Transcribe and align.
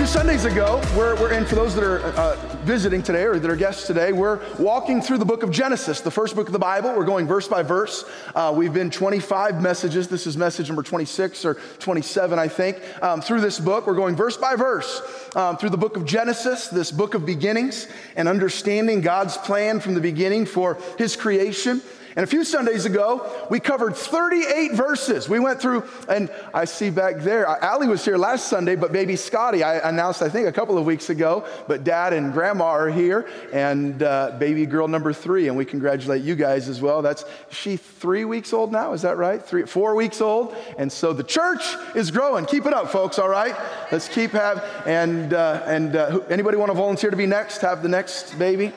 Few 0.00 0.06
Sundays 0.06 0.46
ago, 0.46 0.80
we're, 0.96 1.14
we're 1.16 1.34
in, 1.34 1.44
for 1.44 1.56
those 1.56 1.74
that 1.74 1.84
are 1.84 1.98
uh, 1.98 2.34
visiting 2.64 3.02
today 3.02 3.24
or 3.24 3.38
that 3.38 3.50
are 3.50 3.54
guests 3.54 3.86
today, 3.86 4.12
we're 4.12 4.40
walking 4.58 5.02
through 5.02 5.18
the 5.18 5.26
book 5.26 5.42
of 5.42 5.50
Genesis, 5.50 6.00
the 6.00 6.10
first 6.10 6.34
book 6.34 6.46
of 6.46 6.54
the 6.54 6.58
Bible. 6.58 6.96
We're 6.96 7.04
going 7.04 7.26
verse 7.26 7.46
by 7.46 7.62
verse. 7.62 8.06
Uh, 8.34 8.50
we've 8.56 8.72
been 8.72 8.88
25 8.88 9.60
messages. 9.60 10.08
This 10.08 10.26
is 10.26 10.38
message 10.38 10.68
number 10.68 10.82
26 10.82 11.44
or 11.44 11.54
27, 11.80 12.38
I 12.38 12.48
think, 12.48 12.78
um, 13.02 13.20
through 13.20 13.42
this 13.42 13.60
book. 13.60 13.86
We're 13.86 13.94
going 13.94 14.16
verse 14.16 14.38
by 14.38 14.56
verse 14.56 15.02
um, 15.36 15.58
through 15.58 15.68
the 15.68 15.76
book 15.76 15.98
of 15.98 16.06
Genesis, 16.06 16.68
this 16.68 16.90
book 16.90 17.12
of 17.12 17.26
beginnings, 17.26 17.86
and 18.16 18.26
understanding 18.26 19.02
God's 19.02 19.36
plan 19.36 19.80
from 19.80 19.92
the 19.92 20.00
beginning 20.00 20.46
for 20.46 20.78
his 20.96 21.14
creation. 21.14 21.82
And 22.16 22.24
a 22.24 22.26
few 22.26 22.44
Sundays 22.44 22.86
ago, 22.86 23.46
we 23.50 23.60
covered 23.60 23.94
38 23.94 24.72
verses. 24.72 25.28
We 25.28 25.38
went 25.38 25.60
through, 25.60 25.84
and 26.08 26.28
I 26.52 26.64
see 26.64 26.90
back 26.90 27.18
there, 27.18 27.46
Allie 27.46 27.86
was 27.86 28.04
here 28.04 28.16
last 28.16 28.48
Sunday, 28.48 28.74
but 28.74 28.92
baby 28.92 29.14
Scotty, 29.14 29.62
I 29.62 29.88
announced, 29.88 30.20
I 30.20 30.28
think, 30.28 30.48
a 30.48 30.52
couple 30.52 30.76
of 30.76 30.84
weeks 30.84 31.10
ago, 31.10 31.46
but 31.68 31.84
dad 31.84 32.12
and 32.12 32.32
grandma 32.32 32.64
are 32.64 32.88
here, 32.88 33.28
and 33.52 34.02
uh, 34.02 34.36
baby 34.38 34.66
girl 34.66 34.88
number 34.88 35.12
three, 35.12 35.46
and 35.46 35.56
we 35.56 35.64
congratulate 35.64 36.22
you 36.22 36.34
guys 36.34 36.68
as 36.68 36.80
well. 36.80 37.00
That's, 37.00 37.24
she 37.50 37.76
three 37.76 38.24
weeks 38.24 38.52
old 38.52 38.72
now, 38.72 38.92
is 38.92 39.02
that 39.02 39.16
right? 39.16 39.40
Three, 39.40 39.66
four 39.66 39.94
weeks 39.94 40.20
old. 40.20 40.56
And 40.78 40.90
so 40.90 41.12
the 41.12 41.22
church 41.22 41.62
is 41.94 42.10
growing. 42.10 42.44
Keep 42.44 42.66
it 42.66 42.74
up, 42.74 42.90
folks, 42.90 43.18
all 43.18 43.28
right? 43.28 43.54
Let's 43.92 44.08
keep 44.08 44.32
have, 44.32 44.64
and, 44.86 45.32
uh, 45.32 45.62
and 45.66 45.94
uh, 45.94 46.20
anybody 46.28 46.56
want 46.56 46.70
to 46.70 46.74
volunteer 46.76 47.10
to 47.10 47.16
be 47.16 47.26
next, 47.26 47.60
have 47.60 47.82
the 47.82 47.88
next 47.88 48.38
baby? 48.38 48.72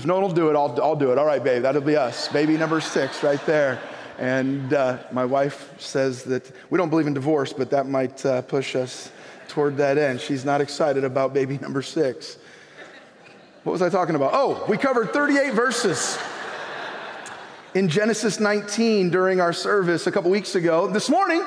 If 0.00 0.06
no 0.06 0.14
one 0.14 0.22
will 0.22 0.30
do 0.30 0.48
it, 0.48 0.56
I'll, 0.56 0.82
I'll 0.82 0.96
do 0.96 1.12
it. 1.12 1.18
All 1.18 1.26
right, 1.26 1.44
babe, 1.44 1.60
that'll 1.60 1.82
be 1.82 1.94
us. 1.94 2.28
Baby 2.28 2.56
number 2.56 2.80
six 2.80 3.22
right 3.22 3.44
there. 3.44 3.78
And 4.18 4.72
uh, 4.72 4.96
my 5.12 5.26
wife 5.26 5.74
says 5.78 6.24
that 6.24 6.50
we 6.70 6.78
don't 6.78 6.88
believe 6.88 7.06
in 7.06 7.12
divorce, 7.12 7.52
but 7.52 7.68
that 7.72 7.86
might 7.86 8.24
uh, 8.24 8.40
push 8.40 8.74
us 8.74 9.12
toward 9.48 9.76
that 9.76 9.98
end. 9.98 10.22
She's 10.22 10.42
not 10.42 10.62
excited 10.62 11.04
about 11.04 11.34
baby 11.34 11.58
number 11.62 11.82
six. 11.82 12.38
What 13.64 13.72
was 13.72 13.82
I 13.82 13.90
talking 13.90 14.14
about? 14.14 14.30
Oh, 14.32 14.64
we 14.70 14.78
covered 14.78 15.12
38 15.12 15.52
verses 15.52 16.18
in 17.74 17.86
Genesis 17.90 18.40
19 18.40 19.10
during 19.10 19.38
our 19.38 19.52
service 19.52 20.06
a 20.06 20.10
couple 20.10 20.30
weeks 20.30 20.54
ago. 20.54 20.86
This 20.86 21.10
morning, 21.10 21.44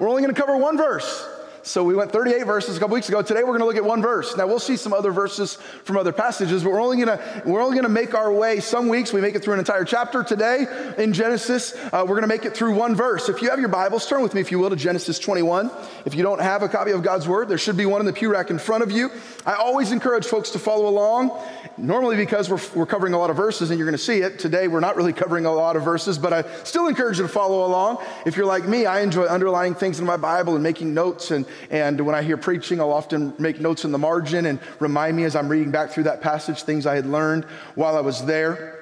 we're 0.00 0.08
only 0.08 0.22
going 0.22 0.34
to 0.34 0.40
cover 0.40 0.56
one 0.56 0.76
verse. 0.76 1.31
So 1.64 1.84
we 1.84 1.94
went 1.94 2.10
38 2.10 2.44
verses 2.44 2.76
a 2.76 2.80
couple 2.80 2.94
weeks 2.94 3.08
ago. 3.08 3.22
Today 3.22 3.42
we're 3.44 3.56
going 3.56 3.60
to 3.60 3.66
look 3.66 3.76
at 3.76 3.84
one 3.84 4.02
verse. 4.02 4.36
Now 4.36 4.48
we'll 4.48 4.58
see 4.58 4.76
some 4.76 4.92
other 4.92 5.12
verses 5.12 5.54
from 5.84 5.96
other 5.96 6.10
passages, 6.10 6.64
but 6.64 6.72
we're 6.72 6.82
only 6.82 6.96
going 7.04 7.16
to 7.16 7.42
we're 7.46 7.62
only 7.62 7.76
going 7.76 7.84
to 7.86 7.92
make 7.92 8.14
our 8.14 8.32
way. 8.32 8.58
Some 8.58 8.88
weeks 8.88 9.12
we 9.12 9.20
make 9.20 9.36
it 9.36 9.44
through 9.44 9.54
an 9.54 9.58
entire 9.60 9.84
chapter. 9.84 10.24
Today 10.24 10.66
in 10.98 11.12
Genesis, 11.12 11.74
uh, 11.92 12.00
we're 12.02 12.16
going 12.16 12.22
to 12.22 12.26
make 12.26 12.44
it 12.44 12.56
through 12.56 12.74
one 12.74 12.96
verse. 12.96 13.28
If 13.28 13.42
you 13.42 13.50
have 13.50 13.60
your 13.60 13.68
Bibles, 13.68 14.08
turn 14.08 14.22
with 14.22 14.34
me, 14.34 14.40
if 14.40 14.50
you 14.50 14.58
will, 14.58 14.70
to 14.70 14.76
Genesis 14.76 15.20
21. 15.20 15.70
If 16.04 16.16
you 16.16 16.24
don't 16.24 16.40
have 16.40 16.62
a 16.62 16.68
copy 16.68 16.90
of 16.90 17.04
God's 17.04 17.28
Word, 17.28 17.48
there 17.48 17.58
should 17.58 17.76
be 17.76 17.86
one 17.86 18.00
in 18.00 18.06
the 18.06 18.12
pew 18.12 18.32
rack 18.32 18.50
in 18.50 18.58
front 18.58 18.82
of 18.82 18.90
you. 18.90 19.12
I 19.46 19.54
always 19.54 19.92
encourage 19.92 20.26
folks 20.26 20.50
to 20.50 20.58
follow 20.58 20.88
along. 20.88 21.30
Normally, 21.78 22.16
because 22.16 22.50
we're, 22.50 22.60
we're 22.74 22.86
covering 22.86 23.14
a 23.14 23.18
lot 23.18 23.30
of 23.30 23.36
verses 23.36 23.70
and 23.70 23.78
you're 23.78 23.86
going 23.86 23.96
to 23.96 24.02
see 24.02 24.18
it. 24.18 24.38
Today, 24.38 24.68
we're 24.68 24.80
not 24.80 24.96
really 24.96 25.12
covering 25.12 25.46
a 25.46 25.52
lot 25.52 25.76
of 25.76 25.82
verses, 25.82 26.18
but 26.18 26.32
I 26.32 26.44
still 26.64 26.86
encourage 26.86 27.18
you 27.18 27.22
to 27.22 27.28
follow 27.28 27.66
along. 27.66 28.04
If 28.26 28.36
you're 28.36 28.46
like 28.46 28.66
me, 28.66 28.86
I 28.86 29.00
enjoy 29.00 29.26
underlining 29.26 29.74
things 29.74 29.98
in 29.98 30.06
my 30.06 30.16
Bible 30.16 30.54
and 30.54 30.62
making 30.62 30.92
notes 30.94 31.30
and 31.30 31.46
and 31.70 32.00
when 32.00 32.14
I 32.14 32.22
hear 32.22 32.36
preaching, 32.36 32.80
I'll 32.80 32.92
often 32.92 33.34
make 33.38 33.60
notes 33.60 33.84
in 33.84 33.92
the 33.92 33.98
margin 33.98 34.46
and 34.46 34.60
remind 34.80 35.16
me 35.16 35.24
as 35.24 35.34
I'm 35.34 35.48
reading 35.48 35.70
back 35.70 35.90
through 35.90 36.04
that 36.04 36.20
passage 36.20 36.62
things 36.62 36.86
I 36.86 36.94
had 36.94 37.06
learned 37.06 37.44
while 37.74 37.96
I 37.96 38.00
was 38.00 38.24
there. 38.24 38.81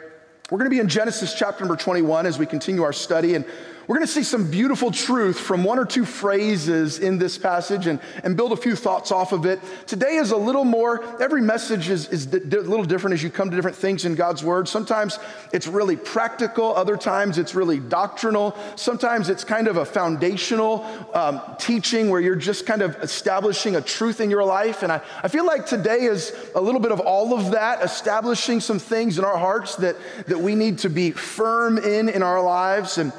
We're 0.50 0.58
going 0.58 0.66
to 0.66 0.74
be 0.74 0.80
in 0.80 0.88
Genesis 0.88 1.32
chapter 1.32 1.62
number 1.64 1.76
21 1.76 2.26
as 2.26 2.36
we 2.36 2.44
continue 2.44 2.82
our 2.82 2.92
study. 2.92 3.36
And 3.36 3.44
we're 3.90 3.96
going 3.96 4.06
to 4.06 4.12
see 4.12 4.22
some 4.22 4.48
beautiful 4.48 4.92
truth 4.92 5.36
from 5.36 5.64
one 5.64 5.76
or 5.76 5.84
two 5.84 6.04
phrases 6.04 7.00
in 7.00 7.18
this 7.18 7.36
passage 7.36 7.88
and, 7.88 7.98
and 8.22 8.36
build 8.36 8.52
a 8.52 8.56
few 8.56 8.76
thoughts 8.76 9.10
off 9.10 9.32
of 9.32 9.46
it. 9.46 9.58
Today 9.88 10.14
is 10.14 10.30
a 10.30 10.36
little 10.36 10.64
more, 10.64 11.02
every 11.20 11.42
message 11.42 11.88
is, 11.90 12.06
is 12.10 12.32
a 12.32 12.38
little 12.38 12.84
different 12.84 13.14
as 13.14 13.22
you 13.24 13.30
come 13.30 13.50
to 13.50 13.56
different 13.56 13.76
things 13.76 14.04
in 14.04 14.14
God's 14.14 14.44
Word. 14.44 14.68
Sometimes 14.68 15.18
it's 15.52 15.66
really 15.66 15.96
practical, 15.96 16.72
other 16.76 16.96
times 16.96 17.36
it's 17.36 17.56
really 17.56 17.80
doctrinal, 17.80 18.56
sometimes 18.76 19.28
it's 19.28 19.42
kind 19.42 19.66
of 19.66 19.76
a 19.76 19.84
foundational 19.84 20.86
um, 21.12 21.40
teaching 21.58 22.10
where 22.10 22.20
you're 22.20 22.36
just 22.36 22.66
kind 22.66 22.82
of 22.82 22.94
establishing 23.02 23.74
a 23.74 23.80
truth 23.80 24.20
in 24.20 24.30
your 24.30 24.44
life. 24.44 24.84
And 24.84 24.92
I, 24.92 25.00
I 25.20 25.26
feel 25.26 25.44
like 25.44 25.66
today 25.66 26.02
is 26.02 26.32
a 26.54 26.60
little 26.60 26.80
bit 26.80 26.92
of 26.92 27.00
all 27.00 27.36
of 27.36 27.50
that, 27.50 27.82
establishing 27.82 28.60
some 28.60 28.78
things 28.78 29.18
in 29.18 29.24
our 29.24 29.36
hearts 29.36 29.74
that, 29.76 29.96
that 30.28 30.39
we 30.40 30.54
need 30.54 30.78
to 30.78 30.90
be 30.90 31.10
firm 31.10 31.78
in 31.78 32.08
in 32.08 32.22
our 32.22 32.42
lives. 32.42 32.98
And 32.98 33.12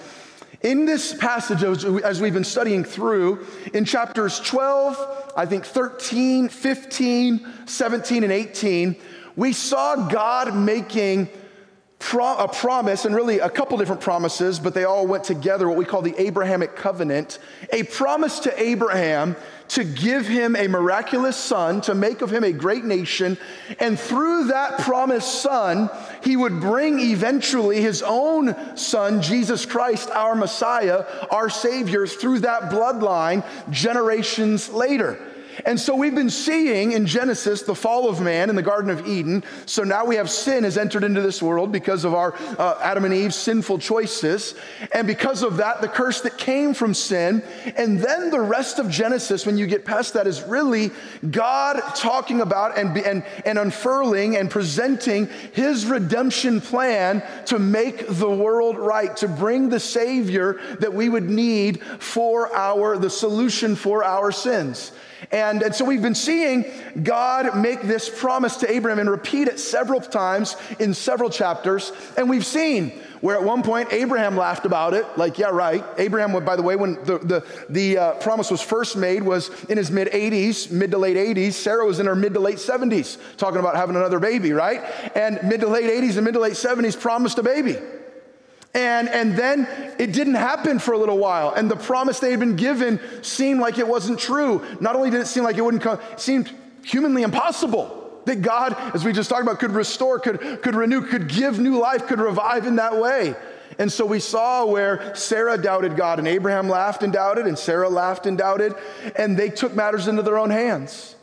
in 0.62 0.86
this 0.86 1.14
passage, 1.14 1.64
as 1.64 2.22
we've 2.22 2.34
been 2.34 2.44
studying 2.44 2.84
through, 2.84 3.46
in 3.74 3.84
chapters 3.84 4.40
12, 4.40 5.34
I 5.36 5.46
think 5.46 5.66
13, 5.66 6.50
15, 6.50 7.48
17, 7.66 8.24
and 8.24 8.31
18, 8.31 8.96
we 9.36 9.54
saw 9.54 10.08
God 10.08 10.56
making 10.56 11.30
pro- 12.02 12.38
a 12.38 12.48
promise, 12.48 13.06
and 13.06 13.16
really 13.16 13.40
a 13.40 13.50
couple 13.50 13.78
different 13.78 14.02
promises, 14.02 14.60
but 14.60 14.74
they 14.74 14.84
all 14.84 15.08
went 15.08 15.24
together, 15.24 15.68
what 15.68 15.78
we 15.78 15.86
call 15.86 16.02
the 16.02 16.16
Abrahamic 16.20 16.76
covenant. 16.76 17.40
A 17.72 17.84
promise 17.84 18.40
to 18.40 18.62
Abraham 18.62 19.36
to 19.70 19.86
give 19.86 20.28
him 20.28 20.56
a 20.56 20.68
miraculous 20.68 21.38
son, 21.38 21.80
to 21.81 21.96
make 21.96 22.22
of 22.22 22.31
him 22.31 22.44
a 22.44 22.52
great 22.52 22.84
nation. 22.84 23.38
And 23.80 23.98
through 23.98 24.48
that 24.48 24.80
promised 24.80 25.42
son, 25.42 25.90
he 26.24 26.36
would 26.36 26.59
bring 26.59 27.00
eventually 27.00 27.82
his 27.82 28.04
own 28.04 28.78
son, 28.78 29.22
Jesus 29.22 29.66
Christ, 29.66 30.09
our 30.09 30.36
Messiah, 30.36 31.06
our 31.30 31.50
Savior, 31.50 32.08
through 32.08 32.40
that 32.40 32.64
bloodline 32.64 33.46
generations 33.70 34.70
later. 34.70 35.20
And 35.66 35.80
so 35.80 35.96
we've 35.96 36.16
been 36.16 36.30
seeing 36.30 36.94
in 36.94 37.06
Genesis 37.06 37.62
the 37.62 37.76
fall 37.76 38.10
of 38.10 38.22
man 38.22 38.50
in 38.50 38.56
the 38.56 38.62
Garden 38.62 38.90
of 38.90 39.08
Eden. 39.08 39.44
So 39.66 39.84
now 39.84 40.06
we 40.06 40.16
have 40.16 40.30
sin 40.30 40.64
has 40.64 40.78
entered 40.78 41.04
into 41.04 41.22
this 41.22 41.42
world 41.42 41.72
because 41.72 42.04
of 42.06 42.14
our 42.14 42.34
uh, 42.58 42.80
Adam 42.82 43.06
and 43.06 43.14
Eve's 43.14 43.36
sinful 43.36 43.80
choices. 43.80 44.56
And 44.94 45.08
because 45.08 45.44
of 45.44 45.58
that, 45.58 45.82
the 45.82 45.88
curse 45.88 46.22
that 46.22 46.38
came 46.38 46.74
from 46.74 46.94
sin. 46.94 47.44
And 47.76 48.00
then 48.00 48.30
the 48.30 48.40
rest 48.40 48.80
of 48.80 48.90
Genesis, 48.90 49.46
when 49.46 49.58
you 49.58 49.68
get 49.68 49.86
past 49.86 50.14
that, 50.14 50.28
is 50.28 50.42
really 50.44 50.92
God 51.30 51.82
talking 51.96 52.42
about 52.42 52.78
and, 52.78 52.98
and, 52.98 53.24
and 53.46 53.60
unfurling 53.60 54.38
and 54.38 54.50
presenting 54.50 55.28
his 55.54 55.86
redemption 55.86 56.62
plan 56.62 57.24
to 57.46 57.60
make 57.60 58.06
the 58.08 58.30
world 58.30 58.78
right, 58.78 59.16
to 59.18 59.28
bring 59.28 59.70
the 59.70 59.80
Savior 59.80 60.60
that 60.80 60.94
we 60.94 61.10
would 61.10 61.30
need 61.30 61.82
for 62.00 62.54
our, 62.56 62.98
the 62.98 63.10
solution 63.10 63.76
for 63.76 64.04
our 64.04 64.32
sins. 64.32 64.92
And, 65.30 65.62
and 65.62 65.76
so 65.76 65.86
we've 65.86 66.02
been 66.02 66.16
seeing 66.16 66.66
God 67.04 67.58
make 67.58 67.82
this 67.84 68.09
promise 68.09 68.58
to 68.58 68.72
Abraham 68.72 69.00
and 69.00 69.09
repeat 69.09 69.48
it 69.48 69.59
several 69.59 70.02
times 70.02 70.56
in 70.80 70.94
several 70.94 71.30
chapters. 71.30 71.92
And 72.18 72.30
we've 72.30 72.46
seen 72.46 72.92
where 73.22 73.36
at 73.36 73.44
one 73.44 73.62
point 73.62 73.94
Abraham 73.94 74.36
laughed 74.36 74.66
about 74.66 74.96
it, 74.96 75.06
like, 75.16 75.38
yeah, 75.38 75.50
right. 75.50 75.86
Abraham, 75.98 76.44
by 76.44 76.56
the 76.56 76.64
way, 76.64 76.76
when 76.76 76.96
the, 77.04 77.20
the, 77.20 77.46
the 77.70 77.98
uh, 77.98 78.14
promise 78.16 78.50
was 78.50 78.62
first 78.62 78.98
made, 78.98 79.22
was 79.22 79.50
in 79.66 79.78
his 79.78 79.92
mid 79.92 80.08
80s, 80.08 80.72
mid 80.72 80.90
to 80.92 80.98
late 80.98 81.18
80s. 81.18 81.54
Sarah 81.54 81.86
was 81.86 82.00
in 82.00 82.07
her 82.07 82.16
mid 82.16 82.34
to 82.34 82.40
late 82.40 82.57
70s, 82.57 83.18
talking 83.38 83.60
about 83.60 83.75
having 83.75 83.95
another 83.95 84.19
baby, 84.19 84.54
right? 84.54 84.81
And 85.16 85.40
mid 85.44 85.62
to 85.62 85.68
late 85.68 85.86
80s 85.86 86.16
and 86.16 86.25
mid 86.25 86.34
to 86.34 86.40
late 86.40 86.54
70s 86.54 87.00
promised 87.00 87.38
a 87.38 87.44
baby. 87.44 87.78
And, 88.73 89.09
and 89.09 89.35
then 89.35 89.68
it 90.00 90.13
didn't 90.13 90.35
happen 90.35 90.79
for 90.79 90.94
a 90.94 90.97
little 90.97 91.18
while. 91.18 91.51
And 91.51 91.69
the 91.69 91.75
promise 91.75 92.19
they 92.19 92.31
had 92.31 92.39
been 92.39 92.56
given 92.56 93.00
seemed 93.21 93.59
like 93.59 93.77
it 93.77 93.88
wasn't 93.88 94.19
true. 94.19 94.65
Not 94.79 94.95
only 94.95 95.09
did 95.09 95.21
it 95.21 95.27
seem 95.27 95.44
like 95.44 95.57
it 95.57 95.62
wouldn't 95.62 95.83
come, 95.83 96.00
it 96.12 96.19
seemed 96.19 96.51
humanly 96.83 97.23
impossible 97.23 97.97
that 98.25 98.41
God, 98.41 98.75
as 98.95 99.03
we 99.03 99.12
just 99.12 99.29
talked 99.29 99.41
about, 99.41 99.59
could 99.59 99.71
restore, 99.71 100.19
could, 100.19 100.62
could 100.62 100.75
renew, 100.75 101.01
could 101.01 101.27
give 101.27 101.59
new 101.59 101.79
life, 101.79 102.07
could 102.07 102.19
revive 102.19 102.65
in 102.65 102.77
that 102.77 102.97
way. 102.97 103.35
And 103.77 103.91
so 103.91 104.06
we 104.06 104.19
saw 104.19 104.65
where 104.65 105.15
Sarah 105.15 105.57
doubted 105.57 105.95
God, 105.95 106.19
and 106.19 106.27
Abraham 106.27 106.69
laughed 106.69 107.03
and 107.03 107.12
doubted, 107.12 107.47
and 107.47 107.57
Sarah 107.57 107.89
laughed 107.89 108.25
and 108.25 108.38
doubted, 108.38 108.75
and 109.15 109.38
they 109.38 109.50
took 109.50 109.73
matters 109.73 110.07
into 110.07 110.21
their 110.21 110.38
own 110.38 110.50
hands. 110.50 111.15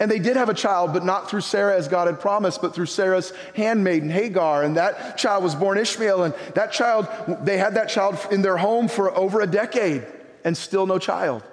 And 0.00 0.10
they 0.10 0.18
did 0.18 0.36
have 0.36 0.48
a 0.48 0.54
child, 0.54 0.94
but 0.94 1.04
not 1.04 1.28
through 1.28 1.42
Sarah 1.42 1.76
as 1.76 1.86
God 1.86 2.06
had 2.06 2.20
promised, 2.20 2.62
but 2.62 2.74
through 2.74 2.86
Sarah's 2.86 3.34
handmaiden, 3.54 4.08
Hagar. 4.08 4.62
And 4.62 4.78
that 4.78 5.18
child 5.18 5.44
was 5.44 5.54
born 5.54 5.76
Ishmael. 5.76 6.24
And 6.24 6.34
that 6.54 6.72
child, 6.72 7.06
they 7.44 7.58
had 7.58 7.74
that 7.74 7.90
child 7.90 8.18
in 8.32 8.40
their 8.40 8.56
home 8.56 8.88
for 8.88 9.14
over 9.16 9.42
a 9.42 9.46
decade 9.46 10.06
and 10.42 10.56
still 10.56 10.86
no 10.86 10.98
child 10.98 11.44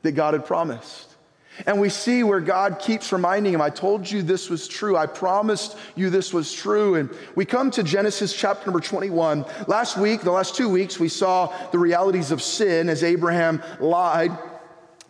that 0.00 0.12
God 0.12 0.32
had 0.32 0.46
promised. 0.46 1.08
And 1.66 1.78
we 1.78 1.90
see 1.90 2.22
where 2.22 2.40
God 2.40 2.78
keeps 2.78 3.12
reminding 3.12 3.52
him, 3.52 3.60
I 3.60 3.68
told 3.68 4.10
you 4.10 4.22
this 4.22 4.48
was 4.48 4.66
true. 4.66 4.96
I 4.96 5.04
promised 5.04 5.76
you 5.94 6.08
this 6.08 6.32
was 6.32 6.52
true. 6.52 6.94
And 6.94 7.10
we 7.34 7.44
come 7.44 7.70
to 7.72 7.82
Genesis 7.82 8.32
chapter 8.34 8.64
number 8.64 8.80
21. 8.80 9.44
Last 9.66 9.98
week, 9.98 10.22
the 10.22 10.30
last 10.30 10.54
two 10.54 10.70
weeks, 10.70 10.98
we 10.98 11.08
saw 11.08 11.52
the 11.70 11.78
realities 11.78 12.30
of 12.30 12.40
sin 12.40 12.88
as 12.88 13.04
Abraham 13.04 13.62
lied. 13.78 14.30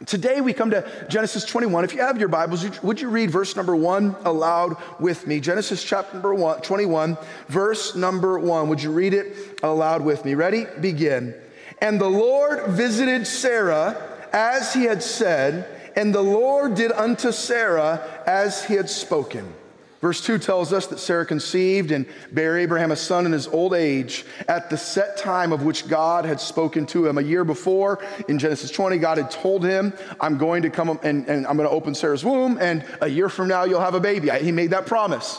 Today 0.06 0.40
we 0.40 0.54
come 0.54 0.70
to 0.70 1.06
Genesis 1.10 1.44
21. 1.44 1.84
If 1.84 1.92
you 1.92 2.00
have 2.00 2.16
your 2.16 2.28
Bibles, 2.28 2.82
would 2.82 3.02
you 3.02 3.10
read 3.10 3.30
verse 3.30 3.54
number 3.54 3.76
one 3.76 4.16
aloud 4.24 4.76
with 4.98 5.26
me? 5.26 5.40
Genesis 5.40 5.84
chapter 5.84 6.14
number 6.14 6.34
one, 6.34 6.62
21, 6.62 7.18
verse 7.48 7.94
number 7.94 8.38
one. 8.38 8.70
Would 8.70 8.82
you 8.82 8.92
read 8.92 9.12
it 9.12 9.60
aloud 9.62 10.02
with 10.02 10.24
me? 10.24 10.34
Ready? 10.34 10.64
Begin. 10.80 11.34
And 11.82 12.00
the 12.00 12.08
Lord 12.08 12.70
visited 12.70 13.26
Sarah 13.26 14.00
as 14.32 14.72
he 14.72 14.84
had 14.84 15.02
said, 15.02 15.66
and 15.94 16.14
the 16.14 16.22
Lord 16.22 16.76
did 16.76 16.92
unto 16.92 17.30
Sarah 17.30 18.22
as 18.26 18.64
he 18.64 18.74
had 18.74 18.88
spoken. 18.88 19.52
Verse 20.00 20.24
2 20.24 20.38
tells 20.38 20.72
us 20.72 20.86
that 20.86 20.98
Sarah 20.98 21.26
conceived 21.26 21.90
and 21.90 22.06
bare 22.32 22.56
Abraham 22.56 22.90
a 22.90 22.96
son 22.96 23.26
in 23.26 23.32
his 23.32 23.46
old 23.46 23.74
age 23.74 24.24
at 24.48 24.70
the 24.70 24.78
set 24.78 25.18
time 25.18 25.52
of 25.52 25.62
which 25.62 25.88
God 25.88 26.24
had 26.24 26.40
spoken 26.40 26.86
to 26.86 27.06
him. 27.06 27.18
A 27.18 27.22
year 27.22 27.44
before, 27.44 28.02
in 28.26 28.38
Genesis 28.38 28.70
20, 28.70 28.96
God 28.96 29.18
had 29.18 29.30
told 29.30 29.62
him, 29.62 29.92
I'm 30.18 30.38
going 30.38 30.62
to 30.62 30.70
come 30.70 30.98
and, 31.02 31.28
and 31.28 31.46
I'm 31.46 31.56
going 31.56 31.68
to 31.68 31.74
open 31.74 31.94
Sarah's 31.94 32.24
womb, 32.24 32.56
and 32.58 32.82
a 33.02 33.08
year 33.08 33.28
from 33.28 33.48
now 33.48 33.64
you'll 33.64 33.80
have 33.80 33.94
a 33.94 34.00
baby. 34.00 34.30
He 34.30 34.52
made 34.52 34.70
that 34.70 34.86
promise. 34.86 35.38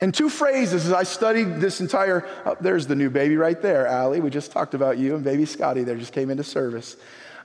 And 0.00 0.14
two 0.14 0.28
phrases 0.28 0.86
as 0.86 0.92
I 0.92 1.02
studied 1.02 1.56
this 1.56 1.80
entire, 1.80 2.24
oh, 2.46 2.56
there's 2.60 2.86
the 2.86 2.94
new 2.94 3.10
baby 3.10 3.36
right 3.36 3.60
there, 3.60 3.88
Allie. 3.88 4.20
We 4.20 4.30
just 4.30 4.52
talked 4.52 4.74
about 4.74 4.98
you 4.98 5.16
and 5.16 5.24
baby 5.24 5.44
Scotty 5.44 5.82
there 5.82 5.96
just 5.96 6.12
came 6.12 6.30
into 6.30 6.44
service. 6.44 6.96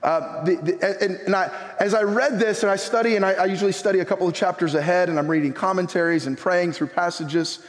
Uh, 0.04 0.44
the, 0.44 0.98
and, 1.00 1.16
and 1.24 1.34
I, 1.34 1.50
as 1.80 1.94
I 1.94 2.02
read 2.02 2.38
this 2.38 2.62
and 2.62 2.70
I 2.70 2.76
study, 2.76 3.16
and 3.16 3.24
I, 3.24 3.32
I 3.32 3.44
usually 3.46 3.72
study 3.72 4.00
a 4.00 4.04
couple 4.04 4.28
of 4.28 4.34
chapters 4.34 4.74
ahead, 4.74 5.08
and 5.08 5.18
I'm 5.18 5.26
reading 5.26 5.54
commentaries 5.54 6.26
and 6.26 6.36
praying 6.36 6.72
through 6.72 6.88
passages. 6.88 7.64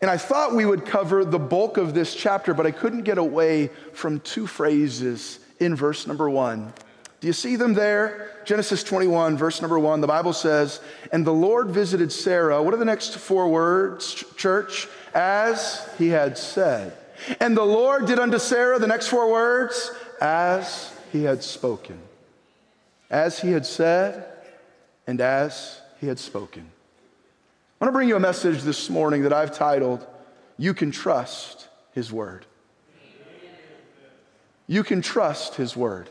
And 0.00 0.08
I 0.08 0.16
thought 0.16 0.54
we 0.54 0.64
would 0.64 0.86
cover 0.86 1.24
the 1.24 1.40
bulk 1.40 1.78
of 1.78 1.92
this 1.92 2.14
chapter, 2.14 2.54
but 2.54 2.64
I 2.64 2.70
couldn't 2.70 3.02
get 3.02 3.18
away 3.18 3.70
from 3.92 4.20
two 4.20 4.46
phrases 4.46 5.40
in 5.58 5.74
verse 5.74 6.06
number 6.06 6.30
one. 6.30 6.72
Do 7.20 7.26
you 7.26 7.32
see 7.32 7.56
them 7.56 7.74
there? 7.74 8.30
Genesis 8.44 8.84
21, 8.84 9.36
verse 9.36 9.60
number 9.60 9.78
one, 9.78 10.00
the 10.00 10.06
Bible 10.06 10.32
says, 10.32 10.80
And 11.12 11.26
the 11.26 11.32
Lord 11.32 11.70
visited 11.70 12.12
Sarah. 12.12 12.62
What 12.62 12.72
are 12.72 12.78
the 12.78 12.84
next 12.84 13.18
four 13.18 13.48
words, 13.48 14.14
church? 14.36 14.86
As 15.12 15.86
he 15.98 16.08
had 16.08 16.38
said. 16.38 16.96
And 17.40 17.56
the 17.56 17.64
Lord 17.64 18.06
did 18.06 18.20
unto 18.20 18.38
Sarah, 18.38 18.78
the 18.78 18.86
next 18.86 19.08
four 19.08 19.30
words, 19.30 19.90
as 20.20 20.89
he 21.12 21.24
had 21.24 21.42
spoken, 21.42 22.00
as 23.10 23.40
he 23.40 23.52
had 23.52 23.66
said, 23.66 24.26
and 25.06 25.20
as 25.20 25.80
he 26.00 26.06
had 26.06 26.18
spoken. 26.18 26.70
I 27.80 27.84
want 27.84 27.92
to 27.92 27.96
bring 27.96 28.08
you 28.08 28.16
a 28.16 28.20
message 28.20 28.62
this 28.62 28.90
morning 28.90 29.22
that 29.22 29.32
I've 29.32 29.52
titled, 29.52 30.06
You 30.56 30.74
Can 30.74 30.90
Trust 30.90 31.68
His 31.92 32.12
Word. 32.12 32.46
You 34.66 34.84
can 34.84 35.02
trust 35.02 35.56
His 35.56 35.76
Word. 35.76 36.08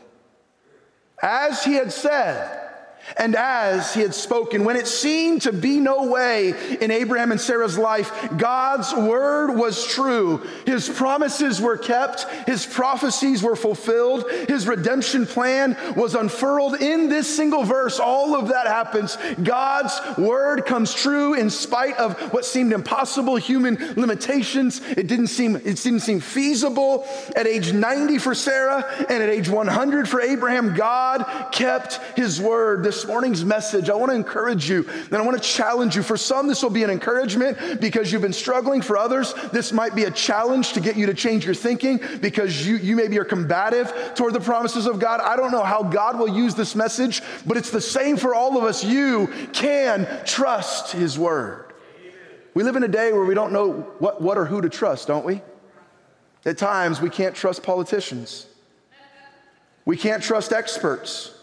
As 1.22 1.64
he 1.64 1.74
had 1.74 1.92
said, 1.92 2.69
and 3.16 3.34
as 3.34 3.94
he 3.94 4.00
had 4.00 4.14
spoken, 4.14 4.64
when 4.64 4.76
it 4.76 4.86
seemed 4.86 5.42
to 5.42 5.52
be 5.52 5.80
no 5.80 6.04
way 6.06 6.54
in 6.80 6.90
Abraham 6.90 7.32
and 7.32 7.40
Sarah's 7.40 7.76
life, 7.76 8.10
God's 8.36 8.94
word 8.94 9.56
was 9.56 9.86
true. 9.86 10.38
His 10.66 10.88
promises 10.88 11.60
were 11.60 11.76
kept, 11.76 12.24
his 12.46 12.64
prophecies 12.66 13.42
were 13.42 13.56
fulfilled, 13.56 14.30
his 14.48 14.66
redemption 14.66 15.26
plan 15.26 15.76
was 15.96 16.14
unfurled 16.14 16.80
in 16.80 17.08
this 17.08 17.34
single 17.34 17.64
verse. 17.64 17.98
All 17.98 18.34
of 18.34 18.48
that 18.48 18.66
happens. 18.66 19.18
God's 19.42 19.98
word 20.16 20.66
comes 20.66 20.94
true 20.94 21.34
in 21.34 21.50
spite 21.50 21.96
of 21.96 22.18
what 22.32 22.44
seemed 22.44 22.72
impossible, 22.72 23.36
human 23.36 23.76
limitations. 23.96 24.80
It 24.82 25.06
didn't 25.06 25.28
seem, 25.28 25.56
it 25.56 25.76
didn't 25.76 26.00
seem 26.00 26.20
feasible. 26.20 27.06
At 27.34 27.46
age 27.46 27.72
90 27.72 28.18
for 28.18 28.34
Sarah 28.34 28.84
and 29.08 29.22
at 29.22 29.28
age 29.28 29.48
100 29.48 30.08
for 30.08 30.20
Abraham, 30.20 30.74
God 30.74 31.48
kept 31.52 32.00
his 32.16 32.40
word 32.40 32.82
this 32.90 33.06
morning's 33.06 33.44
message, 33.44 33.88
I 33.88 33.94
want 33.94 34.10
to 34.10 34.16
encourage 34.16 34.68
you 34.68 34.84
and 34.88 35.14
I 35.14 35.22
want 35.22 35.40
to 35.40 35.48
challenge 35.48 35.94
you. 35.94 36.02
For 36.02 36.16
some, 36.16 36.48
this 36.48 36.60
will 36.60 36.70
be 36.70 36.82
an 36.82 36.90
encouragement 36.90 37.80
because 37.80 38.10
you've 38.10 38.20
been 38.20 38.32
struggling. 38.32 38.82
For 38.82 38.98
others, 38.98 39.32
this 39.52 39.72
might 39.72 39.94
be 39.94 40.04
a 40.04 40.10
challenge 40.10 40.72
to 40.72 40.80
get 40.80 40.96
you 40.96 41.06
to 41.06 41.14
change 41.14 41.44
your 41.44 41.54
thinking 41.54 42.00
because 42.20 42.66
you, 42.66 42.78
you 42.78 42.96
maybe 42.96 43.16
are 43.20 43.24
combative 43.24 43.92
toward 44.16 44.32
the 44.32 44.40
promises 44.40 44.86
of 44.86 44.98
God. 44.98 45.20
I 45.20 45.36
don't 45.36 45.52
know 45.52 45.62
how 45.62 45.84
God 45.84 46.18
will 46.18 46.34
use 46.34 46.56
this 46.56 46.74
message, 46.74 47.22
but 47.46 47.56
it's 47.56 47.70
the 47.70 47.80
same 47.80 48.16
for 48.16 48.34
all 48.34 48.58
of 48.58 48.64
us. 48.64 48.82
You 48.82 49.28
can 49.52 50.08
trust 50.24 50.90
His 50.90 51.16
word. 51.16 51.72
We 52.54 52.64
live 52.64 52.74
in 52.74 52.82
a 52.82 52.88
day 52.88 53.12
where 53.12 53.24
we 53.24 53.34
don't 53.36 53.52
know 53.52 53.82
what, 54.00 54.20
what 54.20 54.36
or 54.36 54.46
who 54.46 54.60
to 54.62 54.68
trust, 54.68 55.06
don't 55.06 55.24
we? 55.24 55.42
At 56.44 56.58
times, 56.58 57.00
we 57.00 57.08
can't 57.08 57.36
trust 57.36 57.62
politicians. 57.62 58.48
We 59.84 59.96
can't 59.96 60.24
trust 60.24 60.52
experts. 60.52 61.36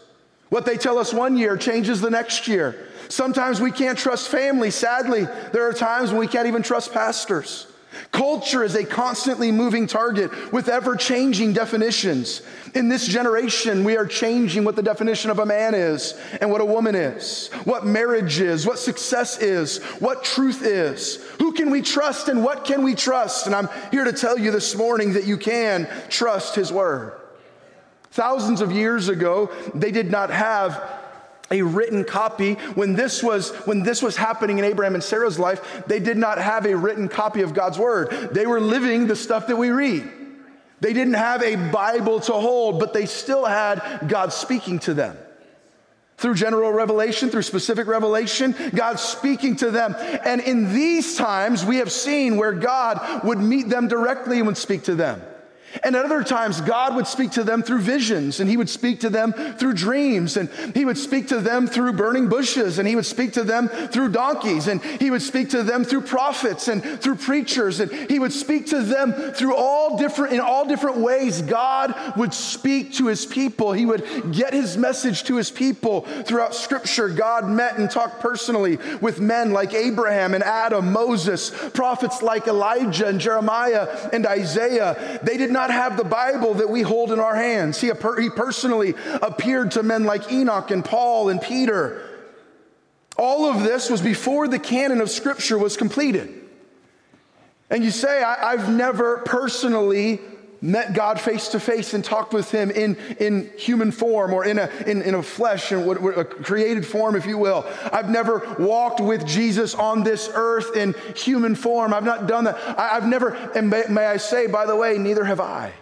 What 0.48 0.64
they 0.64 0.76
tell 0.76 0.98
us 0.98 1.12
one 1.12 1.36
year 1.36 1.56
changes 1.56 2.00
the 2.00 2.10
next 2.10 2.48
year. 2.48 2.88
Sometimes 3.08 3.60
we 3.60 3.70
can't 3.70 3.98
trust 3.98 4.28
family. 4.28 4.70
Sadly, 4.70 5.24
there 5.52 5.68
are 5.68 5.72
times 5.72 6.10
when 6.10 6.20
we 6.20 6.26
can't 6.26 6.46
even 6.46 6.62
trust 6.62 6.92
pastors. 6.92 7.66
Culture 8.12 8.62
is 8.62 8.74
a 8.74 8.84
constantly 8.84 9.50
moving 9.50 9.86
target 9.86 10.52
with 10.52 10.68
ever 10.68 10.94
changing 10.94 11.52
definitions. 11.52 12.42
In 12.74 12.88
this 12.88 13.06
generation, 13.06 13.82
we 13.82 13.96
are 13.96 14.06
changing 14.06 14.64
what 14.64 14.76
the 14.76 14.82
definition 14.82 15.30
of 15.30 15.38
a 15.38 15.46
man 15.46 15.74
is 15.74 16.18
and 16.40 16.50
what 16.50 16.60
a 16.60 16.66
woman 16.66 16.94
is, 16.94 17.48
what 17.64 17.86
marriage 17.86 18.40
is, 18.40 18.66
what 18.66 18.78
success 18.78 19.38
is, 19.40 19.82
what 20.00 20.22
truth 20.22 20.62
is. 20.62 21.16
Who 21.38 21.52
can 21.52 21.70
we 21.70 21.82
trust 21.82 22.28
and 22.28 22.44
what 22.44 22.64
can 22.64 22.82
we 22.82 22.94
trust? 22.94 23.46
And 23.46 23.54
I'm 23.54 23.68
here 23.90 24.04
to 24.04 24.12
tell 24.12 24.38
you 24.38 24.50
this 24.50 24.74
morning 24.74 25.14
that 25.14 25.24
you 25.24 25.36
can 25.36 25.88
trust 26.08 26.54
his 26.54 26.72
word. 26.72 27.12
Thousands 28.18 28.60
of 28.60 28.72
years 28.72 29.08
ago, 29.08 29.48
they 29.76 29.92
did 29.92 30.10
not 30.10 30.30
have 30.30 30.82
a 31.52 31.62
written 31.62 32.02
copy. 32.02 32.54
When 32.74 32.96
this 32.96 33.22
was 33.22 33.50
when 33.58 33.84
this 33.84 34.02
was 34.02 34.16
happening 34.16 34.58
in 34.58 34.64
Abraham 34.64 34.94
and 34.94 35.04
Sarah's 35.04 35.38
life 35.38 35.84
they 35.86 36.00
did 36.00 36.16
not 36.16 36.38
have 36.38 36.66
a 36.66 36.76
written 36.76 37.08
copy 37.08 37.42
of 37.42 37.54
God's 37.54 37.78
word. 37.78 38.10
They 38.32 38.44
were 38.44 38.60
living 38.60 39.06
the 39.06 39.14
stuff 39.14 39.46
that 39.46 39.54
we 39.54 39.70
read. 39.70 40.02
They 40.80 40.92
didn't 40.92 41.14
have 41.14 41.44
a 41.44 41.54
bible 41.70 42.18
to 42.22 42.32
hold 42.32 42.80
but 42.80 42.92
they 42.92 43.06
still 43.06 43.44
had 43.44 44.08
God 44.08 44.32
speaking 44.32 44.80
to 44.80 44.94
them. 44.94 45.16
Through 46.16 46.34
general 46.34 46.72
revelation 46.72 47.30
through 47.30 47.42
specific 47.42 47.86
revelation 47.86 48.52
God 48.74 48.98
speaking 48.98 49.54
to 49.58 49.70
them. 49.70 49.94
And 50.24 50.40
in 50.40 50.74
these 50.74 51.16
times 51.16 51.64
we 51.64 51.76
have 51.76 51.92
seen 51.92 52.36
where 52.36 52.52
God 52.52 53.22
would 53.22 53.38
meet 53.38 53.68
them 53.68 53.86
directly 53.86 54.38
and 54.38 54.48
would 54.48 54.56
speak 54.56 54.82
to 54.86 54.96
them 54.96 55.22
and 55.82 55.94
at 55.94 56.04
other 56.04 56.22
times, 56.22 56.60
God 56.60 56.96
would 56.96 57.06
speak 57.06 57.32
to 57.32 57.44
them 57.44 57.62
through 57.62 57.80
visions, 57.80 58.40
and 58.40 58.48
He 58.48 58.56
would 58.56 58.68
speak 58.68 59.00
to 59.00 59.10
them 59.10 59.32
through 59.32 59.74
dreams, 59.74 60.36
and 60.36 60.48
He 60.74 60.84
would 60.84 60.98
speak 60.98 61.28
to 61.28 61.40
them 61.40 61.66
through 61.66 61.92
burning 61.92 62.28
bushes, 62.28 62.78
and 62.78 62.88
He 62.88 62.96
would 62.96 63.06
speak 63.06 63.32
to 63.34 63.44
them 63.44 63.68
through 63.68 64.10
donkeys, 64.10 64.68
and 64.68 64.82
He 64.82 65.10
would 65.10 65.22
speak 65.22 65.50
to 65.50 65.62
them 65.62 65.84
through 65.84 66.02
prophets 66.02 66.68
and 66.68 66.82
through 67.00 67.16
preachers, 67.16 67.80
and 67.80 67.90
He 68.10 68.18
would 68.18 68.32
speak 68.32 68.66
to 68.68 68.82
them 68.82 69.12
through 69.12 69.54
all 69.54 69.98
different, 69.98 70.32
in 70.32 70.40
all 70.40 70.66
different 70.66 70.98
ways. 70.98 71.42
God 71.42 71.94
would 72.16 72.32
speak 72.32 72.94
to 72.94 73.06
His 73.06 73.26
people. 73.26 73.72
He 73.72 73.86
would 73.86 74.32
get 74.32 74.52
His 74.52 74.76
message 74.76 75.24
to 75.24 75.36
His 75.36 75.50
people 75.50 76.02
throughout 76.24 76.54
Scripture. 76.54 77.08
God 77.08 77.48
met 77.48 77.78
and 77.78 77.90
talked 77.90 78.20
personally 78.20 78.78
with 79.00 79.20
men 79.20 79.52
like 79.52 79.74
Abraham 79.74 80.34
and 80.34 80.42
Adam, 80.42 80.92
Moses, 80.92 81.50
prophets 81.70 82.22
like 82.22 82.46
Elijah 82.46 83.06
and 83.06 83.20
Jeremiah 83.20 84.08
and 84.12 84.26
Isaiah. 84.26 85.20
They 85.22 85.36
did 85.36 85.50
not 85.50 85.57
not 85.58 85.72
have 85.72 85.96
the 85.96 86.04
Bible 86.04 86.54
that 86.54 86.70
we 86.70 86.82
hold 86.82 87.10
in 87.10 87.18
our 87.18 87.34
hands. 87.34 87.80
He, 87.80 87.88
he 87.88 88.30
personally 88.30 88.94
appeared 89.20 89.72
to 89.72 89.82
men 89.82 90.04
like 90.04 90.30
Enoch 90.30 90.70
and 90.70 90.84
Paul 90.84 91.30
and 91.30 91.42
Peter. 91.42 92.08
All 93.16 93.46
of 93.46 93.64
this 93.64 93.90
was 93.90 94.00
before 94.00 94.46
the 94.46 94.60
canon 94.60 95.00
of 95.00 95.10
Scripture 95.10 95.58
was 95.58 95.76
completed. 95.76 96.32
And 97.70 97.82
you 97.82 97.90
say, 97.90 98.22
I, 98.22 98.52
have 98.52 98.72
never 98.72 99.18
personally 99.18 100.20
met 100.60 100.92
God 100.92 101.20
face 101.20 101.48
to 101.48 101.60
face 101.60 101.94
and 101.94 102.04
talked 102.04 102.32
with 102.32 102.50
him 102.50 102.70
in, 102.70 102.96
in 103.18 103.50
human 103.56 103.92
form 103.92 104.32
or 104.32 104.44
in 104.44 104.58
a, 104.58 104.68
in, 104.86 105.02
in 105.02 105.14
a 105.14 105.22
flesh, 105.22 105.72
in 105.72 105.88
a 105.88 106.24
created 106.24 106.86
form, 106.86 107.14
if 107.14 107.26
you 107.26 107.38
will. 107.38 107.66
I've 107.92 108.10
never 108.10 108.56
walked 108.58 109.00
with 109.00 109.26
Jesus 109.26 109.74
on 109.74 110.02
this 110.02 110.30
earth 110.34 110.76
in 110.76 110.94
human 111.14 111.54
form. 111.54 111.94
I've 111.94 112.04
not 112.04 112.26
done 112.26 112.44
that. 112.44 112.56
I, 112.78 112.88
have 112.94 113.06
never, 113.06 113.34
and 113.34 113.70
may, 113.70 113.84
may, 113.88 114.06
I 114.06 114.16
say, 114.16 114.46
by 114.46 114.66
the 114.66 114.76
way, 114.76 114.98
neither 114.98 115.24
have 115.24 115.40
I. 115.40 115.72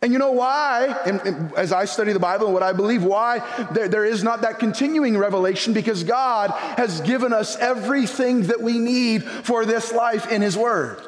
And 0.00 0.12
you 0.12 0.18
know 0.18 0.32
why? 0.32 0.94
And, 1.06 1.20
and 1.22 1.54
as 1.54 1.72
I 1.72 1.86
study 1.86 2.12
the 2.12 2.18
Bible 2.18 2.44
and 2.44 2.52
what 2.52 2.62
I 2.62 2.74
believe, 2.74 3.02
why 3.02 3.38
there, 3.72 3.88
there 3.88 4.04
is 4.04 4.22
not 4.22 4.42
that 4.42 4.58
continuing 4.58 5.16
revelation 5.16 5.72
because 5.72 6.04
God 6.04 6.50
has 6.76 7.00
given 7.00 7.32
us 7.32 7.56
everything 7.56 8.42
that 8.48 8.60
we 8.60 8.78
need 8.78 9.24
for 9.24 9.64
this 9.64 9.92
life 9.92 10.30
in 10.30 10.42
His 10.42 10.58
Word. 10.58 11.00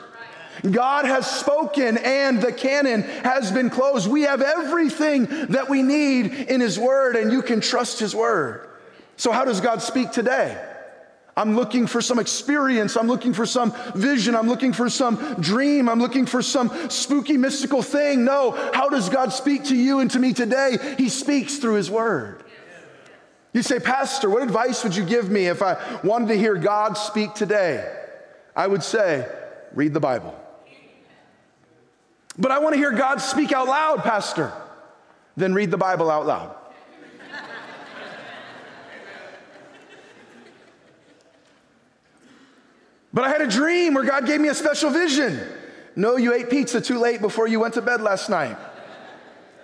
God 0.71 1.05
has 1.05 1.31
spoken 1.31 1.99
and 1.99 2.41
the 2.41 2.53
canon 2.53 3.03
has 3.03 3.53
been 3.53 3.71
closed. 3.71 4.09
We 4.09 4.23
have 4.23 4.43
everything 4.43 5.27
that 5.49 5.69
we 5.69 5.83
need 5.83 6.27
in 6.27 6.61
His 6.61 6.79
Word, 6.79 7.17
and 7.17 7.33
you 7.33 7.43
can 7.43 7.61
trust 7.61 7.99
His 7.99 8.15
Word. 8.15 8.69
So, 9.17 9.33
how 9.33 9.45
does 9.45 9.61
God 9.61 9.83
speak 9.83 10.13
today? 10.13 10.63
I'm 11.39 11.55
looking 11.55 11.87
for 11.87 12.01
some 12.01 12.19
experience. 12.19 12.97
I'm 12.97 13.09
looking 13.09 13.35
for 13.35 13.45
some 13.45 13.75
vision. 13.95 14.35
I'm 14.35 14.49
looking 14.49 14.73
for 14.73 14.89
some 14.89 15.37
dream. 15.39 15.87
I'm 15.87 15.99
looking 16.01 16.25
for 16.25 16.41
some 16.41 16.71
spooky, 16.89 17.37
mystical 17.37 17.83
thing. 17.83 18.25
No, 18.25 18.53
how 18.73 18.89
does 18.89 19.11
God 19.11 19.35
speak 19.35 19.65
to 19.65 19.77
you 19.77 20.01
and 20.01 20.11
to 20.13 20.19
me 20.19 20.33
today? 20.33 20.79
He 20.97 21.11
speaks 21.11 21.59
through 21.59 21.75
His 21.75 21.91
Word. 21.91 22.43
You 23.53 23.63
say, 23.63 23.81
Pastor, 23.81 24.31
what 24.31 24.43
advice 24.43 24.83
would 24.85 24.97
you 24.97 25.05
give 25.05 25.31
me 25.31 25.47
if 25.47 25.63
I 25.63 26.01
wanted 26.03 26.29
to 26.29 26.39
hear 26.39 26.57
God 26.57 26.95
speak 26.95 27.35
today? 27.35 27.91
I 28.55 28.67
would 28.67 28.83
say, 28.83 29.27
read 29.75 29.93
the 29.93 30.01
Bible. 30.01 30.39
But 32.39 32.51
I 32.51 32.59
want 32.59 32.75
to 32.75 32.79
hear 32.79 32.93
God 32.93 33.21
speak 33.21 33.53
out 33.53 33.67
loud, 33.67 34.03
Pastor. 34.03 34.53
Then 35.37 35.55
read 35.55 35.71
the 35.71 35.79
Bible 35.79 36.11
out 36.11 36.27
loud. 36.27 36.55
but 43.13 43.25
I 43.25 43.29
had 43.29 43.41
a 43.41 43.47
dream 43.47 43.95
where 43.95 44.05
God 44.05 44.27
gave 44.27 44.41
me 44.41 44.49
a 44.49 44.55
special 44.55 44.91
vision. 44.91 45.41
No, 45.95 46.17
you 46.17 46.35
ate 46.35 46.51
pizza 46.51 46.81
too 46.81 46.99
late 46.99 47.21
before 47.23 47.49
you 47.49 47.59
went 47.61 47.75
to 47.75 47.83
bed 47.83 48.03
last 48.03 48.29
night. 48.29 48.57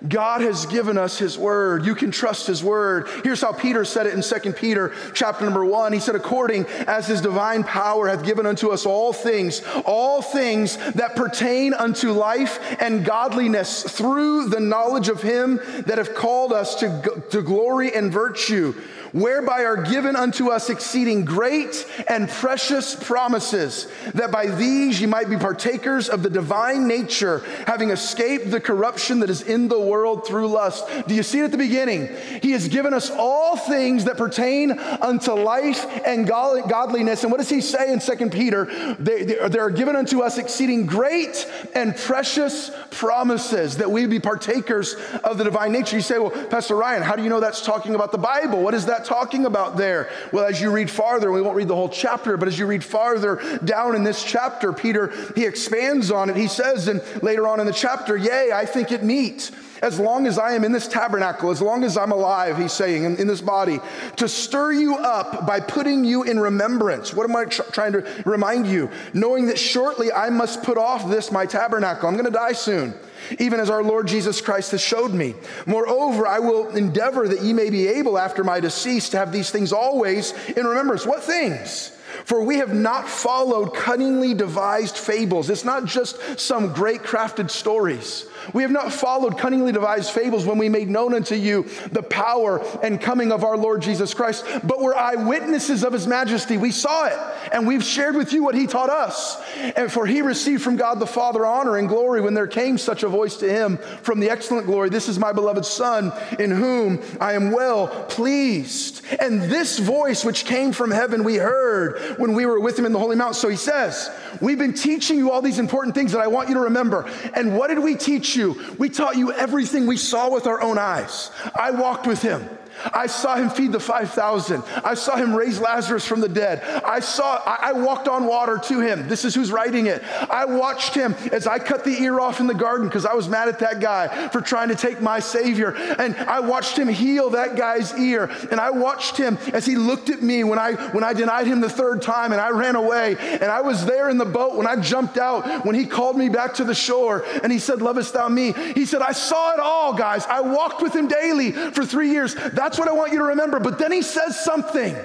God 0.09 0.40
has 0.40 0.66
given 0.66 0.99
us 0.99 1.18
his 1.18 1.38
word. 1.38 1.85
You 1.85 1.94
can 1.94 2.11
trust 2.11 2.47
his 2.47 2.62
word. 2.62 3.09
Here's 3.23 3.40
how 3.40 3.52
Peter 3.52 3.85
said 3.85 4.06
it 4.06 4.14
in 4.14 4.23
2 4.23 4.52
Peter 4.52 4.92
chapter 5.14 5.44
number 5.44 5.64
1. 5.64 5.92
He 5.92 6.00
said 6.00 6.16
according 6.16 6.66
as 6.87 7.06
his 7.06 7.21
divine 7.21 7.64
power 7.64 8.09
hath 8.09 8.25
given 8.25 8.47
unto 8.47 8.71
us 8.71 8.87
all 8.87 9.12
things, 9.12 9.62
all 9.85 10.23
things 10.23 10.76
that 10.92 11.16
pertain 11.16 11.75
unto 11.75 12.12
life 12.12 12.59
and 12.80 13.04
godliness 13.04 13.82
through 13.85 14.49
the 14.49 14.61
knowledge 14.61 15.09
of 15.09 15.23
him 15.23 15.61
that 15.87 15.99
have 15.99 16.14
called 16.14 16.52
us 16.52 16.76
to, 16.76 17.23
to 17.30 17.42
glory 17.42 17.94
and 17.94 18.12
virtue 18.12 18.75
whereby 19.12 19.64
are 19.64 19.83
given 19.83 20.16
unto 20.16 20.50
us 20.50 20.71
exceeding 20.71 21.25
great 21.25 21.87
and 22.09 22.28
precious 22.28 22.95
promises, 22.95 23.87
that 24.14 24.31
by 24.31 24.47
these 24.47 25.00
ye 25.00 25.07
might 25.07 25.28
be 25.28 25.37
partakers 25.37 26.09
of 26.09 26.23
the 26.23 26.31
divine 26.31 26.87
nature, 26.88 27.42
having 27.66 27.90
escaped 27.90 28.50
the 28.50 28.61
corruption 28.61 29.21
that 29.21 29.31
is 29.31 29.42
in 29.42 29.69
the 29.69 29.78
world 29.78 30.26
through 30.26 30.49
lust. 30.49 30.87
Do 31.07 31.14
you 31.14 31.23
see 31.23 31.40
it 31.40 31.45
at 31.45 31.50
the 31.50 31.59
beginning? 31.59 32.09
He 32.40 32.52
has 32.52 32.69
given 32.69 32.95
us 32.95 33.11
all 33.11 33.57
things 33.57 34.04
that 34.04 34.16
pertain 34.16 34.78
unto 34.78 35.33
life 35.33 35.87
and 36.07 36.26
godliness. 36.26 37.23
And 37.23 37.31
what 37.31 37.38
does 37.38 37.50
he 37.50 37.61
say 37.61 37.92
in 37.92 38.00
Second 38.00 38.33
Peter? 38.33 38.64
They, 38.99 39.25
they 39.25 39.59
are 39.59 39.71
given 39.71 39.97
unto 39.97 40.23
us 40.23 40.38
exceeding 40.38 40.87
great 40.87 41.47
and 41.75 41.97
precious 41.97 42.71
promises 42.90 43.76
that 43.76 43.90
we 43.90 44.07
be 44.07 44.21
partakers 44.21 44.95
of 45.23 45.38
the 45.38 45.45
divine 45.45 45.73
nature. 45.73 45.97
You 45.97 46.02
say, 46.02 46.19
well, 46.19 46.31
Pastor 46.31 46.76
Ryan, 46.76 47.02
how 47.02 47.16
do 47.16 47.23
you 47.23 47.28
know 47.28 47.40
that's 47.40 47.64
talking 47.64 47.95
about 47.95 48.12
the 48.12 48.19
Bible? 48.19 48.62
What 48.62 48.75
is 48.75 48.87
that 48.87 49.01
talking 49.04 49.44
about 49.44 49.76
there? 49.76 50.09
Well, 50.32 50.44
as 50.44 50.61
you 50.61 50.71
read 50.71 50.90
farther, 50.90 51.30
we 51.30 51.42
won't 51.42 51.56
read 51.56 51.68
the 51.68 51.76
whole 51.76 51.88
chapter, 51.88 52.37
but 52.37 52.49
as 52.49 52.59
you 52.59 52.66
read 52.66 52.85
farther 52.85 53.40
down 53.64 53.94
in 53.94 54.04
this 54.04 54.23
chapter, 54.23 54.73
Peter, 54.73 55.12
he 55.35 55.44
expands 55.44 56.11
on 56.11 56.30
it. 56.30 56.37
He 56.37 56.49
says, 56.49 56.88
and 56.88 57.02
later 57.23 57.47
on 57.47 57.61
in 57.61 57.66
the 57.66 57.73
chapter, 57.73 58.16
yea, 58.16 58.52
I 58.52 58.66
think 58.66 58.92
it 58.92 59.02
meet 59.02 59.50
as 59.82 59.99
long 59.99 60.28
as 60.28 60.38
I 60.38 60.52
am 60.52 60.64
in 60.64 60.71
this 60.71 60.87
tabernacle, 60.87 61.50
as 61.50 61.61
long 61.61 61.82
as 61.82 61.97
I'm 61.97 62.12
alive, 62.12 62.56
he's 62.56 62.73
saying, 62.73 63.02
in, 63.02 63.16
in 63.16 63.26
this 63.26 63.40
body, 63.40 63.80
to 64.16 64.28
stir 64.28 64.73
you 64.73 64.97
up 64.97 65.44
by 65.44 65.59
putting 65.59 66.04
you 66.04 66.23
in 66.23 66.38
remembrance. 66.38 67.12
What 67.12 67.28
am 67.28 67.35
I 67.35 67.47
tr- 67.47 67.62
trying 67.73 67.92
to 67.92 68.23
remind 68.25 68.68
you? 68.68 68.90
Knowing 69.12 69.47
that 69.47 69.59
shortly 69.59 70.12
I 70.12 70.30
must 70.30 70.62
put 70.62 70.78
off 70.78 71.11
this, 71.11 71.32
my 71.32 71.47
tabernacle. 71.47 72.09
I'm 72.09 72.14
going 72.14 72.26
to 72.26 72.30
die 72.30 72.52
soon 72.52 72.94
even 73.38 73.61
as 73.61 73.71
our 73.71 73.83
Lord 73.83 74.07
Jesus 74.07 74.41
Christ 74.41 74.73
has 74.73 74.81
showed 74.81 75.12
me. 75.12 75.35
Moreover, 75.67 76.26
I 76.26 76.38
will 76.38 76.69
endeavor 76.69 77.29
that 77.29 77.43
ye 77.43 77.52
may 77.52 77.71
be 77.71 77.88
able 77.88 78.19
after 78.19 78.45
my 78.45 78.61
decease 78.61 79.09
to 79.11 79.19
have 79.19 79.33
these 79.33 79.50
things 79.50 79.73
always 79.73 80.33
in 80.49 80.67
remembrance. 80.67 81.07
What 81.07 81.23
things? 81.23 81.97
For 82.25 82.43
we 82.43 82.57
have 82.59 82.75
not 82.75 83.09
followed 83.09 83.75
cunningly 83.75 84.35
devised 84.35 84.97
fables. 84.97 85.50
It's 85.50 85.64
not 85.64 85.87
just 85.87 86.38
some 86.38 86.73
great 86.73 87.02
crafted 87.02 87.50
stories. 87.50 88.26
We 88.52 88.62
have 88.62 88.71
not 88.71 88.93
followed 88.93 89.38
cunningly 89.38 89.73
devised 89.73 90.11
fables 90.11 90.45
when 90.45 90.59
we 90.59 90.69
made 90.69 90.88
known 90.88 91.14
unto 91.14 91.35
you 91.35 91.64
the 91.91 92.02
power 92.02 92.61
and 92.83 93.00
coming 93.00 93.33
of 93.33 93.45
our 93.45 93.57
Lord 93.57 93.83
Jesus 93.83 94.14
Christ, 94.14 94.45
but 94.64 94.81
were 94.81 94.97
eyewitnesses 94.97 95.85
of 95.85 95.93
his 95.93 96.07
majesty. 96.07 96.57
We 96.57 96.73
saw 96.73 97.07
it, 97.07 97.19
and 97.52 97.67
we've 97.67 97.85
shared 97.85 98.17
with 98.17 98.33
you 98.33 98.43
what 98.43 98.55
he 98.55 98.67
taught 98.67 98.91
us. 98.91 99.41
And 99.76 99.91
for 99.91 100.07
he 100.07 100.23
received 100.23 100.62
from 100.62 100.76
God 100.76 100.99
the 100.99 101.07
Father 101.07 101.47
honor 101.47 101.76
and 101.76 101.88
glory 101.88 102.21
when 102.21 102.35
there 102.35 102.47
came 102.47 102.79
such 102.79 103.02
a 103.02 103.09
voice 103.09 103.37
to 103.37 103.49
him 103.49 103.79
from 104.02 104.21
the 104.21 104.31
excellent 104.31 104.67
glory 104.67 104.88
This 104.88 105.09
is 105.09 105.19
my 105.19 105.33
beloved 105.33 105.64
Son, 105.64 106.12
in 106.38 106.50
whom 106.50 107.00
I 107.21 107.35
am 107.35 107.52
well 107.52 107.88
pleased. 108.09 109.05
And 109.21 109.43
this 109.43 109.79
voice 109.79 110.25
which 110.25 110.45
came 110.45 110.73
from 110.73 110.91
heaven 110.91 111.25
we 111.25 111.37
heard 111.37 112.12
when 112.19 112.35
we 112.35 112.47
were 112.47 112.61
with 112.61 112.78
him 112.78 112.87
in 112.87 112.92
the 112.92 112.99
Holy 112.99 113.16
Mount. 113.16 113.37
So 113.37 113.49
he 113.49 113.57
says, 113.57 114.11
We've 114.40 114.59
been 114.59 114.75
teaching 114.75 115.19
you 115.19 115.31
all 115.31 115.42
these 115.42 115.59
important 115.59 115.95
things 115.95 116.12
that 116.12 116.21
I 116.21 116.26
want 116.26 116.49
you 116.49 116.54
to 116.54 116.61
remember. 116.61 117.09
And 117.35 117.57
what 117.57 117.69
did 117.69 117.78
we 117.78 117.95
teach 117.95 118.37
you. 118.37 118.61
We 118.78 118.88
taught 118.88 119.16
you 119.16 119.33
everything 119.33 119.87
we 119.87 119.97
saw 119.97 120.31
with 120.31 120.47
our 120.47 120.61
own 120.61 120.78
eyes. 120.78 121.31
I 121.59 121.71
walked 121.71 122.07
with 122.07 122.23
him. 122.23 122.49
I 122.92 123.06
saw 123.06 123.36
him 123.36 123.50
feed 123.50 123.72
the 123.72 123.80
5,000. 123.80 124.62
I 124.84 124.94
saw 124.94 125.16
him 125.16 125.34
raise 125.34 125.60
Lazarus 125.60 126.06
from 126.06 126.20
the 126.20 126.28
dead. 126.28 126.62
I 126.84 127.00
saw, 127.00 127.40
I 127.44 127.72
walked 127.72 128.08
on 128.08 128.26
water 128.26 128.58
to 128.64 128.80
him. 128.80 129.08
This 129.08 129.24
is 129.24 129.34
who's 129.34 129.52
writing 129.52 129.86
it. 129.86 130.02
I 130.30 130.44
watched 130.44 130.94
him 130.94 131.14
as 131.32 131.46
I 131.46 131.58
cut 131.58 131.84
the 131.84 132.02
ear 132.02 132.20
off 132.20 132.40
in 132.40 132.46
the 132.46 132.54
garden 132.54 132.88
because 132.88 133.06
I 133.06 133.14
was 133.14 133.28
mad 133.28 133.48
at 133.48 133.58
that 133.60 133.80
guy 133.80 134.28
for 134.28 134.40
trying 134.40 134.68
to 134.68 134.74
take 134.74 135.00
my 135.00 135.20
Savior. 135.20 135.74
And 135.74 136.16
I 136.16 136.40
watched 136.40 136.78
him 136.78 136.88
heal 136.88 137.30
that 137.30 137.56
guy's 137.56 137.96
ear. 137.98 138.30
And 138.50 138.60
I 138.60 138.70
watched 138.70 139.16
him 139.16 139.38
as 139.52 139.66
he 139.66 139.76
looked 139.76 140.10
at 140.10 140.22
me 140.22 140.44
when 140.44 140.58
I, 140.58 140.72
when 140.92 141.04
I 141.04 141.12
denied 141.12 141.46
him 141.46 141.60
the 141.60 141.70
third 141.70 142.02
time 142.02 142.32
and 142.32 142.40
I 142.40 142.50
ran 142.50 142.76
away. 142.76 143.16
And 143.18 143.44
I 143.44 143.60
was 143.60 143.84
there 143.84 144.08
in 144.08 144.18
the 144.18 144.24
boat 144.24 144.56
when 144.56 144.66
I 144.66 144.76
jumped 144.76 145.18
out, 145.18 145.64
when 145.64 145.74
he 145.74 145.86
called 145.86 146.16
me 146.16 146.28
back 146.28 146.54
to 146.54 146.64
the 146.64 146.74
shore 146.74 147.24
and 147.42 147.52
he 147.52 147.58
said, 147.58 147.82
Lovest 147.82 148.14
thou 148.14 148.28
me? 148.28 148.52
He 148.74 148.86
said, 148.86 149.02
I 149.02 149.12
saw 149.12 149.54
it 149.54 149.60
all, 149.60 149.94
guys. 149.94 150.26
I 150.26 150.40
walked 150.40 150.82
with 150.82 150.94
him 150.94 151.08
daily 151.08 151.52
for 151.52 151.84
three 151.84 152.10
years. 152.10 152.34
That's 152.34 152.72
what 152.79 152.88
I 152.88 152.93
want 152.93 153.12
you 153.12 153.19
to 153.19 153.25
remember. 153.25 153.61
But 153.61 153.79
then 153.79 153.93
he 153.93 154.02
says 154.02 154.43
something. 154.43 154.97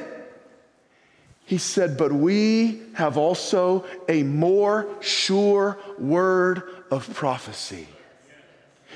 He 1.45 1.57
said, 1.57 1.97
But 1.97 2.11
we 2.11 2.81
have 2.93 3.17
also 3.17 3.85
a 4.09 4.23
more 4.23 4.87
sure 4.99 5.79
word 5.97 6.63
of 6.91 7.13
prophecy. 7.13 7.87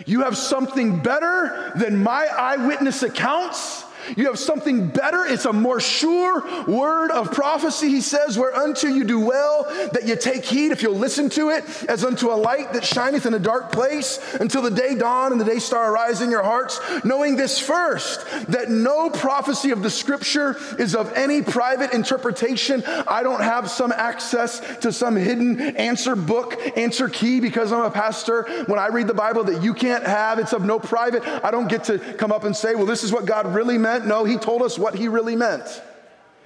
You 0.05 0.23
have 0.23 0.37
something 0.37 1.01
better 1.01 1.71
than 1.75 2.03
my 2.03 2.25
eyewitness 2.27 3.03
accounts. 3.03 3.85
You 4.15 4.27
have 4.27 4.39
something 4.39 4.87
better. 4.87 5.25
It's 5.25 5.45
a 5.45 5.53
more 5.53 5.79
sure 5.79 6.43
word 6.65 7.11
of 7.11 7.31
prophecy. 7.31 7.89
He 7.89 8.01
says, 8.01 8.37
Whereunto 8.37 8.87
you 8.87 9.03
do 9.03 9.19
well 9.19 9.63
that 9.93 10.07
you 10.07 10.15
take 10.15 10.45
heed 10.45 10.71
if 10.71 10.81
you'll 10.81 10.95
listen 10.95 11.29
to 11.31 11.49
it, 11.49 11.63
as 11.85 12.03
unto 12.03 12.31
a 12.31 12.35
light 12.35 12.73
that 12.73 12.83
shineth 12.83 13.25
in 13.25 13.33
a 13.33 13.39
dark 13.39 13.71
place 13.71 14.19
until 14.39 14.61
the 14.61 14.71
day 14.71 14.95
dawn 14.95 15.31
and 15.31 15.39
the 15.39 15.45
day 15.45 15.59
star 15.59 15.91
arise 15.91 16.21
in 16.21 16.29
your 16.31 16.43
hearts. 16.43 16.79
Knowing 17.03 17.35
this 17.35 17.59
first, 17.59 18.25
that 18.47 18.69
no 18.69 19.09
prophecy 19.09 19.71
of 19.71 19.83
the 19.83 19.89
scripture 19.89 20.57
is 20.79 20.95
of 20.95 21.13
any 21.13 21.41
private 21.41 21.93
interpretation. 21.93 22.83
I 22.85 23.23
don't 23.23 23.41
have 23.41 23.69
some 23.69 23.91
access 23.91 24.59
to 24.79 24.91
some 24.91 25.15
hidden 25.15 25.59
answer 25.77 26.15
book, 26.15 26.59
answer 26.77 27.09
key 27.09 27.39
because 27.39 27.71
I'm 27.71 27.81
a 27.81 27.91
pastor. 27.91 28.43
When 28.65 28.79
I 28.79 28.87
read 28.87 29.07
the 29.07 29.13
Bible 29.13 29.43
that 29.45 29.63
you 29.63 29.73
can't 29.73 30.05
have, 30.05 30.39
it's 30.39 30.53
of 30.53 30.63
no 30.63 30.79
private. 30.79 31.23
I 31.43 31.51
don't 31.51 31.67
get 31.67 31.85
to 31.85 31.99
come 31.99 32.31
up 32.31 32.43
and 32.43 32.55
say, 32.55 32.75
Well, 32.75 32.85
this 32.85 33.03
is 33.03 33.11
what 33.11 33.25
God 33.25 33.53
really 33.53 33.77
meant 33.77 33.90
meant? 33.91 34.07
No, 34.07 34.23
he 34.23 34.37
told 34.37 34.61
us 34.61 34.77
what 34.79 34.95
he 34.95 35.07
really 35.07 35.35
meant. 35.35 35.81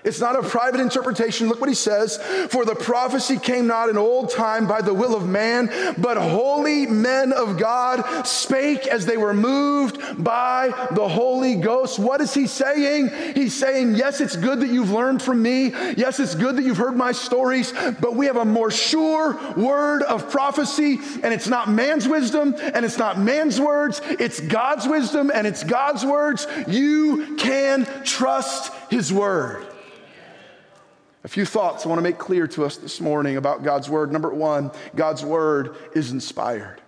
It's 0.05 0.19
not 0.19 0.37
a 0.37 0.47
private 0.47 0.79
interpretation. 0.79 1.49
Look 1.49 1.59
what 1.59 1.69
he 1.69 1.75
says. 1.75 2.17
For 2.49 2.63
the 2.63 2.75
prophecy 2.75 3.39
came 3.39 3.65
not 3.65 3.89
in 3.89 3.97
old 3.97 4.29
time 4.29 4.67
by 4.67 4.81
the 4.81 4.93
will 4.93 5.15
of 5.15 5.27
man, 5.27 5.67
but 5.97 6.15
holy 6.17 6.85
men 6.85 7.33
of 7.33 7.57
God 7.57 8.25
spake 8.27 8.85
as 8.85 9.07
they 9.07 9.17
were 9.17 9.33
moved 9.33 10.23
by 10.23 10.69
the 10.91 11.07
Holy 11.07 11.55
Ghost. 11.55 11.97
What 11.97 12.21
is 12.21 12.33
he 12.33 12.45
saying? 12.45 13.09
He's 13.33 13.55
saying, 13.55 13.95
Yes, 13.95 14.21
it's 14.21 14.35
good 14.35 14.59
that 14.59 14.69
you've 14.69 14.91
learned 14.91 15.23
from 15.23 15.41
me. 15.41 15.69
Yes, 15.97 16.19
it's 16.19 16.35
good 16.35 16.55
that 16.57 16.63
you've 16.63 16.77
heard 16.77 16.95
my 16.95 17.11
stories, 17.11 17.73
but 17.99 18.15
we 18.15 18.27
have 18.27 18.37
a 18.37 18.45
more 18.45 18.69
sure 18.69 19.39
word 19.55 20.03
of 20.03 20.29
prophecy, 20.29 20.99
and 21.23 21.33
it's 21.33 21.47
not 21.47 21.69
man's 21.69 22.07
wisdom, 22.07 22.55
and 22.59 22.85
it's 22.85 22.99
not 22.99 23.19
man's 23.19 23.59
words. 23.59 24.01
It's 24.03 24.39
God's 24.39 24.87
wisdom, 24.87 25.31
and 25.33 25.47
it's 25.47 25.63
God's 25.63 26.05
words. 26.05 26.45
You 26.67 27.35
can 27.37 27.85
trust 28.03 28.71
his 28.89 29.11
word. 29.11 29.65
A 31.25 31.27
few 31.27 31.43
thoughts 31.43 31.83
I 31.83 31.89
want 31.89 31.97
to 31.97 32.03
make 32.03 32.19
clear 32.19 32.45
to 32.49 32.65
us 32.65 32.77
this 32.77 33.01
morning 33.01 33.35
about 33.35 33.63
God's 33.63 33.89
Word. 33.89 34.11
Number 34.11 34.31
one, 34.31 34.69
God's 34.95 35.25
Word 35.25 35.75
is 35.95 36.11
inspired. 36.11 36.83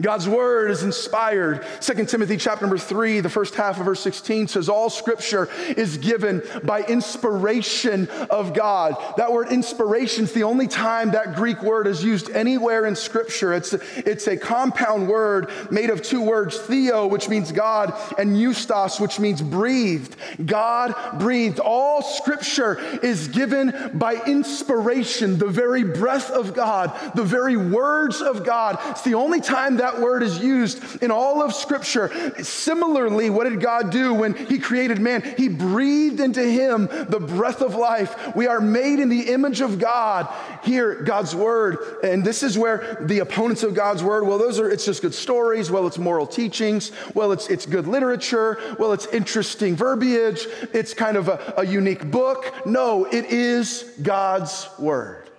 God's 0.00 0.28
word 0.28 0.70
is 0.70 0.82
inspired. 0.82 1.64
2 1.80 2.06
Timothy 2.06 2.36
chapter 2.36 2.64
number 2.64 2.78
3, 2.78 3.20
the 3.20 3.28
first 3.28 3.54
half 3.54 3.78
of 3.78 3.86
verse 3.86 4.00
16 4.00 4.48
says 4.48 4.68
all 4.68 4.88
scripture 4.90 5.48
is 5.76 5.98
given 5.98 6.42
by 6.64 6.82
inspiration 6.82 8.08
of 8.30 8.54
God. 8.54 8.96
That 9.16 9.32
word 9.32 9.48
inspiration 9.48 10.24
is 10.24 10.32
the 10.32 10.44
only 10.44 10.68
time 10.68 11.10
that 11.12 11.34
Greek 11.34 11.62
word 11.62 11.86
is 11.86 12.02
used 12.02 12.30
anywhere 12.30 12.86
in 12.86 12.96
scripture. 12.96 13.52
It's 13.52 13.74
it's 13.96 14.26
a 14.26 14.36
compound 14.36 15.08
word 15.08 15.50
made 15.70 15.90
of 15.90 16.02
two 16.02 16.22
words, 16.22 16.56
theo, 16.58 17.06
which 17.06 17.28
means 17.28 17.52
God, 17.52 17.94
and 18.18 18.34
pneustos, 18.34 19.00
which 19.00 19.18
means 19.18 19.42
breathed. 19.42 20.16
God 20.44 20.94
breathed. 21.18 21.60
All 21.60 22.02
scripture 22.02 22.78
is 23.02 23.28
given 23.28 23.90
by 23.94 24.14
inspiration, 24.26 25.38
the 25.38 25.48
very 25.48 25.84
breath 25.84 26.30
of 26.30 26.54
God, 26.54 26.92
the 27.14 27.24
very 27.24 27.56
words 27.56 28.20
of 28.20 28.44
God. 28.44 28.78
It's 28.90 29.02
the 29.02 29.14
only 29.14 29.40
time 29.40 29.76
that 29.76 29.89
that 29.90 30.00
word 30.00 30.22
is 30.22 30.38
used 30.38 31.02
in 31.02 31.10
all 31.10 31.42
of 31.42 31.54
Scripture. 31.54 32.32
Similarly, 32.42 33.30
what 33.30 33.48
did 33.48 33.60
God 33.60 33.90
do 33.90 34.14
when 34.14 34.34
He 34.34 34.58
created 34.58 35.00
man? 35.00 35.22
He 35.36 35.48
breathed 35.48 36.20
into 36.20 36.42
him 36.42 36.86
the 37.08 37.20
breath 37.20 37.60
of 37.60 37.74
life. 37.74 38.34
We 38.34 38.46
are 38.46 38.60
made 38.60 39.00
in 39.00 39.08
the 39.08 39.32
image 39.32 39.60
of 39.60 39.78
God. 39.78 40.28
Here, 40.62 41.02
God's 41.02 41.34
word. 41.34 41.78
And 42.02 42.24
this 42.24 42.42
is 42.42 42.58
where 42.58 42.98
the 43.00 43.20
opponents 43.20 43.62
of 43.62 43.74
God's 43.74 44.02
word, 44.02 44.26
well, 44.26 44.38
those 44.38 44.60
are, 44.60 44.70
it's 44.70 44.84
just 44.84 45.02
good 45.02 45.14
stories. 45.14 45.70
Well, 45.70 45.86
it's 45.86 45.98
moral 45.98 46.26
teachings. 46.26 46.92
Well, 47.14 47.32
it's, 47.32 47.48
it's 47.48 47.66
good 47.66 47.86
literature. 47.86 48.58
Well, 48.78 48.92
it's 48.92 49.06
interesting 49.06 49.76
verbiage. 49.76 50.46
It's 50.72 50.94
kind 50.94 51.16
of 51.16 51.28
a, 51.28 51.54
a 51.58 51.66
unique 51.66 52.10
book. 52.10 52.66
No, 52.66 53.06
it 53.06 53.26
is 53.26 53.94
God's 54.02 54.68
word. 54.78 55.30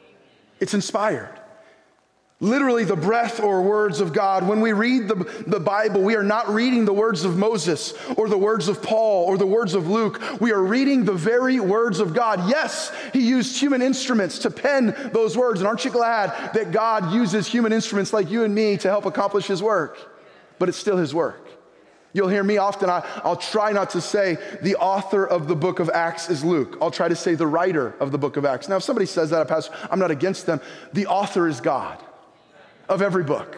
It's 0.59 0.73
inspired 0.73 1.40
literally 2.41 2.83
the 2.83 2.95
breath 2.95 3.39
or 3.39 3.61
words 3.61 4.01
of 4.01 4.11
God. 4.11 4.47
When 4.47 4.59
we 4.59 4.73
read 4.73 5.07
the, 5.07 5.43
the 5.47 5.59
Bible, 5.59 6.01
we 6.01 6.15
are 6.15 6.23
not 6.23 6.49
reading 6.49 6.85
the 6.85 6.93
words 6.93 7.23
of 7.23 7.37
Moses 7.37 7.93
or 8.17 8.27
the 8.27 8.37
words 8.37 8.67
of 8.67 8.81
Paul 8.81 9.25
or 9.25 9.37
the 9.37 9.45
words 9.45 9.75
of 9.75 9.87
Luke. 9.87 10.21
We 10.41 10.51
are 10.51 10.61
reading 10.61 11.05
the 11.05 11.13
very 11.13 11.59
words 11.59 11.99
of 11.99 12.13
God. 12.13 12.49
Yes, 12.49 12.91
he 13.13 13.21
used 13.21 13.61
human 13.61 13.81
instruments 13.81 14.39
to 14.39 14.49
pen 14.49 14.95
those 15.13 15.37
words. 15.37 15.61
And 15.61 15.67
aren't 15.67 15.85
you 15.85 15.91
glad 15.91 16.53
that 16.55 16.71
God 16.71 17.13
uses 17.13 17.47
human 17.47 17.71
instruments 17.71 18.11
like 18.11 18.29
you 18.29 18.43
and 18.43 18.53
me 18.53 18.75
to 18.77 18.89
help 18.89 19.05
accomplish 19.05 19.45
his 19.45 19.61
work? 19.61 19.97
But 20.57 20.67
it's 20.67 20.77
still 20.77 20.97
his 20.97 21.13
work. 21.13 21.47
You'll 22.13 22.27
hear 22.27 22.43
me 22.43 22.57
often, 22.57 22.89
I, 22.89 23.07
will 23.23 23.37
try 23.37 23.71
not 23.71 23.91
to 23.91 24.01
say 24.01 24.37
the 24.61 24.75
author 24.75 25.25
of 25.25 25.47
the 25.47 25.55
book 25.55 25.79
of 25.79 25.89
Acts 25.89 26.29
is 26.29 26.43
Luke. 26.43 26.77
I'll 26.81 26.91
try 26.91 27.07
to 27.07 27.15
say 27.15 27.35
the 27.35 27.47
writer 27.47 27.95
of 28.01 28.11
the 28.11 28.17
book 28.17 28.35
of 28.35 28.43
Acts. 28.43 28.67
Now, 28.67 28.77
if 28.77 28.83
somebody 28.83 29.05
says 29.05 29.29
that, 29.29 29.47
Pastor, 29.47 29.73
I'm 29.89 29.99
not 29.99 30.11
against 30.11 30.45
them. 30.45 30.59
The 30.91 31.05
author 31.05 31.47
is 31.47 31.61
God 31.61 32.03
of 32.91 33.01
every 33.01 33.23
book. 33.23 33.57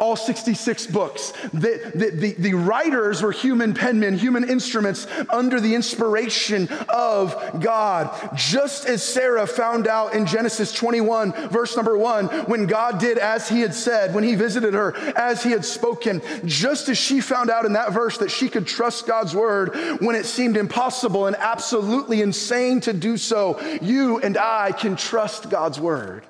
All 0.00 0.16
66 0.16 0.86
books. 0.86 1.32
The, 1.52 1.92
the, 1.94 2.10
the, 2.10 2.32
the, 2.38 2.54
writers 2.54 3.22
were 3.22 3.32
human 3.32 3.74
penmen, 3.74 4.16
human 4.16 4.48
instruments 4.48 5.06
under 5.28 5.60
the 5.60 5.74
inspiration 5.74 6.68
of 6.88 7.60
God. 7.60 8.10
Just 8.34 8.86
as 8.86 9.02
Sarah 9.02 9.46
found 9.46 9.86
out 9.86 10.14
in 10.14 10.24
Genesis 10.24 10.72
21, 10.72 11.50
verse 11.50 11.76
number 11.76 11.98
one, 11.98 12.28
when 12.46 12.66
God 12.66 12.98
did 12.98 13.18
as 13.18 13.46
he 13.48 13.60
had 13.60 13.74
said, 13.74 14.14
when 14.14 14.24
he 14.24 14.34
visited 14.34 14.72
her, 14.72 14.96
as 15.18 15.42
he 15.42 15.50
had 15.50 15.66
spoken, 15.66 16.22
just 16.46 16.88
as 16.88 16.96
she 16.96 17.20
found 17.20 17.50
out 17.50 17.66
in 17.66 17.74
that 17.74 17.92
verse 17.92 18.16
that 18.18 18.30
she 18.30 18.48
could 18.48 18.66
trust 18.66 19.06
God's 19.06 19.34
word 19.34 19.74
when 20.00 20.16
it 20.16 20.24
seemed 20.24 20.56
impossible 20.56 21.26
and 21.26 21.36
absolutely 21.36 22.22
insane 22.22 22.80
to 22.80 22.94
do 22.94 23.18
so, 23.18 23.60
you 23.82 24.18
and 24.20 24.38
I 24.38 24.72
can 24.72 24.96
trust 24.96 25.50
God's 25.50 25.78
word. 25.78 26.24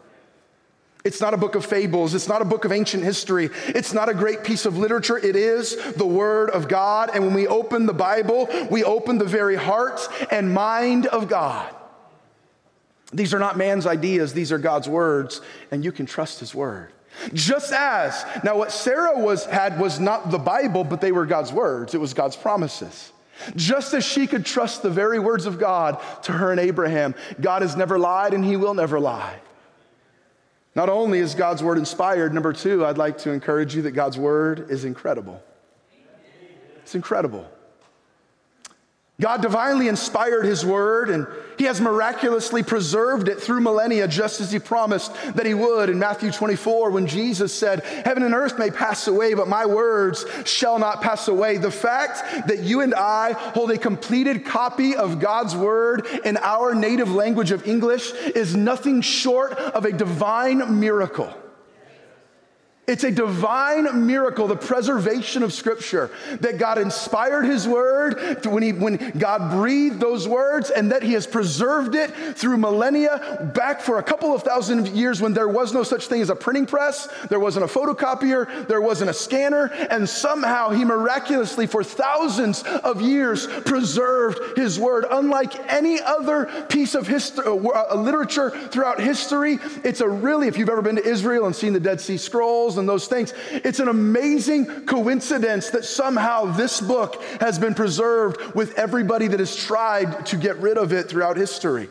It's 1.04 1.20
not 1.20 1.34
a 1.34 1.36
book 1.36 1.54
of 1.54 1.66
fables. 1.66 2.14
It's 2.14 2.28
not 2.28 2.40
a 2.40 2.46
book 2.46 2.64
of 2.64 2.72
ancient 2.72 3.04
history. 3.04 3.50
It's 3.68 3.92
not 3.92 4.08
a 4.08 4.14
great 4.14 4.42
piece 4.42 4.64
of 4.64 4.78
literature. 4.78 5.18
It 5.18 5.36
is 5.36 5.76
the 5.94 6.06
Word 6.06 6.48
of 6.48 6.66
God. 6.66 7.10
And 7.12 7.24
when 7.26 7.34
we 7.34 7.46
open 7.46 7.84
the 7.84 7.92
Bible, 7.92 8.48
we 8.70 8.84
open 8.84 9.18
the 9.18 9.26
very 9.26 9.54
heart 9.54 10.00
and 10.30 10.52
mind 10.52 11.04
of 11.06 11.28
God. 11.28 11.74
These 13.12 13.34
are 13.34 13.38
not 13.38 13.58
man's 13.58 13.86
ideas, 13.86 14.32
these 14.32 14.50
are 14.50 14.58
God's 14.58 14.88
words, 14.88 15.40
and 15.70 15.84
you 15.84 15.92
can 15.92 16.06
trust 16.06 16.40
His 16.40 16.54
Word. 16.54 16.90
Just 17.32 17.72
as, 17.72 18.24
now 18.42 18.56
what 18.56 18.72
Sarah 18.72 19.18
was, 19.18 19.44
had 19.44 19.78
was 19.78 20.00
not 20.00 20.30
the 20.30 20.38
Bible, 20.38 20.82
but 20.82 21.00
they 21.00 21.12
were 21.12 21.26
God's 21.26 21.52
words, 21.52 21.94
it 21.94 22.00
was 22.00 22.12
God's 22.14 22.34
promises. 22.34 23.12
Just 23.54 23.94
as 23.94 24.04
she 24.04 24.26
could 24.26 24.46
trust 24.46 24.82
the 24.82 24.90
very 24.90 25.18
words 25.18 25.46
of 25.46 25.58
God 25.58 26.00
to 26.22 26.32
her 26.32 26.50
and 26.50 26.58
Abraham, 26.58 27.14
God 27.40 27.62
has 27.62 27.76
never 27.76 27.98
lied 27.98 28.32
and 28.32 28.44
He 28.44 28.56
will 28.56 28.74
never 28.74 28.98
lie. 28.98 29.38
Not 30.74 30.88
only 30.88 31.20
is 31.20 31.34
God's 31.34 31.62
word 31.62 31.78
inspired, 31.78 32.34
number 32.34 32.52
two, 32.52 32.84
I'd 32.84 32.98
like 32.98 33.18
to 33.18 33.30
encourage 33.30 33.76
you 33.76 33.82
that 33.82 33.92
God's 33.92 34.18
word 34.18 34.70
is 34.70 34.84
incredible. 34.84 35.40
It's 36.82 36.94
incredible. 36.94 37.48
God 39.20 39.42
divinely 39.42 39.86
inspired 39.86 40.44
his 40.44 40.66
word 40.66 41.08
and 41.08 41.28
he 41.56 41.64
has 41.64 41.80
miraculously 41.80 42.64
preserved 42.64 43.28
it 43.28 43.40
through 43.40 43.60
millennia, 43.60 44.08
just 44.08 44.40
as 44.40 44.50
he 44.50 44.58
promised 44.58 45.14
that 45.36 45.46
he 45.46 45.54
would 45.54 45.88
in 45.88 46.00
Matthew 46.00 46.32
24 46.32 46.90
when 46.90 47.06
Jesus 47.06 47.54
said, 47.54 47.84
Heaven 47.84 48.24
and 48.24 48.34
earth 48.34 48.58
may 48.58 48.72
pass 48.72 49.06
away, 49.06 49.34
but 49.34 49.46
my 49.46 49.66
words 49.66 50.26
shall 50.44 50.80
not 50.80 51.00
pass 51.00 51.28
away. 51.28 51.58
The 51.58 51.70
fact 51.70 52.48
that 52.48 52.64
you 52.64 52.80
and 52.80 52.92
I 52.92 53.34
hold 53.34 53.70
a 53.70 53.78
completed 53.78 54.44
copy 54.44 54.96
of 54.96 55.20
God's 55.20 55.54
word 55.54 56.06
in 56.24 56.36
our 56.38 56.74
native 56.74 57.12
language 57.12 57.52
of 57.52 57.68
English 57.68 58.12
is 58.12 58.56
nothing 58.56 59.00
short 59.00 59.52
of 59.52 59.84
a 59.84 59.92
divine 59.92 60.80
miracle. 60.80 61.32
It's 62.86 63.02
a 63.02 63.10
divine 63.10 64.06
miracle, 64.06 64.46
the 64.46 64.56
preservation 64.56 65.42
of 65.42 65.54
Scripture, 65.54 66.10
that 66.40 66.58
God 66.58 66.76
inspired 66.76 67.44
His 67.44 67.66
Word 67.66 68.44
when, 68.44 68.62
he, 68.62 68.72
when 68.72 69.12
God 69.16 69.52
breathed 69.52 70.00
those 70.00 70.28
words 70.28 70.68
and 70.68 70.92
that 70.92 71.02
He 71.02 71.14
has 71.14 71.26
preserved 71.26 71.94
it 71.94 72.10
through 72.36 72.58
millennia 72.58 73.50
back 73.54 73.80
for 73.80 73.98
a 73.98 74.02
couple 74.02 74.34
of 74.34 74.42
thousand 74.42 74.88
years 74.88 75.22
when 75.22 75.32
there 75.32 75.48
was 75.48 75.72
no 75.72 75.82
such 75.82 76.08
thing 76.08 76.20
as 76.20 76.28
a 76.28 76.36
printing 76.36 76.66
press, 76.66 77.08
there 77.30 77.40
wasn't 77.40 77.64
a 77.64 77.68
photocopier, 77.68 78.68
there 78.68 78.82
wasn't 78.82 79.08
a 79.08 79.14
scanner, 79.14 79.66
and 79.88 80.06
somehow 80.06 80.68
He 80.68 80.84
miraculously, 80.84 81.66
for 81.66 81.82
thousands 81.82 82.64
of 82.64 83.00
years, 83.00 83.46
preserved 83.46 84.58
His 84.58 84.78
Word. 84.78 85.06
Unlike 85.10 85.72
any 85.72 86.02
other 86.02 86.66
piece 86.68 86.94
of 86.94 87.06
history, 87.06 87.46
uh, 87.46 87.54
uh, 87.54 87.94
literature 87.96 88.50
throughout 88.50 89.00
history, 89.00 89.58
it's 89.84 90.02
a 90.02 90.08
really, 90.08 90.48
if 90.48 90.58
you've 90.58 90.68
ever 90.68 90.82
been 90.82 90.96
to 90.96 91.06
Israel 91.06 91.46
and 91.46 91.56
seen 91.56 91.72
the 91.72 91.80
Dead 91.80 91.98
Sea 91.98 92.18
Scrolls, 92.18 92.73
and 92.76 92.88
those 92.88 93.06
things. 93.06 93.32
It's 93.50 93.80
an 93.80 93.88
amazing 93.88 94.86
coincidence 94.86 95.70
that 95.70 95.84
somehow 95.84 96.46
this 96.56 96.80
book 96.80 97.22
has 97.40 97.58
been 97.58 97.74
preserved 97.74 98.54
with 98.54 98.78
everybody 98.78 99.28
that 99.28 99.40
has 99.40 99.54
tried 99.54 100.26
to 100.26 100.36
get 100.36 100.56
rid 100.58 100.78
of 100.78 100.92
it 100.92 101.08
throughout 101.08 101.36
history. 101.36 101.88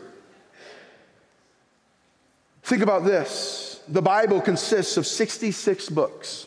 Think 2.62 2.82
about 2.82 3.04
this 3.04 3.82
the 3.88 4.02
Bible 4.02 4.40
consists 4.40 4.96
of 4.96 5.06
66 5.06 5.90
books. 5.90 6.46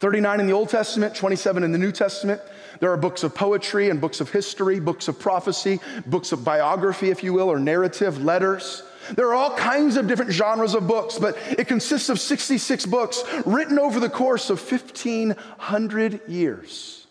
39 0.00 0.40
in 0.40 0.46
the 0.46 0.52
Old 0.52 0.68
Testament, 0.68 1.14
27 1.16 1.64
in 1.64 1.72
the 1.72 1.78
New 1.78 1.90
Testament. 1.90 2.40
There 2.78 2.92
are 2.92 2.96
books 2.96 3.24
of 3.24 3.34
poetry 3.34 3.90
and 3.90 4.00
books 4.00 4.20
of 4.20 4.30
history, 4.30 4.78
books 4.78 5.08
of 5.08 5.18
prophecy, 5.18 5.80
books 6.06 6.30
of 6.30 6.44
biography, 6.44 7.10
if 7.10 7.24
you 7.24 7.32
will, 7.32 7.50
or 7.50 7.58
narrative, 7.58 8.22
letters. 8.22 8.84
There 9.14 9.28
are 9.28 9.34
all 9.34 9.56
kinds 9.56 9.96
of 9.96 10.06
different 10.06 10.32
genres 10.32 10.74
of 10.74 10.86
books, 10.86 11.18
but 11.18 11.36
it 11.58 11.68
consists 11.68 12.08
of 12.08 12.20
66 12.20 12.86
books 12.86 13.22
written 13.46 13.78
over 13.78 14.00
the 14.00 14.10
course 14.10 14.50
of 14.50 14.60
1,500 14.60 16.28
years. 16.28 17.06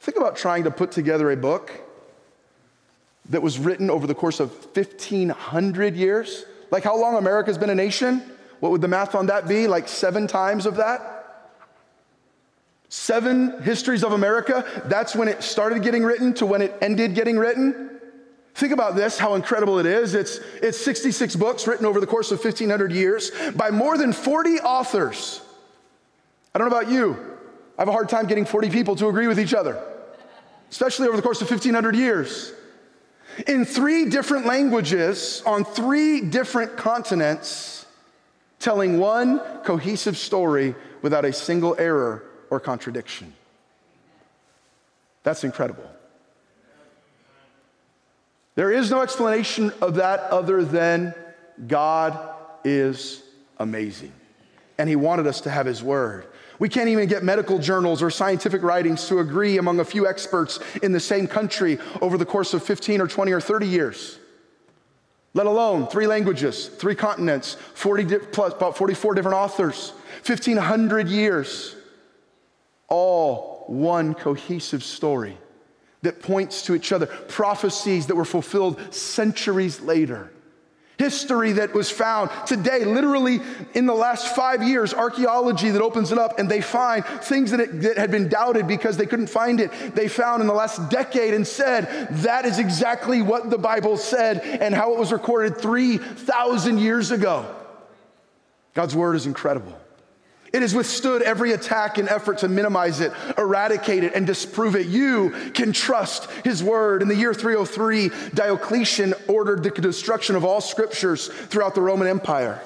Think 0.00 0.16
about 0.16 0.36
trying 0.36 0.64
to 0.64 0.70
put 0.70 0.92
together 0.92 1.30
a 1.30 1.36
book 1.36 1.72
that 3.30 3.42
was 3.42 3.58
written 3.58 3.90
over 3.90 4.06
the 4.06 4.14
course 4.14 4.40
of 4.40 4.50
1,500 4.74 5.96
years. 5.96 6.44
Like 6.70 6.84
how 6.84 6.98
long 6.98 7.16
America's 7.16 7.58
been 7.58 7.70
a 7.70 7.74
nation? 7.74 8.22
What 8.60 8.72
would 8.72 8.80
the 8.80 8.88
math 8.88 9.14
on 9.14 9.26
that 9.26 9.48
be? 9.48 9.66
Like 9.66 9.88
seven 9.88 10.26
times 10.26 10.66
of 10.66 10.76
that? 10.76 11.14
Seven 12.88 13.62
histories 13.62 14.02
of 14.02 14.12
America. 14.12 14.64
That's 14.86 15.14
when 15.14 15.28
it 15.28 15.42
started 15.42 15.82
getting 15.82 16.04
written 16.04 16.32
to 16.34 16.46
when 16.46 16.62
it 16.62 16.74
ended 16.80 17.14
getting 17.14 17.38
written. 17.38 17.87
Think 18.58 18.72
about 18.72 18.96
this, 18.96 19.16
how 19.20 19.34
incredible 19.34 19.78
it 19.78 19.86
is. 19.86 20.16
It's, 20.16 20.38
it's 20.60 20.76
66 20.78 21.36
books 21.36 21.68
written 21.68 21.86
over 21.86 22.00
the 22.00 22.08
course 22.08 22.32
of 22.32 22.42
1,500 22.42 22.90
years 22.90 23.30
by 23.54 23.70
more 23.70 23.96
than 23.96 24.12
40 24.12 24.58
authors. 24.58 25.40
I 26.52 26.58
don't 26.58 26.68
know 26.68 26.76
about 26.76 26.90
you, 26.90 27.16
I 27.78 27.82
have 27.82 27.88
a 27.88 27.92
hard 27.92 28.08
time 28.08 28.26
getting 28.26 28.44
40 28.44 28.70
people 28.70 28.96
to 28.96 29.06
agree 29.06 29.28
with 29.28 29.38
each 29.38 29.54
other, 29.54 29.80
especially 30.72 31.06
over 31.06 31.16
the 31.16 31.22
course 31.22 31.40
of 31.40 31.48
1,500 31.48 31.94
years. 31.94 32.52
In 33.46 33.64
three 33.64 34.06
different 34.06 34.44
languages, 34.44 35.40
on 35.46 35.64
three 35.64 36.20
different 36.20 36.76
continents, 36.76 37.86
telling 38.58 38.98
one 38.98 39.38
cohesive 39.62 40.16
story 40.16 40.74
without 41.00 41.24
a 41.24 41.32
single 41.32 41.76
error 41.78 42.24
or 42.50 42.58
contradiction. 42.58 43.34
That's 45.22 45.44
incredible. 45.44 45.88
There 48.58 48.72
is 48.72 48.90
no 48.90 49.02
explanation 49.02 49.72
of 49.80 49.94
that 49.94 50.18
other 50.32 50.64
than 50.64 51.14
God 51.68 52.18
is 52.64 53.22
amazing. 53.56 54.10
and 54.78 54.88
he 54.88 54.96
wanted 54.96 55.28
us 55.28 55.42
to 55.42 55.50
have 55.50 55.64
his 55.64 55.80
word. 55.80 56.26
We 56.58 56.68
can't 56.68 56.88
even 56.88 57.08
get 57.08 57.22
medical 57.22 57.60
journals 57.60 58.02
or 58.02 58.10
scientific 58.10 58.64
writings 58.64 59.06
to 59.06 59.20
agree 59.20 59.58
among 59.58 59.78
a 59.78 59.84
few 59.84 60.08
experts 60.08 60.58
in 60.82 60.90
the 60.90 60.98
same 60.98 61.28
country 61.28 61.78
over 62.00 62.18
the 62.18 62.26
course 62.26 62.52
of 62.52 62.64
15 62.64 63.00
or 63.00 63.06
20 63.06 63.30
or 63.30 63.40
30 63.40 63.66
years. 63.68 64.18
Let 65.34 65.46
alone 65.46 65.86
three 65.86 66.08
languages, 66.08 66.66
three 66.66 66.96
continents, 66.96 67.56
40 67.74 68.04
di- 68.04 68.18
plus, 68.18 68.54
about 68.54 68.76
44 68.76 69.14
different 69.14 69.36
authors, 69.36 69.90
1,500 70.26 71.08
years, 71.08 71.76
all 72.88 73.66
one 73.68 74.14
cohesive 74.14 74.82
story 74.82 75.38
that 76.02 76.22
points 76.22 76.62
to 76.62 76.74
each 76.74 76.92
other, 76.92 77.06
prophecies 77.06 78.06
that 78.06 78.14
were 78.14 78.24
fulfilled 78.24 78.94
centuries 78.94 79.80
later. 79.80 80.30
History 80.98 81.52
that 81.52 81.74
was 81.74 81.88
found 81.88 82.28
today, 82.44 82.84
literally 82.84 83.40
in 83.74 83.86
the 83.86 83.94
last 83.94 84.34
five 84.34 84.64
years, 84.64 84.92
archaeology 84.92 85.70
that 85.70 85.80
opens 85.80 86.10
it 86.10 86.18
up 86.18 86.40
and 86.40 86.50
they 86.50 86.60
find 86.60 87.04
things 87.04 87.52
that, 87.52 87.60
it, 87.60 87.82
that 87.82 87.96
had 87.96 88.10
been 88.10 88.28
doubted 88.28 88.66
because 88.66 88.96
they 88.96 89.06
couldn't 89.06 89.28
find 89.28 89.60
it. 89.60 89.70
They 89.94 90.08
found 90.08 90.40
in 90.40 90.48
the 90.48 90.54
last 90.54 90.90
decade 90.90 91.34
and 91.34 91.46
said, 91.46 92.08
that 92.22 92.44
is 92.44 92.58
exactly 92.58 93.22
what 93.22 93.48
the 93.48 93.58
Bible 93.58 93.96
said 93.96 94.40
and 94.40 94.74
how 94.74 94.92
it 94.92 94.98
was 94.98 95.12
recorded 95.12 95.58
3,000 95.58 96.78
years 96.78 97.12
ago. 97.12 97.46
God's 98.74 98.96
word 98.96 99.14
is 99.14 99.26
incredible. 99.26 99.78
It 100.52 100.62
has 100.62 100.74
withstood 100.74 101.22
every 101.22 101.52
attack 101.52 101.98
and 101.98 102.08
effort 102.08 102.38
to 102.38 102.48
minimize 102.48 103.00
it, 103.00 103.12
eradicate 103.36 104.02
it, 104.02 104.14
and 104.14 104.26
disprove 104.26 104.76
it. 104.76 104.86
You 104.86 105.30
can 105.52 105.72
trust 105.72 106.30
his 106.44 106.62
word. 106.62 107.02
In 107.02 107.08
the 107.08 107.14
year 107.14 107.34
303, 107.34 108.10
Diocletian 108.34 109.14
ordered 109.26 109.62
the 109.62 109.70
destruction 109.70 110.36
of 110.36 110.44
all 110.44 110.60
scriptures 110.60 111.28
throughout 111.28 111.74
the 111.74 111.82
Roman 111.82 112.08
Empire. 112.08 112.62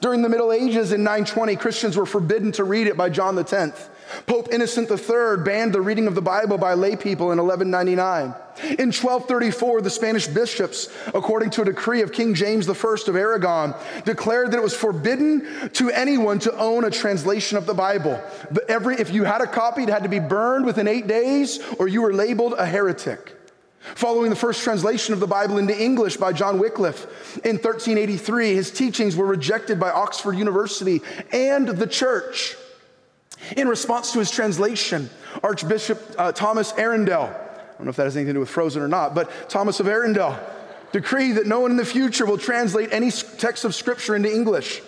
During 0.00 0.22
the 0.22 0.28
Middle 0.28 0.52
Ages 0.52 0.92
in 0.92 1.04
920, 1.04 1.56
Christians 1.56 1.96
were 1.96 2.06
forbidden 2.06 2.52
to 2.52 2.64
read 2.64 2.86
it 2.86 2.96
by 2.96 3.10
John 3.10 3.38
X. 3.38 3.88
Pope 4.26 4.48
Innocent 4.52 4.90
III 4.90 5.44
banned 5.44 5.72
the 5.72 5.80
reading 5.80 6.06
of 6.06 6.14
the 6.14 6.22
Bible 6.22 6.58
by 6.58 6.74
lay 6.74 6.96
people 6.96 7.32
in 7.32 7.38
1199. 7.38 8.34
In 8.78 8.92
1234, 8.92 9.82
the 9.82 9.90
Spanish 9.90 10.26
bishops, 10.26 10.88
according 11.08 11.50
to 11.50 11.62
a 11.62 11.64
decree 11.64 12.00
of 12.02 12.12
King 12.12 12.34
James 12.34 12.68
I 12.68 12.72
of 12.72 13.16
Aragon, 13.16 13.74
declared 14.04 14.52
that 14.52 14.58
it 14.58 14.62
was 14.62 14.74
forbidden 14.74 15.70
to 15.74 15.90
anyone 15.90 16.38
to 16.40 16.56
own 16.56 16.84
a 16.84 16.90
translation 16.90 17.58
of 17.58 17.66
the 17.66 17.74
Bible. 17.74 18.20
Every, 18.68 18.96
if 18.96 19.12
you 19.12 19.24
had 19.24 19.42
a 19.42 19.46
copy, 19.46 19.82
it 19.82 19.88
had 19.88 20.04
to 20.04 20.08
be 20.08 20.20
burned 20.20 20.64
within 20.64 20.88
eight 20.88 21.06
days 21.06 21.60
or 21.78 21.88
you 21.88 22.02
were 22.02 22.14
labeled 22.14 22.54
a 22.56 22.64
heretic. 22.64 23.34
Following 23.94 24.30
the 24.30 24.36
first 24.36 24.64
translation 24.64 25.14
of 25.14 25.20
the 25.20 25.28
Bible 25.28 25.58
into 25.58 25.80
English 25.80 26.16
by 26.16 26.32
John 26.32 26.58
Wycliffe 26.58 27.36
in 27.44 27.56
1383, 27.56 28.54
his 28.54 28.70
teachings 28.70 29.14
were 29.14 29.26
rejected 29.26 29.78
by 29.78 29.90
Oxford 29.90 30.32
University 30.32 31.02
and 31.32 31.68
the 31.68 31.86
church. 31.86 32.56
In 33.56 33.68
response 33.68 34.12
to 34.12 34.18
his 34.18 34.30
translation, 34.30 35.10
Archbishop 35.42 36.14
uh, 36.18 36.32
Thomas 36.32 36.72
Arundel, 36.76 37.24
I 37.24 37.78
don't 37.78 37.84
know 37.84 37.90
if 37.90 37.96
that 37.96 38.04
has 38.04 38.16
anything 38.16 38.28
to 38.28 38.32
do 38.34 38.40
with 38.40 38.48
Frozen 38.48 38.82
or 38.82 38.88
not, 38.88 39.14
but 39.14 39.30
Thomas 39.48 39.80
of 39.80 39.86
Arundel 39.86 40.38
decreed 40.92 41.36
that 41.36 41.46
no 41.46 41.60
one 41.60 41.70
in 41.70 41.76
the 41.76 41.84
future 41.84 42.24
will 42.24 42.38
translate 42.38 42.92
any 42.92 43.10
text 43.10 43.64
of 43.64 43.74
Scripture 43.74 44.16
into 44.16 44.32
English. 44.32 44.80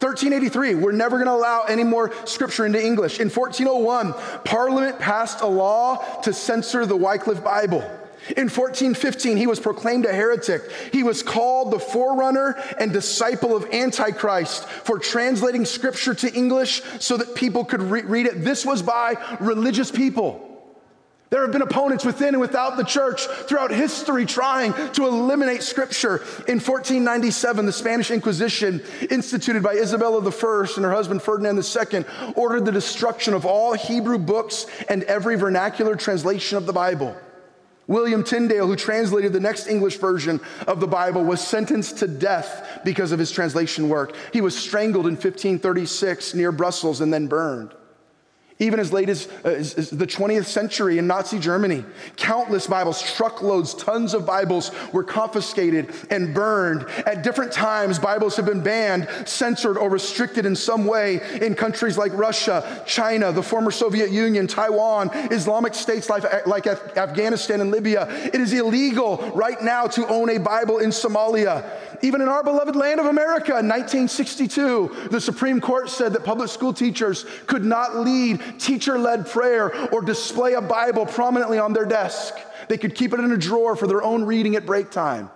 1383, 0.00 0.74
we're 0.74 0.92
never 0.92 1.16
going 1.16 1.26
to 1.26 1.32
allow 1.32 1.62
any 1.62 1.82
more 1.82 2.12
scripture 2.26 2.66
into 2.66 2.84
English. 2.84 3.18
In 3.18 3.30
1401, 3.30 4.12
Parliament 4.44 4.98
passed 4.98 5.40
a 5.40 5.46
law 5.46 5.96
to 6.20 6.34
censor 6.34 6.84
the 6.84 6.94
Wycliffe 6.94 7.42
Bible. 7.42 7.82
In 8.30 8.48
1415, 8.48 9.36
he 9.36 9.46
was 9.46 9.60
proclaimed 9.60 10.04
a 10.04 10.12
heretic. 10.12 10.62
He 10.92 11.02
was 11.02 11.22
called 11.22 11.70
the 11.70 11.78
forerunner 11.78 12.60
and 12.80 12.92
disciple 12.92 13.54
of 13.54 13.72
Antichrist 13.72 14.64
for 14.64 14.98
translating 14.98 15.64
scripture 15.64 16.14
to 16.14 16.32
English 16.32 16.82
so 16.98 17.16
that 17.16 17.36
people 17.36 17.64
could 17.64 17.82
re- 17.82 18.02
read 18.02 18.26
it. 18.26 18.44
This 18.44 18.66
was 18.66 18.82
by 18.82 19.14
religious 19.38 19.90
people. 19.90 20.42
There 21.28 21.42
have 21.42 21.50
been 21.50 21.62
opponents 21.62 22.04
within 22.04 22.28
and 22.28 22.40
without 22.40 22.76
the 22.76 22.84
church 22.84 23.26
throughout 23.26 23.72
history 23.72 24.26
trying 24.26 24.72
to 24.92 25.06
eliminate 25.06 25.62
scripture. 25.62 26.18
In 26.46 26.60
1497, 26.60 27.66
the 27.66 27.72
Spanish 27.72 28.12
Inquisition, 28.12 28.80
instituted 29.10 29.60
by 29.60 29.74
Isabella 29.74 30.20
I 30.20 30.66
and 30.76 30.84
her 30.84 30.92
husband 30.92 31.22
Ferdinand 31.22 31.58
II, 31.58 32.04
ordered 32.36 32.64
the 32.64 32.70
destruction 32.70 33.34
of 33.34 33.44
all 33.44 33.72
Hebrew 33.72 34.18
books 34.18 34.66
and 34.88 35.02
every 35.04 35.34
vernacular 35.36 35.96
translation 35.96 36.58
of 36.58 36.66
the 36.66 36.72
Bible. 36.72 37.16
William 37.88 38.24
Tyndale, 38.24 38.66
who 38.66 38.76
translated 38.76 39.32
the 39.32 39.40
next 39.40 39.68
English 39.68 39.98
version 39.98 40.40
of 40.66 40.80
the 40.80 40.88
Bible, 40.88 41.24
was 41.24 41.40
sentenced 41.40 41.98
to 41.98 42.08
death 42.08 42.80
because 42.84 43.12
of 43.12 43.18
his 43.18 43.30
translation 43.30 43.88
work. 43.88 44.14
He 44.32 44.40
was 44.40 44.56
strangled 44.56 45.06
in 45.06 45.14
1536 45.14 46.34
near 46.34 46.50
Brussels 46.50 47.00
and 47.00 47.12
then 47.12 47.28
burned. 47.28 47.74
Even 48.58 48.80
as 48.80 48.90
late 48.90 49.10
as, 49.10 49.28
uh, 49.44 49.48
as, 49.48 49.74
as, 49.74 49.90
the 49.90 50.06
20th 50.06 50.46
century 50.46 50.96
in 50.96 51.06
Nazi 51.06 51.38
Germany, 51.38 51.84
countless 52.16 52.66
Bibles, 52.66 53.02
truckloads, 53.02 53.74
tons 53.74 54.14
of 54.14 54.24
Bibles 54.24 54.70
were 54.94 55.04
confiscated 55.04 55.90
and 56.08 56.32
burned. 56.32 56.88
At 57.04 57.22
different 57.22 57.52
times, 57.52 57.98
Bibles 57.98 58.34
have 58.36 58.46
been 58.46 58.62
banned, 58.62 59.08
censored, 59.26 59.76
or 59.76 59.90
restricted 59.90 60.46
in 60.46 60.56
some 60.56 60.86
way 60.86 61.20
in 61.42 61.54
countries 61.54 61.98
like 61.98 62.14
Russia, 62.14 62.82
China, 62.86 63.30
the 63.30 63.42
former 63.42 63.70
Soviet 63.70 64.10
Union, 64.10 64.46
Taiwan, 64.46 65.10
Islamic 65.30 65.74
states 65.74 66.08
like, 66.08 66.46
like 66.46 66.66
Afghanistan 66.66 67.60
and 67.60 67.70
Libya. 67.70 68.08
It 68.08 68.40
is 68.40 68.54
illegal 68.54 69.18
right 69.34 69.60
now 69.60 69.86
to 69.88 70.06
own 70.08 70.30
a 70.30 70.38
Bible 70.38 70.78
in 70.78 70.90
Somalia. 70.90 71.62
Even 72.02 72.20
in 72.20 72.28
our 72.28 72.42
beloved 72.42 72.76
land 72.76 73.00
of 73.00 73.06
America, 73.06 73.52
in 73.52 73.68
1962, 73.68 75.08
the 75.10 75.20
Supreme 75.20 75.60
Court 75.60 75.88
said 75.88 76.12
that 76.12 76.24
public 76.24 76.48
school 76.48 76.72
teachers 76.72 77.26
could 77.46 77.64
not 77.64 77.96
lead 77.96 78.40
teacher 78.58 78.98
led 78.98 79.26
prayer 79.26 79.74
or 79.92 80.02
display 80.02 80.54
a 80.54 80.60
Bible 80.60 81.06
prominently 81.06 81.58
on 81.58 81.72
their 81.72 81.86
desk. 81.86 82.34
They 82.68 82.78
could 82.78 82.94
keep 82.94 83.12
it 83.12 83.20
in 83.20 83.32
a 83.32 83.36
drawer 83.36 83.76
for 83.76 83.86
their 83.86 84.02
own 84.02 84.24
reading 84.24 84.56
at 84.56 84.66
break 84.66 84.90
time. 84.90 85.30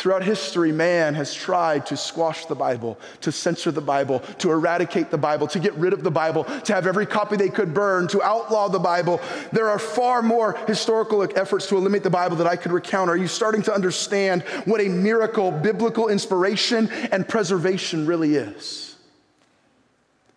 Throughout 0.00 0.24
history, 0.24 0.72
man 0.72 1.12
has 1.12 1.34
tried 1.34 1.84
to 1.84 1.94
squash 1.94 2.46
the 2.46 2.54
Bible, 2.54 2.98
to 3.20 3.30
censor 3.30 3.70
the 3.70 3.82
Bible, 3.82 4.20
to 4.38 4.50
eradicate 4.50 5.10
the 5.10 5.18
Bible, 5.18 5.46
to 5.48 5.58
get 5.58 5.74
rid 5.74 5.92
of 5.92 6.02
the 6.02 6.10
Bible, 6.10 6.44
to 6.44 6.72
have 6.72 6.86
every 6.86 7.04
copy 7.04 7.36
they 7.36 7.50
could 7.50 7.74
burn, 7.74 8.08
to 8.08 8.22
outlaw 8.22 8.70
the 8.70 8.78
Bible. 8.78 9.20
There 9.52 9.68
are 9.68 9.78
far 9.78 10.22
more 10.22 10.56
historical 10.66 11.22
efforts 11.36 11.66
to 11.66 11.76
eliminate 11.76 12.02
the 12.02 12.08
Bible 12.08 12.36
that 12.36 12.46
I 12.46 12.56
could 12.56 12.72
recount. 12.72 13.10
Are 13.10 13.16
you 13.16 13.28
starting 13.28 13.60
to 13.64 13.74
understand 13.74 14.40
what 14.64 14.80
a 14.80 14.88
miracle 14.88 15.50
biblical 15.50 16.08
inspiration 16.08 16.88
and 17.12 17.28
preservation 17.28 18.06
really 18.06 18.36
is? 18.36 18.89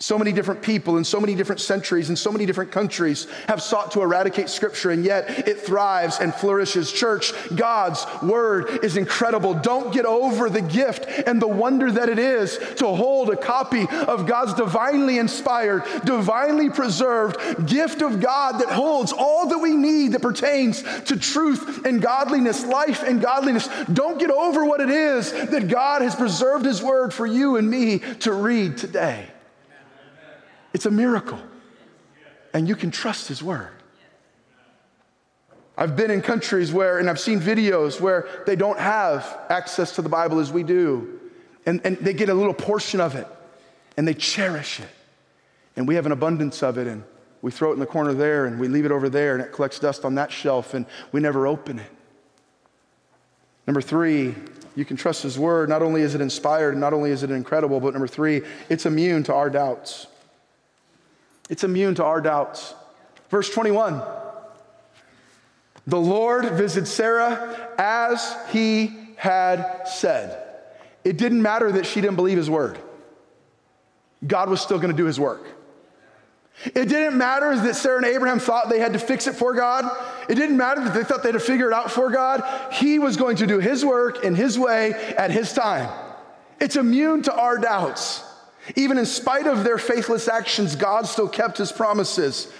So 0.04 0.18
many 0.18 0.34
different 0.34 0.62
people 0.62 0.98
in 0.98 1.06
so 1.06 1.22
many 1.22 1.34
different 1.34 1.62
centuries 1.62 2.10
and 2.10 2.20
so 2.20 2.30
many 2.30 2.46
different 2.46 2.74
countries 2.74 3.26
have 3.48 3.62
sought 3.62 3.92
to 3.94 4.02
eradicate 4.02 4.50
Scripture, 4.50 4.92
and 4.92 5.06
yet 5.06 5.48
it 5.48 5.62
thrives 5.62 6.20
and 6.20 6.36
flourishes. 6.36 6.92
Church, 6.92 7.32
God's 7.56 8.06
Word 8.22 8.84
is 8.84 8.98
incredible. 8.98 9.54
Don't 9.54 9.94
get 9.94 10.04
over 10.06 10.50
the 10.50 10.62
gift 10.62 11.06
and 11.26 11.42
the 11.42 11.48
wonder 11.48 11.89
that 11.89 12.10
it 12.10 12.20
is 12.20 12.58
to 12.76 12.88
hold 12.88 13.30
a 13.30 13.38
copy 13.38 13.88
of 13.89 14.28
God's 14.28 14.54
divinely 14.56 15.20
inspired, 15.20 15.86
divinely 16.04 16.70
preserved 16.70 17.66
gift 17.66 18.02
of 18.02 18.20
God 18.20 18.60
that 18.60 18.68
holds 18.68 19.13
all 19.13 19.48
that 19.48 19.60
we 19.60 19.74
need 19.74 20.12
that 20.12 20.22
pertains 20.22 20.84
to 21.04 21.16
truth 21.16 21.86
and 21.86 22.02
godliness, 22.02 22.66
life 22.66 23.04
and 23.04 23.22
godliness. 23.22 23.70
Don't 23.94 24.20
get 24.20 24.32
over 24.32 24.66
what 24.66 24.82
it 24.82 24.89
is 24.89 25.32
that 25.32 25.70
God 25.70 26.02
has 26.02 26.13
preserved 26.13 26.66
His 26.66 26.84
Word 26.84 27.13
for 27.13 27.26
you 27.26 27.56
and 27.56 27.72
me 27.72 28.00
to 28.20 28.34
read 28.34 28.76
today. 28.76 29.30
It's 30.73 30.86
a 30.86 30.91
miracle. 30.91 31.39
And 32.53 32.67
you 32.67 32.75
can 32.75 32.91
trust 32.91 33.27
His 33.27 33.41
word. 33.41 33.69
I've 35.77 35.95
been 35.95 36.12
in 36.12 36.21
countries 36.21 36.71
where, 36.71 36.99
and 36.99 37.09
I've 37.09 37.19
seen 37.19 37.39
videos 37.39 37.99
where 37.99 38.27
they 38.45 38.55
don't 38.55 38.79
have 38.79 39.39
access 39.49 39.95
to 39.95 40.01
the 40.01 40.09
Bible 40.09 40.39
as 40.39 40.51
we 40.51 40.63
do. 40.63 41.19
And, 41.65 41.81
and 41.83 41.97
they 41.97 42.13
get 42.13 42.29
a 42.29 42.33
little 42.33 42.53
portion 42.53 42.99
of 42.99 43.15
it 43.15 43.27
and 43.97 44.07
they 44.07 44.13
cherish 44.13 44.79
it. 44.79 44.89
And 45.75 45.88
we 45.88 45.95
have 45.95 46.05
an 46.05 46.12
abundance 46.12 46.62
of 46.62 46.77
it 46.77 46.88
and 46.88 47.03
we 47.41 47.51
throw 47.51 47.71
it 47.71 47.73
in 47.73 47.79
the 47.79 47.88
corner 47.88 48.13
there 48.13 48.45
and 48.45 48.59
we 48.59 48.67
leave 48.67 48.86
it 48.86 48.91
over 48.91 49.09
there 49.09 49.33
and 49.33 49.43
it 49.43 49.51
collects 49.51 49.79
dust 49.79 50.05
on 50.05 50.15
that 50.15 50.31
shelf 50.31 50.73
and 50.73 50.86
we 51.12 51.19
never 51.19 51.47
open 51.47 51.79
it. 51.79 51.91
Number 53.65 53.81
three, 53.81 54.36
you 54.75 54.86
can 54.86 54.97
trust 54.97 55.23
His 55.23 55.39
word. 55.39 55.69
Not 55.69 55.81
only 55.81 56.01
is 56.01 56.13
it 56.13 56.21
inspired, 56.21 56.77
not 56.77 56.93
only 56.93 57.12
is 57.12 57.23
it 57.23 57.31
incredible, 57.31 57.79
but 57.79 57.93
number 57.93 58.07
three, 58.07 58.43
it's 58.69 58.86
immune 58.86 59.23
to 59.23 59.33
our 59.33 59.49
doubts. 59.49 60.07
It's 61.49 61.63
immune 61.63 61.95
to 61.95 62.03
our 62.03 62.21
doubts. 62.21 62.73
Verse 63.29 63.49
21 63.49 64.01
The 65.88 65.99
Lord 65.99 66.45
visited 66.51 66.88
Sarah 66.88 67.69
as 67.77 68.36
he 68.51 68.91
had 69.17 69.88
said. 69.88 70.39
It 71.03 71.17
didn't 71.17 71.41
matter 71.41 71.71
that 71.73 71.86
she 71.86 71.99
didn't 71.99 72.15
believe 72.15 72.38
his 72.38 72.49
word, 72.49 72.77
God 74.25 74.49
was 74.49 74.62
still 74.62 74.77
going 74.77 74.91
to 74.91 74.97
do 74.97 75.06
his 75.06 75.19
work. 75.19 75.45
It 76.65 76.88
didn't 76.88 77.17
matter 77.17 77.56
that 77.56 77.75
Sarah 77.75 77.97
and 77.97 78.06
Abraham 78.06 78.39
thought 78.39 78.69
they 78.69 78.79
had 78.79 78.93
to 78.93 78.99
fix 78.99 79.27
it 79.27 79.34
for 79.34 79.53
God. 79.53 79.86
It 80.29 80.36
didn't 80.36 80.56
matter 80.56 80.84
that 80.84 80.93
they 80.93 81.03
thought 81.03 81.23
they 81.23 81.29
had 81.29 81.34
to 81.34 81.39
figure 81.39 81.67
it 81.67 81.73
out 81.73 81.91
for 81.91 82.10
God. 82.10 82.43
He 82.71 82.99
was 82.99 83.17
going 83.17 83.38
to 83.38 83.47
do 83.47 83.60
his 83.60 83.84
work 83.84 84.23
in 84.23 84.36
his 84.36 84.58
way 84.58 84.93
at 84.93 85.32
his 85.32 85.51
time. 85.51 85.89
It's 86.60 86.75
immune 86.75 87.23
to 87.23 87.34
our 87.34 87.58
doubts. 87.58 88.23
Even 88.76 88.97
in 88.97 89.06
spite 89.06 89.47
of 89.47 89.63
their 89.63 89.78
faithless 89.78 90.28
actions, 90.28 90.76
God 90.76 91.06
still 91.06 91.28
kept 91.28 91.58
his 91.58 91.71
promises. 91.71 92.52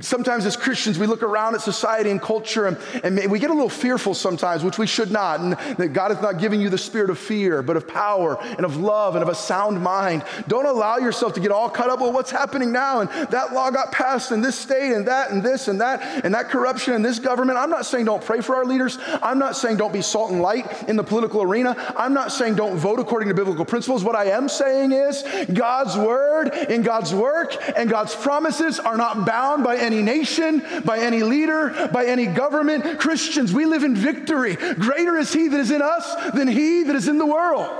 Sometimes, 0.00 0.46
as 0.46 0.56
Christians, 0.56 0.98
we 0.98 1.06
look 1.06 1.22
around 1.22 1.54
at 1.54 1.60
society 1.60 2.10
and 2.10 2.20
culture 2.20 2.66
and, 2.66 2.76
and, 3.04 3.30
we 3.30 3.38
get 3.38 3.50
a 3.50 3.54
little 3.54 3.68
fearful 3.68 4.14
sometimes, 4.14 4.64
which 4.64 4.78
we 4.78 4.86
should 4.86 5.10
not. 5.10 5.40
And 5.40 5.52
that 5.78 5.92
God 5.92 6.12
is 6.12 6.20
not 6.20 6.38
giving 6.38 6.60
you 6.60 6.68
the 6.68 6.78
spirit 6.78 7.10
of 7.10 7.18
fear, 7.18 7.62
but 7.62 7.76
of 7.76 7.86
power 7.86 8.38
and 8.42 8.64
of 8.64 8.76
love 8.76 9.14
and 9.14 9.22
of 9.22 9.28
a 9.28 9.34
sound 9.34 9.80
mind. 9.80 10.24
Don't 10.48 10.66
allow 10.66 10.98
yourself 10.98 11.34
to 11.34 11.40
get 11.40 11.50
all 11.50 11.70
caught 11.70 11.90
up 11.90 12.00
with 12.00 12.12
what's 12.14 12.30
happening 12.30 12.72
now. 12.72 13.00
And 13.00 13.10
that 13.30 13.52
law 13.52 13.70
got 13.70 13.92
passed 13.92 14.32
in 14.32 14.40
this 14.40 14.58
state 14.58 14.92
and 14.92 15.06
that 15.08 15.30
and 15.30 15.42
this 15.42 15.68
and 15.68 15.80
that 15.80 16.24
and 16.24 16.34
that 16.34 16.48
corruption 16.48 16.94
in 16.94 17.02
this 17.02 17.18
government. 17.18 17.58
I'm 17.58 17.70
not 17.70 17.86
saying 17.86 18.06
don't 18.06 18.24
pray 18.24 18.40
for 18.40 18.56
our 18.56 18.64
leaders. 18.64 18.98
I'm 19.22 19.38
not 19.38 19.56
saying 19.56 19.76
don't 19.76 19.92
be 19.92 20.02
salt 20.02 20.30
and 20.30 20.42
light 20.42 20.88
in 20.88 20.96
the 20.96 21.04
political 21.04 21.42
arena. 21.42 21.76
I'm 21.96 22.14
not 22.14 22.32
saying 22.32 22.56
don't 22.56 22.76
vote 22.76 22.98
according 22.98 23.28
to 23.28 23.34
biblical 23.34 23.64
principles. 23.64 24.04
What 24.04 24.16
I 24.16 24.26
am 24.30 24.48
saying 24.48 24.92
is 24.92 25.24
God's 25.52 25.96
word 25.96 26.48
and 26.48 26.84
God's 26.84 27.14
work 27.14 27.56
and 27.76 27.88
God's 27.88 28.14
promises 28.14 28.78
are 28.78 28.96
not 28.96 29.26
bound 29.26 29.64
by 29.64 29.71
any 29.76 30.02
nation, 30.02 30.62
by 30.84 30.98
any 30.98 31.22
leader, 31.22 31.88
by 31.92 32.06
any 32.06 32.26
government. 32.26 33.00
Christians, 33.00 33.52
we 33.52 33.64
live 33.64 33.84
in 33.84 33.94
victory. 33.94 34.56
Greater 34.56 35.16
is 35.16 35.32
He 35.32 35.48
that 35.48 35.60
is 35.60 35.70
in 35.70 35.82
us 35.82 36.32
than 36.32 36.48
He 36.48 36.84
that 36.84 36.96
is 36.96 37.08
in 37.08 37.18
the 37.18 37.26
world. 37.26 37.70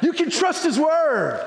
You 0.00 0.12
can 0.12 0.30
trust 0.30 0.64
His 0.64 0.78
word. 0.78 1.46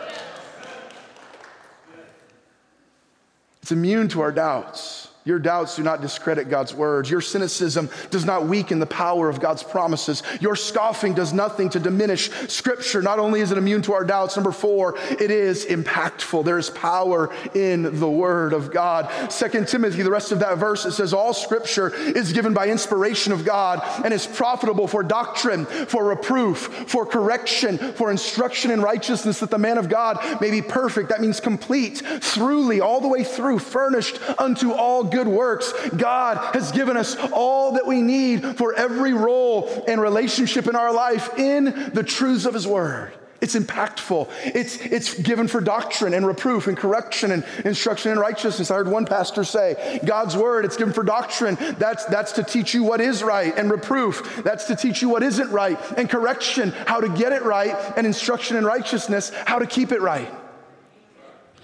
It's 3.61 3.71
immune 3.71 4.07
to 4.09 4.21
our 4.21 4.31
doubts. 4.31 5.10
Your 5.23 5.37
doubts 5.37 5.75
do 5.75 5.83
not 5.83 6.01
discredit 6.01 6.49
God's 6.49 6.73
words. 6.73 7.09
Your 7.09 7.21
cynicism 7.21 7.89
does 8.09 8.25
not 8.25 8.47
weaken 8.47 8.79
the 8.79 8.87
power 8.87 9.29
of 9.29 9.39
God's 9.39 9.61
promises. 9.61 10.23
Your 10.39 10.55
scoffing 10.55 11.13
does 11.13 11.31
nothing 11.31 11.69
to 11.69 11.79
diminish 11.79 12.31
Scripture. 12.47 13.03
Not 13.03 13.19
only 13.19 13.41
is 13.41 13.51
it 13.51 13.57
immune 13.59 13.83
to 13.83 13.93
our 13.93 14.03
doubts, 14.03 14.35
number 14.35 14.51
four, 14.51 14.97
it 15.11 15.29
is 15.29 15.65
impactful. 15.65 16.43
There 16.43 16.57
is 16.57 16.71
power 16.71 17.31
in 17.53 17.99
the 17.99 18.09
Word 18.09 18.53
of 18.53 18.71
God. 18.71 19.11
Second 19.31 19.67
Timothy, 19.67 20.01
the 20.01 20.09
rest 20.09 20.31
of 20.31 20.39
that 20.39 20.57
verse, 20.57 20.85
it 20.85 20.93
says, 20.93 21.13
All 21.13 21.35
Scripture 21.35 21.93
is 21.93 22.33
given 22.33 22.55
by 22.55 22.67
inspiration 22.67 23.31
of 23.31 23.45
God 23.45 23.81
and 24.03 24.11
is 24.11 24.25
profitable 24.25 24.87
for 24.87 25.03
doctrine, 25.03 25.65
for 25.65 26.05
reproof, 26.05 26.57
for 26.87 27.05
correction, 27.05 27.77
for 27.77 28.09
instruction 28.09 28.71
in 28.71 28.81
righteousness, 28.81 29.39
that 29.39 29.51
the 29.51 29.59
man 29.59 29.77
of 29.77 29.87
God 29.87 30.41
may 30.41 30.49
be 30.49 30.63
perfect. 30.63 31.09
That 31.09 31.21
means 31.21 31.39
complete, 31.39 32.01
throughly, 32.21 32.81
all 32.81 33.01
the 33.01 33.07
way 33.07 33.23
through, 33.23 33.59
furnished 33.59 34.19
unto 34.39 34.71
all 34.71 35.10
good 35.11 35.27
works. 35.27 35.73
God 35.89 36.55
has 36.55 36.71
given 36.71 36.97
us 36.97 37.15
all 37.31 37.73
that 37.73 37.85
we 37.85 38.01
need 38.01 38.57
for 38.57 38.73
every 38.73 39.13
role 39.13 39.85
and 39.87 40.01
relationship 40.01 40.67
in 40.67 40.75
our 40.75 40.93
life 40.93 41.37
in 41.37 41.91
the 41.93 42.03
truths 42.03 42.45
of 42.45 42.53
His 42.53 42.67
Word. 42.67 43.13
It's 43.41 43.55
impactful. 43.55 44.29
It's, 44.43 44.77
it's 44.77 45.15
given 45.15 45.47
for 45.47 45.61
doctrine 45.61 46.13
and 46.13 46.27
reproof 46.27 46.67
and 46.67 46.77
correction 46.77 47.31
and 47.31 47.43
instruction 47.65 48.11
in 48.11 48.19
righteousness. 48.19 48.69
I 48.69 48.75
heard 48.75 48.87
one 48.87 49.07
pastor 49.07 49.43
say, 49.43 49.99
God's 50.05 50.37
word, 50.37 50.63
it's 50.63 50.77
given 50.77 50.93
for 50.93 51.03
doctrine. 51.03 51.57
That's, 51.79 52.05
that's 52.05 52.33
to 52.33 52.43
teach 52.43 52.75
you 52.75 52.83
what 52.83 53.01
is 53.01 53.23
right 53.23 53.57
and 53.57 53.71
reproof. 53.71 54.43
That's 54.43 54.65
to 54.65 54.75
teach 54.75 55.01
you 55.01 55.09
what 55.09 55.23
isn't 55.23 55.49
right 55.49 55.79
and 55.97 56.07
correction, 56.07 56.69
how 56.85 57.01
to 57.01 57.09
get 57.09 57.33
it 57.33 57.41
right 57.41 57.75
and 57.97 58.05
instruction 58.05 58.57
in 58.57 58.63
righteousness, 58.63 59.31
how 59.47 59.57
to 59.57 59.65
keep 59.65 59.91
it 59.91 60.01
right. 60.01 60.31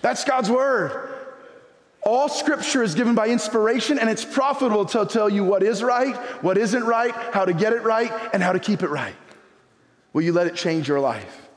That's 0.01 0.23
God's 0.23 0.49
word. 0.49 1.16
All 2.07 2.29
scripture 2.29 2.83
is 2.83 2.95
given 2.95 3.15
by 3.15 3.27
inspiration 3.27 3.99
and 3.99 4.09
it's 4.09 4.23
profitable 4.23 4.85
to 4.85 5.05
tell 5.05 5.29
you 5.29 5.43
what 5.43 5.61
is 5.61 5.83
right, 5.83 6.15
what 6.41 6.57
isn't 6.57 6.85
right, 6.85 7.13
how 7.33 7.43
to 7.43 7.51
get 7.51 7.73
it 7.73 7.83
right, 7.83 8.09
and 8.31 8.41
how 8.41 8.53
to 8.53 8.59
keep 8.59 8.81
it 8.81 8.87
right. 8.87 9.13
Will 10.13 10.21
you 10.21 10.31
let 10.31 10.47
it 10.47 10.55
change 10.55 10.87
your 10.87 11.01
life? 11.01 11.49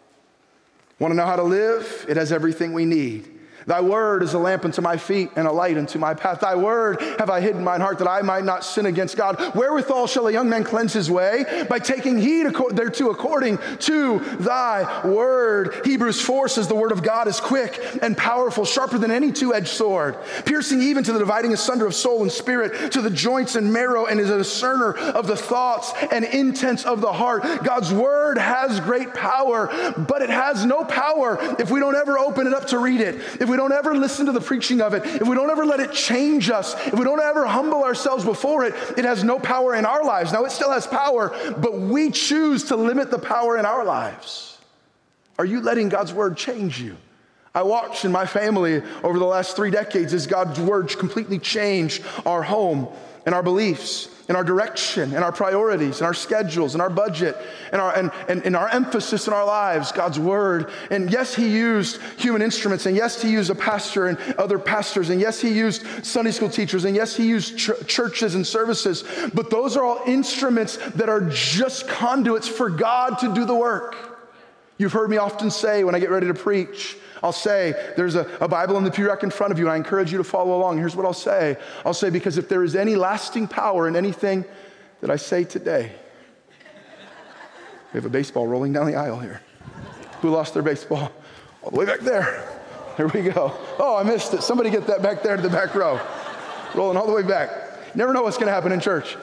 Want 0.98 1.12
to 1.12 1.16
know 1.16 1.24
how 1.24 1.36
to 1.36 1.44
live? 1.44 2.04
It 2.08 2.16
has 2.16 2.32
everything 2.32 2.72
we 2.72 2.84
need. 2.84 3.39
Thy 3.70 3.80
word 3.80 4.24
is 4.24 4.35
a 4.35 4.38
lamp 4.40 4.64
unto 4.64 4.83
my 4.83 4.96
feet 4.96 5.30
and 5.37 5.46
a 5.46 5.52
light 5.52 5.78
unto 5.78 5.96
my 6.00 6.12
path. 6.12 6.40
Thy 6.40 6.56
word 6.56 7.00
have 7.20 7.30
I 7.30 7.40
hidden 7.40 7.62
mine 7.62 7.80
heart 7.80 7.98
that 7.98 8.09
I 8.09 8.20
might 8.20 8.42
not 8.42 8.64
sin 8.64 8.85
against 8.85 9.16
God. 9.16 9.54
Wherewithal 9.54 10.09
shall 10.09 10.26
a 10.26 10.33
young 10.33 10.48
man 10.48 10.64
cleanse 10.64 10.92
his 10.92 11.09
way? 11.09 11.66
By 11.70 11.78
taking 11.78 12.18
heed 12.18 12.48
thereto 12.48 13.11
according 13.11 13.59
to 13.78 14.18
thy 14.40 15.06
word. 15.06 15.83
Hebrews 15.85 16.20
4 16.20 16.48
says 16.48 16.66
the 16.66 16.74
word 16.74 16.90
of 16.90 17.04
God 17.04 17.28
is 17.28 17.38
quick 17.38 17.80
and 18.02 18.16
powerful, 18.16 18.64
sharper 18.64 18.98
than 18.98 19.12
any 19.12 19.30
two 19.30 19.54
edged 19.54 19.68
sword, 19.68 20.18
piercing 20.44 20.83
even 20.83 21.04
to 21.04 21.12
the 21.12 21.20
dividing 21.20 21.52
asunder 21.52 21.87
of 21.87 21.94
soul 21.94 22.22
and 22.22 22.33
spirit, 22.33 22.90
to 22.90 23.00
the 23.00 23.09
joints 23.09 23.54
and 23.54 23.72
marrow, 23.72 24.06
and 24.06 24.18
is 24.18 24.30
a 24.30 24.38
discerner 24.38 24.96
of 24.96 25.28
the 25.28 25.37
thoughts 25.37 25.92
and 26.11 26.24
intents 26.24 26.85
of 26.85 27.00
the 27.00 27.12
heart. 27.12 27.44
God's 27.62 27.94
word 27.94 28.37
has 28.37 28.80
great 28.80 29.14
power, 29.14 29.68
but 29.96 30.22
it 30.22 30.30
has 30.30 30.64
no 30.64 30.85
power 30.85 31.38
if 31.61 31.70
we 31.70 31.78
don't 31.78 31.94
ever 31.94 32.18
open 32.18 32.48
it 32.48 32.52
up 32.52 32.66
to 32.66 32.78
read 32.78 33.00
it. 33.00 33.14
If 33.40 33.48
we 33.48 33.60
don't 33.61 33.73
ever 33.73 33.94
listen 33.94 34.25
to 34.27 34.33
the 34.33 34.40
preaching 34.40 34.81
of 34.81 34.94
it, 34.94 35.05
if 35.05 35.29
we 35.29 35.35
don't 35.35 35.51
ever 35.51 35.66
let 35.66 35.81
it 35.81 35.92
change 35.92 36.49
us, 36.49 36.75
if 36.87 36.94
we 36.94 37.05
don't 37.05 37.20
ever 37.20 37.46
humble 37.46 37.85
ourselves 37.85 38.25
before 38.25 38.64
it, 38.64 38.75
it 38.96 39.05
has 39.05 39.23
no 39.23 39.38
power 39.38 39.75
in 39.75 39.85
our 39.85 40.03
lives. 40.03 40.33
Now, 40.33 40.44
it 40.44 40.51
still 40.51 40.73
has 40.73 40.87
power, 40.87 41.29
but 41.59 41.79
we 41.79 42.11
choose 42.11 42.64
to 42.64 42.77
limit 42.77 43.11
the 43.11 43.18
power 43.18 43.59
in 43.59 43.66
our 43.66 43.85
lives. 43.85 44.59
Are 45.38 45.44
you 45.44 45.61
letting 45.61 45.90
God's 45.90 46.12
word 46.12 46.37
change 46.37 46.81
you? 46.81 46.96
I 47.55 47.62
watched 47.62 48.05
in 48.05 48.12
my 48.12 48.27
family 48.27 48.83
over 49.03 49.18
the 49.18 49.27
last 49.27 49.57
three 49.57 49.70
decades 49.70 50.14
as 50.14 50.27
God's 50.27 50.59
word 50.59 50.88
completely 50.99 51.38
changed 51.38 52.03
our 52.25 52.42
home 52.42 52.88
and 53.27 53.35
our 53.35 53.42
beliefs 53.42 54.09
and 54.30 54.36
our 54.36 54.44
direction 54.44 55.12
and 55.12 55.24
our 55.24 55.32
priorities 55.32 55.98
and 55.98 56.06
our 56.06 56.14
schedules 56.14 56.76
and 56.76 56.80
our 56.80 56.88
budget 56.88 57.36
and 57.72 57.82
our, 57.82 57.92
and, 57.96 58.12
and, 58.28 58.46
and 58.46 58.54
our 58.54 58.68
emphasis 58.68 59.26
in 59.26 59.32
our 59.32 59.44
lives, 59.44 59.90
God's 59.90 60.20
word. 60.20 60.70
And 60.88 61.10
yes, 61.10 61.34
he 61.34 61.48
used 61.48 62.00
human 62.16 62.40
instruments. 62.40 62.86
And 62.86 62.96
yes, 62.96 63.20
he 63.20 63.28
used 63.28 63.50
a 63.50 63.56
pastor 63.56 64.06
and 64.06 64.16
other 64.38 64.56
pastors. 64.60 65.10
And 65.10 65.20
yes, 65.20 65.40
he 65.40 65.50
used 65.50 65.84
Sunday 66.06 66.30
school 66.30 66.48
teachers. 66.48 66.84
And 66.84 66.94
yes, 66.94 67.16
he 67.16 67.26
used 67.26 67.58
ch- 67.58 67.84
churches 67.88 68.36
and 68.36 68.46
services. 68.46 69.02
But 69.34 69.50
those 69.50 69.76
are 69.76 69.84
all 69.84 70.00
instruments 70.06 70.76
that 70.76 71.08
are 71.08 71.28
just 71.28 71.88
conduits 71.88 72.46
for 72.46 72.70
God 72.70 73.18
to 73.18 73.34
do 73.34 73.44
the 73.44 73.56
work. 73.56 73.96
You've 74.78 74.92
heard 74.92 75.10
me 75.10 75.16
often 75.16 75.50
say 75.50 75.82
when 75.82 75.96
I 75.96 75.98
get 75.98 76.10
ready 76.10 76.28
to 76.28 76.34
preach, 76.34 76.96
I'll 77.22 77.33
say, 77.33 77.74
there's 77.96 78.14
a, 78.14 78.26
a, 78.40 78.48
Bible 78.48 78.78
in 78.78 78.85
the 78.85 78.90
pew 78.90 79.09
rack 79.09 79.22
in 79.22 79.30
front 79.30 79.52
of 79.52 79.59
you. 79.59 79.66
And 79.66 79.72
I 79.72 79.76
encourage 79.76 80.11
you 80.11 80.18
to 80.18 80.24
follow 80.24 80.56
along. 80.56 80.78
Here's 80.78 80.96
what 80.96 81.04
I'll 81.04 81.12
say 81.12 81.56
I'll 81.85 81.94
say, 81.94 82.11
because 82.11 82.38
if 82.38 82.48
there 82.48 82.64
is 82.64 82.74
any 82.74 82.96
lasting 82.96 83.48
power 83.48 83.88
in 83.88 83.96
anything 83.96 84.44
that 85.00 85.11
I 85.11 85.16
say 85.16 85.44
today, 85.44 85.92
we 87.92 87.98
have 87.98 88.04
a 88.04 88.11
baseball 88.11 88.46
rolling 88.46 88.72
down 88.72 88.87
the 88.87 88.94
aisle 88.94 89.18
here. 89.18 89.40
Who 90.22 90.30
lost 90.30 90.54
their 90.54 90.62
baseball? 90.62 91.12
All 91.62 91.70
the 91.70 91.76
way 91.76 91.87
back 91.87 92.00
there. 92.00 92.46
Here 92.96 93.09
we 93.09 93.22
go. 93.22 93.52
Oh, 93.78 93.96
I 93.96 94.02
missed 94.02 94.35
it. 94.35 94.42
Somebody 94.42 94.70
get 94.70 94.87
that 94.87 95.02
back 95.02 95.22
there 95.22 95.37
to 95.37 95.42
the 95.42 95.48
back 95.48 95.74
row. 95.74 96.00
Rolling 96.74 96.96
all 96.96 97.06
the 97.06 97.12
way 97.12 97.22
back. 97.22 97.94
Never 97.94 98.12
know 98.12 98.22
what's 98.22 98.37
going 98.37 98.46
to 98.46 98.52
happen 98.52 98.72
in 98.72 98.80
church. 98.80 99.16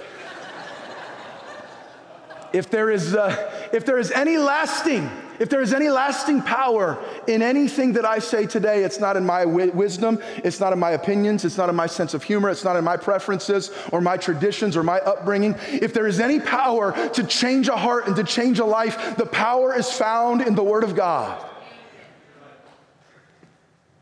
If 2.53 2.69
there 2.69 2.89
is, 2.89 3.15
uh, 3.15 3.69
if 3.73 3.85
there 3.85 3.99
is 3.99 4.11
any 4.11 4.37
lasting 4.37 5.09
if 5.39 5.49
there 5.49 5.61
is 5.61 5.73
any 5.73 5.89
lasting 5.89 6.41
power 6.41 6.97
in 7.27 7.41
anything 7.41 7.93
that 7.93 8.05
I 8.05 8.19
say 8.19 8.45
today, 8.45 8.83
it's 8.83 8.99
not 8.99 9.17
in 9.17 9.25
my 9.25 9.45
wisdom, 9.45 10.19
it's 10.37 10.59
not 10.59 10.73
in 10.73 10.79
my 10.79 10.91
opinions, 10.91 11.45
it's 11.45 11.57
not 11.57 11.69
in 11.69 11.75
my 11.75 11.87
sense 11.87 12.13
of 12.13 12.23
humor, 12.23 12.49
it's 12.49 12.63
not 12.63 12.75
in 12.75 12.83
my 12.83 12.97
preferences 12.97 13.71
or 13.91 14.01
my 14.01 14.17
traditions 14.17 14.75
or 14.75 14.83
my 14.83 14.99
upbringing. 14.99 15.55
If 15.67 15.93
there 15.93 16.07
is 16.07 16.19
any 16.19 16.39
power 16.39 16.91
to 17.09 17.23
change 17.23 17.67
a 17.67 17.77
heart 17.77 18.07
and 18.07 18.15
to 18.15 18.23
change 18.23 18.59
a 18.59 18.65
life, 18.65 19.17
the 19.17 19.25
power 19.25 19.75
is 19.75 19.91
found 19.91 20.41
in 20.41 20.55
the 20.55 20.63
Word 20.63 20.83
of 20.83 20.95
God. 20.95 21.43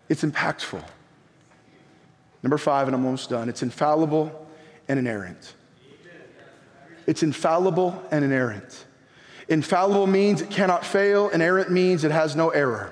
It's 0.08 0.24
impactful. 0.24 0.84
Number 2.44 2.58
five, 2.58 2.88
and 2.88 2.96
I'm 2.96 3.04
almost 3.04 3.30
done 3.30 3.50
it's 3.50 3.64
infallible 3.64 4.48
and 4.88 5.00
inerrant. 5.00 5.56
It's 7.08 7.24
infallible 7.24 8.02
and 8.12 8.24
inerrant. 8.24 8.86
Infallible 9.48 10.08
means 10.08 10.42
it 10.42 10.50
cannot 10.50 10.86
fail, 10.86 11.30
inerrant 11.30 11.72
means 11.72 12.04
it 12.04 12.12
has 12.12 12.36
no 12.36 12.50
error. 12.50 12.92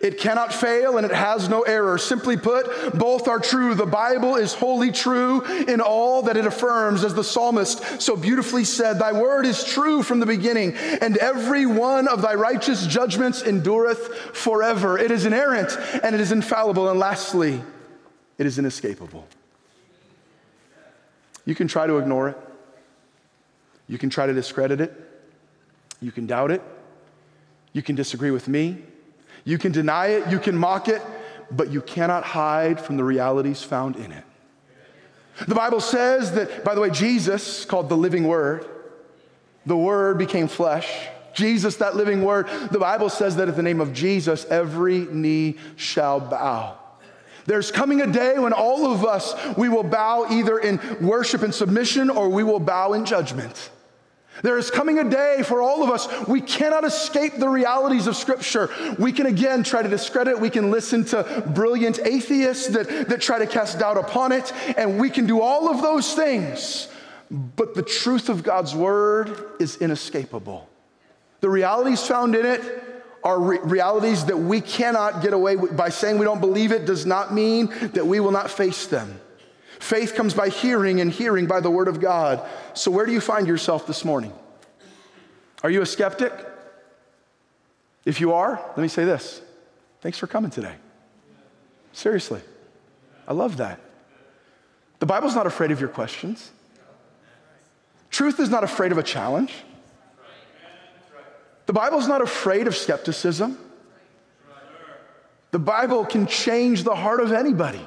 It 0.00 0.18
cannot 0.18 0.52
fail 0.52 0.98
and 0.98 1.06
it 1.06 1.14
has 1.14 1.48
no 1.48 1.62
error. 1.62 1.96
Simply 1.96 2.36
put, 2.36 2.98
both 2.98 3.28
are 3.28 3.40
true. 3.40 3.74
The 3.74 3.86
Bible 3.86 4.36
is 4.36 4.52
wholly 4.52 4.92
true 4.92 5.42
in 5.42 5.80
all 5.80 6.22
that 6.22 6.36
it 6.36 6.44
affirms, 6.46 7.02
as 7.02 7.14
the 7.14 7.24
psalmist 7.24 8.02
so 8.02 8.14
beautifully 8.14 8.64
said, 8.64 8.98
Thy 8.98 9.12
word 9.12 9.46
is 9.46 9.64
true 9.64 10.02
from 10.02 10.20
the 10.20 10.26
beginning, 10.26 10.74
and 10.74 11.16
every 11.16 11.64
one 11.64 12.08
of 12.08 12.20
thy 12.20 12.34
righteous 12.34 12.86
judgments 12.86 13.42
endureth 13.42 14.14
forever. 14.34 14.98
It 14.98 15.10
is 15.10 15.24
inerrant 15.24 15.76
and 16.02 16.14
it 16.14 16.20
is 16.20 16.30
infallible. 16.30 16.90
And 16.90 16.98
lastly, 16.98 17.62
it 18.36 18.46
is 18.46 18.58
inescapable. 18.58 19.26
You 21.46 21.54
can 21.54 21.68
try 21.68 21.86
to 21.86 21.96
ignore 21.96 22.28
it, 22.28 22.38
you 23.88 23.98
can 23.98 24.10
try 24.10 24.26
to 24.26 24.34
discredit 24.34 24.80
it. 24.80 25.15
You 26.00 26.12
can 26.12 26.26
doubt 26.26 26.50
it. 26.50 26.62
You 27.72 27.82
can 27.82 27.94
disagree 27.94 28.30
with 28.30 28.48
me. 28.48 28.82
You 29.44 29.58
can 29.58 29.72
deny 29.72 30.08
it. 30.08 30.30
You 30.30 30.38
can 30.38 30.56
mock 30.56 30.88
it. 30.88 31.02
But 31.50 31.70
you 31.70 31.80
cannot 31.80 32.24
hide 32.24 32.80
from 32.80 32.96
the 32.96 33.04
realities 33.04 33.62
found 33.62 33.96
in 33.96 34.12
it. 34.12 34.24
The 35.46 35.54
Bible 35.54 35.80
says 35.80 36.32
that, 36.32 36.64
by 36.64 36.74
the 36.74 36.80
way, 36.80 36.90
Jesus, 36.90 37.64
called 37.64 37.88
the 37.88 37.96
living 37.96 38.26
word, 38.26 38.66
the 39.66 39.76
word 39.76 40.18
became 40.18 40.48
flesh 40.48 41.08
Jesus, 41.36 41.76
that 41.76 41.94
living 41.94 42.24
word, 42.24 42.48
the 42.70 42.78
Bible 42.78 43.10
says 43.10 43.36
that 43.36 43.48
at 43.48 43.56
the 43.56 43.62
name 43.62 43.80
of 43.80 43.92
Jesus, 43.92 44.46
every 44.46 45.00
knee 45.00 45.56
shall 45.76 46.18
bow. 46.18 46.78
There's 47.44 47.70
coming 47.70 48.00
a 48.00 48.06
day 48.10 48.38
when 48.38 48.52
all 48.52 48.90
of 48.90 49.04
us, 49.04 49.34
we 49.56 49.68
will 49.68 49.84
bow 49.84 50.26
either 50.30 50.58
in 50.58 50.80
worship 51.06 51.42
and 51.42 51.54
submission 51.54 52.10
or 52.10 52.28
we 52.28 52.42
will 52.42 52.58
bow 52.58 52.94
in 52.94 53.04
judgment. 53.04 53.70
There 54.42 54.58
is 54.58 54.70
coming 54.70 54.98
a 54.98 55.08
day 55.08 55.42
for 55.44 55.62
all 55.62 55.82
of 55.82 55.90
us, 55.90 56.08
we 56.26 56.40
cannot 56.40 56.84
escape 56.84 57.36
the 57.38 57.48
realities 57.48 58.06
of 58.06 58.16
Scripture. 58.16 58.70
We 58.98 59.12
can 59.12 59.26
again 59.26 59.62
try 59.62 59.82
to 59.82 59.88
discredit, 59.88 60.40
we 60.40 60.50
can 60.50 60.70
listen 60.70 61.04
to 61.06 61.42
brilliant 61.54 61.98
atheists 62.00 62.68
that, 62.68 63.08
that 63.08 63.20
try 63.20 63.38
to 63.38 63.46
cast 63.46 63.78
doubt 63.78 63.96
upon 63.96 64.32
it, 64.32 64.52
and 64.76 65.00
we 65.00 65.10
can 65.10 65.26
do 65.26 65.40
all 65.40 65.68
of 65.68 65.82
those 65.82 66.14
things. 66.14 66.88
But 67.30 67.74
the 67.74 67.82
truth 67.82 68.28
of 68.28 68.42
God's 68.42 68.74
Word 68.74 69.44
is 69.58 69.76
inescapable. 69.78 70.68
The 71.40 71.50
realities 71.50 72.06
found 72.06 72.34
in 72.34 72.46
it 72.46 72.60
are 73.24 73.40
re- 73.40 73.58
realities 73.62 74.24
that 74.26 74.36
we 74.36 74.60
cannot 74.60 75.22
get 75.22 75.32
away 75.32 75.56
with. 75.56 75.76
By 75.76 75.88
saying 75.88 76.18
we 76.18 76.24
don't 76.24 76.40
believe 76.40 76.70
it 76.70 76.86
does 76.86 77.04
not 77.04 77.34
mean 77.34 77.74
that 77.92 78.06
we 78.06 78.20
will 78.20 78.30
not 78.30 78.50
face 78.50 78.86
them. 78.86 79.20
Faith 79.78 80.14
comes 80.14 80.34
by 80.34 80.48
hearing, 80.48 81.00
and 81.00 81.10
hearing 81.10 81.46
by 81.46 81.60
the 81.60 81.70
Word 81.70 81.88
of 81.88 82.00
God. 82.00 82.46
So, 82.74 82.90
where 82.90 83.06
do 83.06 83.12
you 83.12 83.20
find 83.20 83.46
yourself 83.46 83.86
this 83.86 84.04
morning? 84.04 84.32
Are 85.62 85.70
you 85.70 85.82
a 85.82 85.86
skeptic? 85.86 86.32
If 88.04 88.20
you 88.20 88.32
are, 88.32 88.62
let 88.68 88.78
me 88.78 88.88
say 88.88 89.04
this 89.04 89.42
thanks 90.00 90.18
for 90.18 90.26
coming 90.26 90.50
today. 90.50 90.74
Seriously, 91.92 92.40
I 93.26 93.32
love 93.32 93.56
that. 93.58 93.80
The 94.98 95.06
Bible's 95.06 95.34
not 95.34 95.46
afraid 95.46 95.70
of 95.70 95.80
your 95.80 95.88
questions. 95.88 96.50
Truth 98.10 98.40
is 98.40 98.48
not 98.48 98.64
afraid 98.64 98.92
of 98.92 98.98
a 98.98 99.02
challenge. 99.02 99.52
The 101.66 101.72
Bible's 101.72 102.06
not 102.06 102.22
afraid 102.22 102.66
of 102.66 102.76
skepticism. 102.76 103.58
The 105.50 105.58
Bible 105.58 106.04
can 106.04 106.26
change 106.26 106.84
the 106.84 106.94
heart 106.94 107.20
of 107.20 107.32
anybody. 107.32 107.84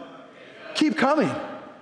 Keep 0.76 0.98
coming. 0.98 1.34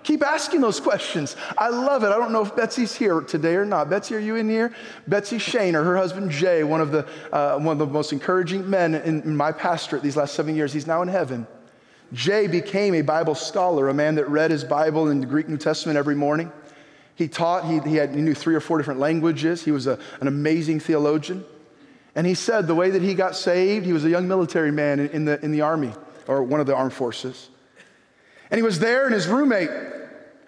Keep 0.07 0.23
asking 0.23 0.61
those 0.61 0.79
questions. 0.79 1.35
I 1.57 1.67
love 1.67 2.05
it. 2.05 2.07
I 2.07 2.17
don't 2.17 2.31
know 2.31 2.41
if 2.41 2.55
Betsy's 2.55 2.95
here 2.95 3.19
today 3.19 3.55
or 3.55 3.65
not. 3.65 3.89
Betsy, 3.89 4.15
are 4.15 4.19
you 4.19 4.37
in 4.37 4.47
here? 4.47 4.73
Betsy 5.05 5.37
Shane 5.37 5.75
or 5.75 5.83
her 5.83 5.97
husband 5.97 6.31
Jay, 6.31 6.63
one 6.63 6.79
of 6.79 6.91
the, 6.93 7.05
uh, 7.33 7.57
one 7.57 7.73
of 7.73 7.79
the 7.79 7.87
most 7.87 8.13
encouraging 8.13 8.69
men 8.69 8.95
in, 8.95 9.21
in 9.23 9.35
my 9.35 9.51
pastorate 9.51 10.01
these 10.01 10.15
last 10.15 10.33
seven 10.33 10.55
years. 10.55 10.71
He's 10.71 10.87
now 10.87 11.01
in 11.01 11.09
heaven. 11.09 11.45
Jay 12.13 12.47
became 12.47 12.95
a 12.95 13.01
Bible 13.01 13.35
scholar, 13.35 13.89
a 13.89 13.93
man 13.93 14.15
that 14.15 14.29
read 14.29 14.49
his 14.49 14.63
Bible 14.63 15.09
in 15.09 15.19
the 15.19 15.25
Greek 15.25 15.49
New 15.49 15.57
Testament 15.57 15.97
every 15.97 16.15
morning. 16.15 16.53
He 17.15 17.27
taught, 17.27 17.65
he, 17.65 17.79
he, 17.79 17.97
had, 17.97 18.15
he 18.15 18.21
knew 18.21 18.33
three 18.33 18.55
or 18.55 18.61
four 18.61 18.77
different 18.77 19.01
languages. 19.01 19.65
He 19.65 19.71
was 19.71 19.87
a, 19.87 19.99
an 20.21 20.29
amazing 20.29 20.79
theologian. 20.79 21.43
And 22.15 22.25
he 22.25 22.33
said 22.33 22.65
the 22.65 22.75
way 22.75 22.91
that 22.91 23.01
he 23.01 23.13
got 23.13 23.35
saved, 23.35 23.85
he 23.85 23.91
was 23.91 24.05
a 24.05 24.09
young 24.09 24.25
military 24.25 24.71
man 24.71 25.01
in, 25.01 25.09
in 25.09 25.25
the, 25.25 25.43
in 25.43 25.51
the 25.51 25.59
army 25.59 25.91
or 26.29 26.43
one 26.43 26.61
of 26.61 26.65
the 26.65 26.75
armed 26.77 26.93
forces. 26.93 27.49
And 28.49 28.57
he 28.57 28.63
was 28.63 28.79
there, 28.79 29.03
and 29.03 29.13
his 29.13 29.27
roommate 29.27 29.96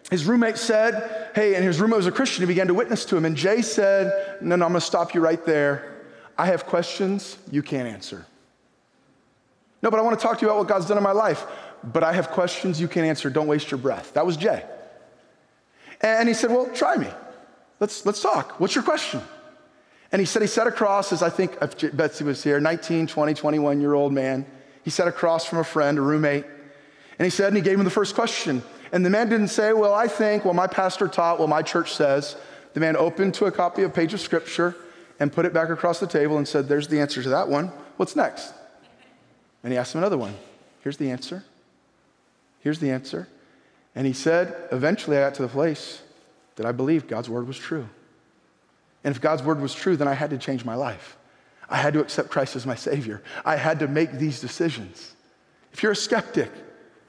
his 0.09 0.25
roommate 0.25 0.57
said, 0.57 1.31
Hey, 1.35 1.55
and 1.55 1.63
his 1.63 1.79
roommate 1.79 1.97
was 1.97 2.07
a 2.07 2.11
Christian. 2.11 2.41
He 2.41 2.47
began 2.47 2.67
to 2.67 2.73
witness 2.73 3.05
to 3.05 3.17
him. 3.17 3.25
And 3.25 3.35
Jay 3.35 3.61
said, 3.61 4.37
No, 4.41 4.55
no, 4.55 4.65
I'm 4.65 4.71
going 4.71 4.79
to 4.79 4.85
stop 4.85 5.13
you 5.13 5.21
right 5.21 5.43
there. 5.45 6.03
I 6.37 6.47
have 6.47 6.65
questions 6.65 7.37
you 7.51 7.61
can't 7.61 7.87
answer. 7.87 8.25
No, 9.81 9.91
but 9.91 9.99
I 9.99 10.01
want 10.01 10.19
to 10.19 10.23
talk 10.23 10.39
to 10.39 10.45
you 10.45 10.49
about 10.49 10.59
what 10.59 10.67
God's 10.67 10.87
done 10.87 10.97
in 10.97 11.03
my 11.03 11.11
life. 11.11 11.45
But 11.83 12.03
I 12.03 12.13
have 12.13 12.31
questions 12.31 12.81
you 12.81 12.87
can't 12.87 13.05
answer. 13.05 13.29
Don't 13.29 13.47
waste 13.47 13.71
your 13.71 13.77
breath. 13.77 14.13
That 14.13 14.25
was 14.25 14.35
Jay. 14.35 14.63
And 16.01 16.27
he 16.27 16.33
said, 16.33 16.49
Well, 16.49 16.69
try 16.73 16.97
me. 16.97 17.07
Let's, 17.79 18.05
let's 18.05 18.21
talk. 18.21 18.59
What's 18.59 18.75
your 18.75 18.83
question? 18.83 19.21
And 20.11 20.19
he 20.19 20.25
said 20.25 20.41
he 20.41 20.47
sat 20.47 20.65
across, 20.65 21.13
as 21.13 21.21
I 21.21 21.29
think 21.29 21.55
if 21.61 21.95
Betsy 21.95 22.23
was 22.23 22.43
here, 22.43 22.59
19, 22.59 23.07
20, 23.07 23.33
21 23.33 23.79
year 23.79 23.93
old 23.93 24.11
man. 24.11 24.45
He 24.83 24.89
sat 24.89 25.07
across 25.07 25.45
from 25.45 25.59
a 25.59 25.63
friend, 25.63 25.97
a 25.97 26.01
roommate. 26.01 26.45
And 27.19 27.25
he 27.25 27.29
said, 27.29 27.49
and 27.49 27.57
he 27.57 27.61
gave 27.61 27.77
him 27.77 27.83
the 27.83 27.91
first 27.91 28.15
question. 28.15 28.63
And 28.91 29.06
the 29.06 29.10
man 29.10 29.30
didn't 29.30 29.49
say, 29.49 29.73
Well, 29.73 29.93
I 29.93 30.08
think, 30.08 30.45
well, 30.45 30.54
my 30.54 30.67
pastor 30.67 31.08
taught, 31.08 31.39
well, 31.39 31.47
my 31.47 31.62
church 31.62 31.93
says. 31.93 32.36
The 32.73 32.80
man 32.80 32.95
opened 32.95 33.34
to 33.36 33.45
a 33.45 33.52
copy 33.52 33.84
of 33.84 33.91
a 33.91 33.93
page 33.93 34.13
of 34.13 34.21
scripture 34.21 34.75
and 35.19 35.34
put 35.34 35.45
it 35.45 35.54
back 35.54 35.69
across 35.69 35.99
the 35.99 36.08
table 36.08 36.38
and 36.38 36.47
said, 36.47 36.67
There's 36.67 36.88
the 36.88 36.99
answer 36.99 37.21
to 37.23 37.30
that 37.30 37.49
one. 37.49 37.71
What's 37.97 38.15
next? 38.15 38.54
And 39.63 39.73
he 39.73 39.78
asked 39.78 39.93
him 39.93 39.99
another 39.99 40.17
one. 40.17 40.36
Here's 40.82 40.97
the 40.97 41.12
answer. 41.12 41.43
Here's 42.60 42.80
the 42.80 42.91
answer. 42.91 43.28
And 43.95 44.08
he 44.08 44.13
said, 44.13 44.56
Eventually, 44.71 45.17
I 45.17 45.21
got 45.21 45.36
to 45.36 45.41
the 45.41 45.47
place 45.47 46.02
that 46.56 46.65
I 46.65 46.71
believed 46.71 47.08
God's 47.08 47.30
word 47.30 47.47
was 47.47 47.58
true. 47.58 47.89
And 49.04 49.15
if 49.15 49.21
God's 49.21 49.43
word 49.43 49.62
was 49.62 49.73
true, 49.73 49.95
then 49.95 50.08
I 50.08 50.13
had 50.13 50.30
to 50.32 50.38
change 50.38 50.65
my 50.65 50.75
life. 50.75 51.17
I 51.69 51.78
had 51.78 51.93
to 51.93 51.99
accept 51.99 52.30
Christ 52.30 52.56
as 52.56 52.65
my 52.65 52.75
Savior. 52.75 53.21
I 53.45 53.56
had 53.56 53.80
to 53.80 53.88
make 53.88 54.13
these 54.13 54.41
decisions. 54.41 55.15
If 55.71 55.84
you're 55.84 55.91
a 55.91 55.95
skeptic, 55.95 56.52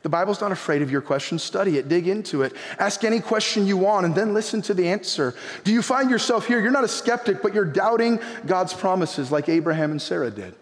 the 0.02 0.08
Bible's 0.08 0.40
not 0.40 0.50
afraid 0.50 0.80
of 0.80 0.90
your 0.90 1.02
questions. 1.02 1.42
Study 1.42 1.76
it, 1.76 1.88
dig 1.88 2.08
into 2.08 2.42
it, 2.42 2.54
ask 2.78 3.04
any 3.04 3.20
question 3.20 3.66
you 3.66 3.76
want, 3.76 4.06
and 4.06 4.14
then 4.14 4.32
listen 4.32 4.62
to 4.62 4.74
the 4.74 4.88
answer. 4.88 5.34
Do 5.62 5.72
you 5.72 5.82
find 5.82 6.10
yourself 6.10 6.46
here? 6.46 6.58
You're 6.58 6.70
not 6.70 6.84
a 6.84 6.88
skeptic, 6.88 7.42
but 7.42 7.52
you're 7.52 7.66
doubting 7.66 8.18
God's 8.46 8.72
promises 8.72 9.30
like 9.30 9.48
Abraham 9.48 9.90
and 9.90 10.00
Sarah 10.00 10.30
did. 10.30 10.54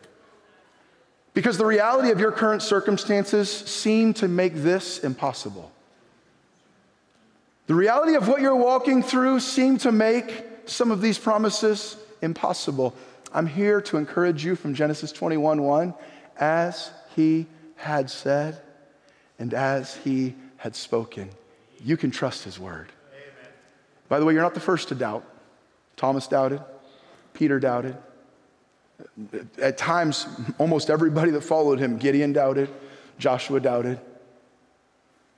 Because 1.35 1.57
the 1.57 1.66
reality 1.66 2.11
of 2.11 2.18
your 2.18 2.33
current 2.33 2.62
circumstances 2.62 3.48
seem 3.48 4.12
to 4.14 4.27
make 4.27 4.55
this 4.55 4.98
impossible. 5.05 5.70
The 7.68 7.74
reality 7.74 8.14
of 8.14 8.27
what 8.27 8.40
you're 8.40 8.57
walking 8.57 9.05
through 9.05 9.40
seem 9.40 9.79
to 9.79 9.92
make 9.92 10.44
some 10.66 10.90
of 10.90 11.01
these 11.01 11.18
promises 11.18 11.96
impossible. 12.22 12.92
I'm 13.33 13.46
here 13.46 13.81
to 13.83 13.98
encourage 13.98 14.44
you 14.44 14.57
from 14.57 14.74
Genesis 14.74 15.12
21 15.12 15.62
1, 15.62 15.94
as 16.40 16.90
he 17.14 17.46
had 17.77 18.11
said 18.11 18.61
and 19.38 19.55
as 19.55 19.96
he 19.96 20.35
had 20.57 20.74
spoken. 20.74 21.31
You 21.85 21.96
can 21.96 22.11
trust 22.11 22.44
his 22.44 22.59
word. 22.59 22.88
Amen. 23.12 23.53
By 24.09 24.18
the 24.18 24.24
way, 24.24 24.33
you're 24.33 24.42
not 24.42 24.55
the 24.55 24.61
first 24.61 24.88
to 24.88 24.94
doubt. 24.94 25.24
Thomas 25.96 26.27
doubted, 26.27 26.61
Peter 27.35 27.61
doubted. 27.61 27.96
At 29.61 29.79
times, 29.79 30.27
almost 30.59 30.90
everybody 30.90 31.31
that 31.33 31.42
followed 31.42 31.79
him, 31.79 31.98
Gideon 31.98 32.33
doubted, 32.33 32.68
Joshua 33.18 33.61
doubted. 33.61 34.01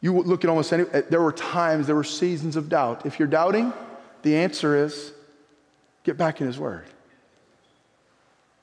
You 0.00 0.18
look 0.18 0.44
at 0.44 0.50
almost 0.50 0.72
any, 0.72 0.84
there 0.84 1.20
were 1.20 1.32
times, 1.32 1.86
there 1.86 1.96
were 1.96 2.04
seasons 2.04 2.56
of 2.56 2.70
doubt. 2.70 3.04
If 3.04 3.18
you're 3.18 3.28
doubting, 3.28 3.72
the 4.22 4.36
answer 4.36 4.76
is 4.76 5.12
get 6.04 6.16
back 6.16 6.40
in 6.40 6.46
his 6.46 6.58
word. 6.58 6.86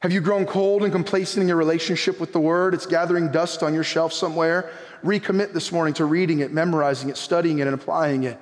Have 0.01 0.11
you 0.11 0.21
grown 0.21 0.45
cold 0.45 0.83
and 0.83 0.91
complacent 0.91 1.41
in 1.41 1.47
your 1.47 1.57
relationship 1.57 2.19
with 2.19 2.31
the 2.31 2.39
word? 2.39 2.73
It's 2.75 2.85
gathering 2.85 3.31
dust 3.31 3.63
on 3.63 3.73
your 3.73 3.83
shelf 3.83 4.13
somewhere 4.13 4.71
recommit 5.03 5.53
this 5.53 5.71
morning 5.71 5.93
to 5.95 6.05
reading 6.05 6.39
it, 6.39 6.51
memorizing 6.51 7.09
it, 7.09 7.17
studying 7.17 7.59
it, 7.59 7.67
and 7.67 7.73
applying 7.73 8.23
it? 8.23 8.39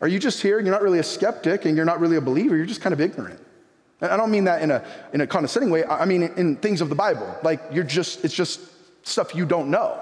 Are 0.00 0.08
you 0.08 0.18
just 0.18 0.42
here 0.42 0.58
and 0.58 0.66
you're 0.66 0.74
not 0.74 0.82
really 0.82 0.98
a 0.98 1.04
skeptic 1.04 1.64
and 1.64 1.76
you're 1.76 1.86
not 1.86 2.00
really 2.00 2.16
a 2.16 2.20
believer? 2.20 2.56
You're 2.56 2.66
just 2.66 2.80
kind 2.80 2.92
of 2.92 3.00
ignorant. 3.00 3.40
And 4.00 4.10
I 4.10 4.16
don't 4.16 4.30
mean 4.30 4.44
that 4.44 4.62
in 4.62 4.70
a, 4.70 4.84
in 5.12 5.22
a 5.22 5.26
condescending 5.26 5.70
way. 5.70 5.84
I 5.84 6.04
mean 6.04 6.22
in, 6.22 6.34
in 6.34 6.56
things 6.56 6.80
of 6.80 6.88
the 6.88 6.94
Bible. 6.94 7.34
Like 7.42 7.62
you're 7.72 7.84
just, 7.84 8.24
it's 8.24 8.34
just 8.34 8.60
stuff 9.06 9.34
you 9.34 9.46
don't 9.46 9.70
know. 9.70 9.98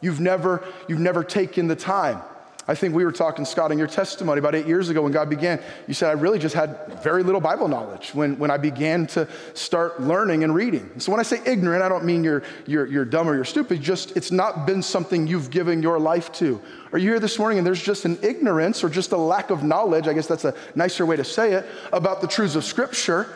You've 0.00 0.20
never, 0.20 0.64
you've 0.88 1.00
never 1.00 1.22
taken 1.22 1.68
the 1.68 1.76
time 1.76 2.20
I 2.68 2.74
think 2.74 2.94
we 2.96 3.04
were 3.04 3.12
talking, 3.12 3.44
Scott, 3.44 3.70
in 3.70 3.78
your 3.78 3.86
testimony 3.86 4.40
about 4.40 4.56
eight 4.56 4.66
years 4.66 4.88
ago 4.88 5.02
when 5.02 5.12
God 5.12 5.30
began. 5.30 5.62
You 5.86 5.94
said, 5.94 6.08
I 6.08 6.12
really 6.12 6.40
just 6.40 6.54
had 6.54 7.00
very 7.00 7.22
little 7.22 7.40
Bible 7.40 7.68
knowledge 7.68 8.12
when, 8.12 8.38
when 8.38 8.50
I 8.50 8.56
began 8.56 9.06
to 9.08 9.28
start 9.54 10.00
learning 10.00 10.42
and 10.42 10.52
reading. 10.52 10.98
So 10.98 11.12
when 11.12 11.20
I 11.20 11.22
say 11.22 11.40
ignorant, 11.46 11.84
I 11.84 11.88
don't 11.88 12.04
mean 12.04 12.24
you're, 12.24 12.42
you're, 12.66 12.86
you're 12.86 13.04
dumb 13.04 13.28
or 13.28 13.36
you're 13.36 13.44
stupid, 13.44 13.80
just 13.80 14.16
it's 14.16 14.32
not 14.32 14.66
been 14.66 14.82
something 14.82 15.28
you've 15.28 15.50
given 15.50 15.80
your 15.80 16.00
life 16.00 16.32
to. 16.34 16.60
Are 16.92 16.98
you 16.98 17.10
here 17.10 17.20
this 17.20 17.38
morning 17.38 17.58
and 17.58 17.66
there's 17.66 17.82
just 17.82 18.04
an 18.04 18.18
ignorance 18.22 18.82
or 18.82 18.88
just 18.88 19.12
a 19.12 19.16
lack 19.16 19.50
of 19.50 19.62
knowledge, 19.62 20.08
I 20.08 20.12
guess 20.12 20.26
that's 20.26 20.44
a 20.44 20.54
nicer 20.74 21.06
way 21.06 21.14
to 21.14 21.24
say 21.24 21.52
it, 21.52 21.66
about 21.92 22.20
the 22.20 22.26
truths 22.26 22.56
of 22.56 22.64
Scripture? 22.64 23.28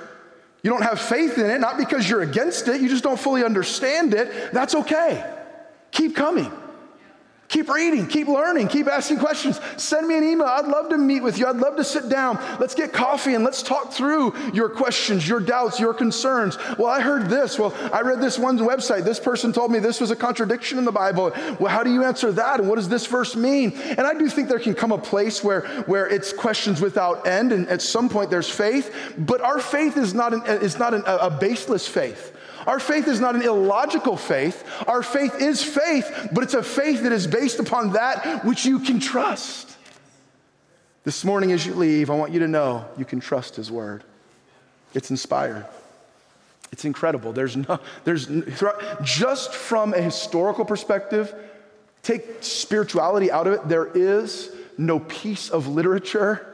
You 0.65 0.71
don't 0.71 0.83
have 0.83 1.01
faith 1.01 1.39
in 1.39 1.49
it, 1.49 1.61
not 1.61 1.79
because 1.79 2.11
you're 2.11 2.23
against 2.23 2.67
it, 2.67 2.81
you 2.81 2.89
just 2.89 3.05
don't 3.05 3.19
fully 3.19 3.45
understand 3.45 4.13
it. 4.13 4.53
That's 4.53 4.75
okay. 4.75 5.25
Keep 5.93 6.17
coming. 6.17 6.51
Keep 7.51 7.69
reading, 7.69 8.07
keep 8.07 8.29
learning, 8.29 8.69
keep 8.69 8.87
asking 8.87 9.19
questions. 9.19 9.61
Send 9.77 10.07
me 10.07 10.17
an 10.17 10.23
email. 10.23 10.47
I'd 10.47 10.69
love 10.69 10.89
to 10.91 10.97
meet 10.97 11.21
with 11.21 11.37
you. 11.37 11.49
I'd 11.49 11.57
love 11.57 11.75
to 11.79 11.85
sit 11.85 12.09
down. 12.09 12.37
Let's 12.61 12.77
get 12.77 12.93
coffee 12.93 13.35
and 13.35 13.43
let's 13.43 13.61
talk 13.61 13.93
through 13.93 14.37
your 14.55 14.69
questions, 14.69 15.29
your 15.29 15.41
doubts, 15.41 15.81
your 15.81 15.93
concerns. 15.93 16.59
Well, 16.79 16.87
I 16.87 17.01
heard 17.01 17.29
this. 17.29 17.59
Well, 17.59 17.75
I 17.93 18.03
read 18.03 18.21
this 18.21 18.39
one 18.39 18.57
website. 18.57 19.03
This 19.03 19.19
person 19.19 19.53
told 19.53 19.73
me 19.73 19.81
this 19.81 20.01
was 20.01 20.13
a 20.13 20.17
contradiction 20.17 20.79
in 20.79 20.85
the 20.85 20.93
Bible. 20.93 21.33
Well, 21.59 21.73
how 21.73 21.83
do 21.83 21.93
you 21.93 22.05
answer 22.05 22.31
that? 22.31 22.61
And 22.61 22.69
what 22.69 22.77
does 22.77 22.89
this 22.89 23.07
verse 23.07 23.35
mean? 23.35 23.73
And 23.73 24.03
I 24.03 24.15
do 24.15 24.29
think 24.29 24.49
there 24.49 24.61
can 24.61 24.75
come 24.75 24.93
a 24.93 24.99
place 24.99 25.43
where, 25.43 25.63
where 25.87 26.07
it's 26.09 26.33
questions 26.33 26.81
without 26.81 27.27
end, 27.27 27.51
and 27.51 27.69
at 27.69 27.83
some 27.83 28.09
point 28.09 28.31
there's 28.31 28.49
faith, 28.49 28.95
but 29.19 29.41
our 29.41 29.59
faith 29.59 29.97
is 29.97 30.15
not, 30.15 30.33
an, 30.33 30.45
is 30.63 30.79
not 30.79 30.95
an, 30.95 31.03
a 31.05 31.29
baseless 31.29 31.89
faith. 31.89 32.37
Our 32.67 32.81
faith 32.81 33.09
is 33.09 33.21
not 33.21 33.35
an 33.35 33.43
illogical 33.43 34.17
faith. 34.17 34.65
Our 34.87 35.03
faith 35.03 35.41
is 35.41 35.63
faith, 35.63 36.29
but 36.33 36.45
it's 36.45 36.55
a 36.55 36.63
faith 36.63 37.03
that 37.03 37.13
is 37.13 37.27
based 37.27 37.59
upon 37.59 37.93
that 37.93 38.45
which 38.45 38.65
you 38.65 38.79
can 38.79 39.01
trust. 39.01 39.77
This 41.05 41.25
morning, 41.25 41.53
as 41.53 41.65
you 41.65 41.75
leave, 41.75 42.11
I 42.11 42.15
want 42.15 42.33
you 42.33 42.41
to 42.41 42.49
know 42.49 42.85
you 42.99 43.05
can 43.05 43.21
trust 43.21 43.57
His 43.57 43.71
word. 43.71 44.05
It's 44.93 45.11
inspired. 45.11 45.67
It's 46.73 46.85
incredible. 46.85 47.33
There's 47.33 47.57
no, 47.57 47.81
there's 48.05 48.29
just 49.03 49.55
from 49.55 49.95
a 49.95 50.01
historical 50.01 50.65
perspective, 50.65 51.35
take 52.03 52.43
spirituality 52.43 53.31
out 53.31 53.47
of 53.47 53.55
it, 53.55 53.69
there 53.69 53.87
is 53.87 54.53
no 54.79 55.01
piece 55.01 55.51
of 55.51 55.67
literature 55.67 56.47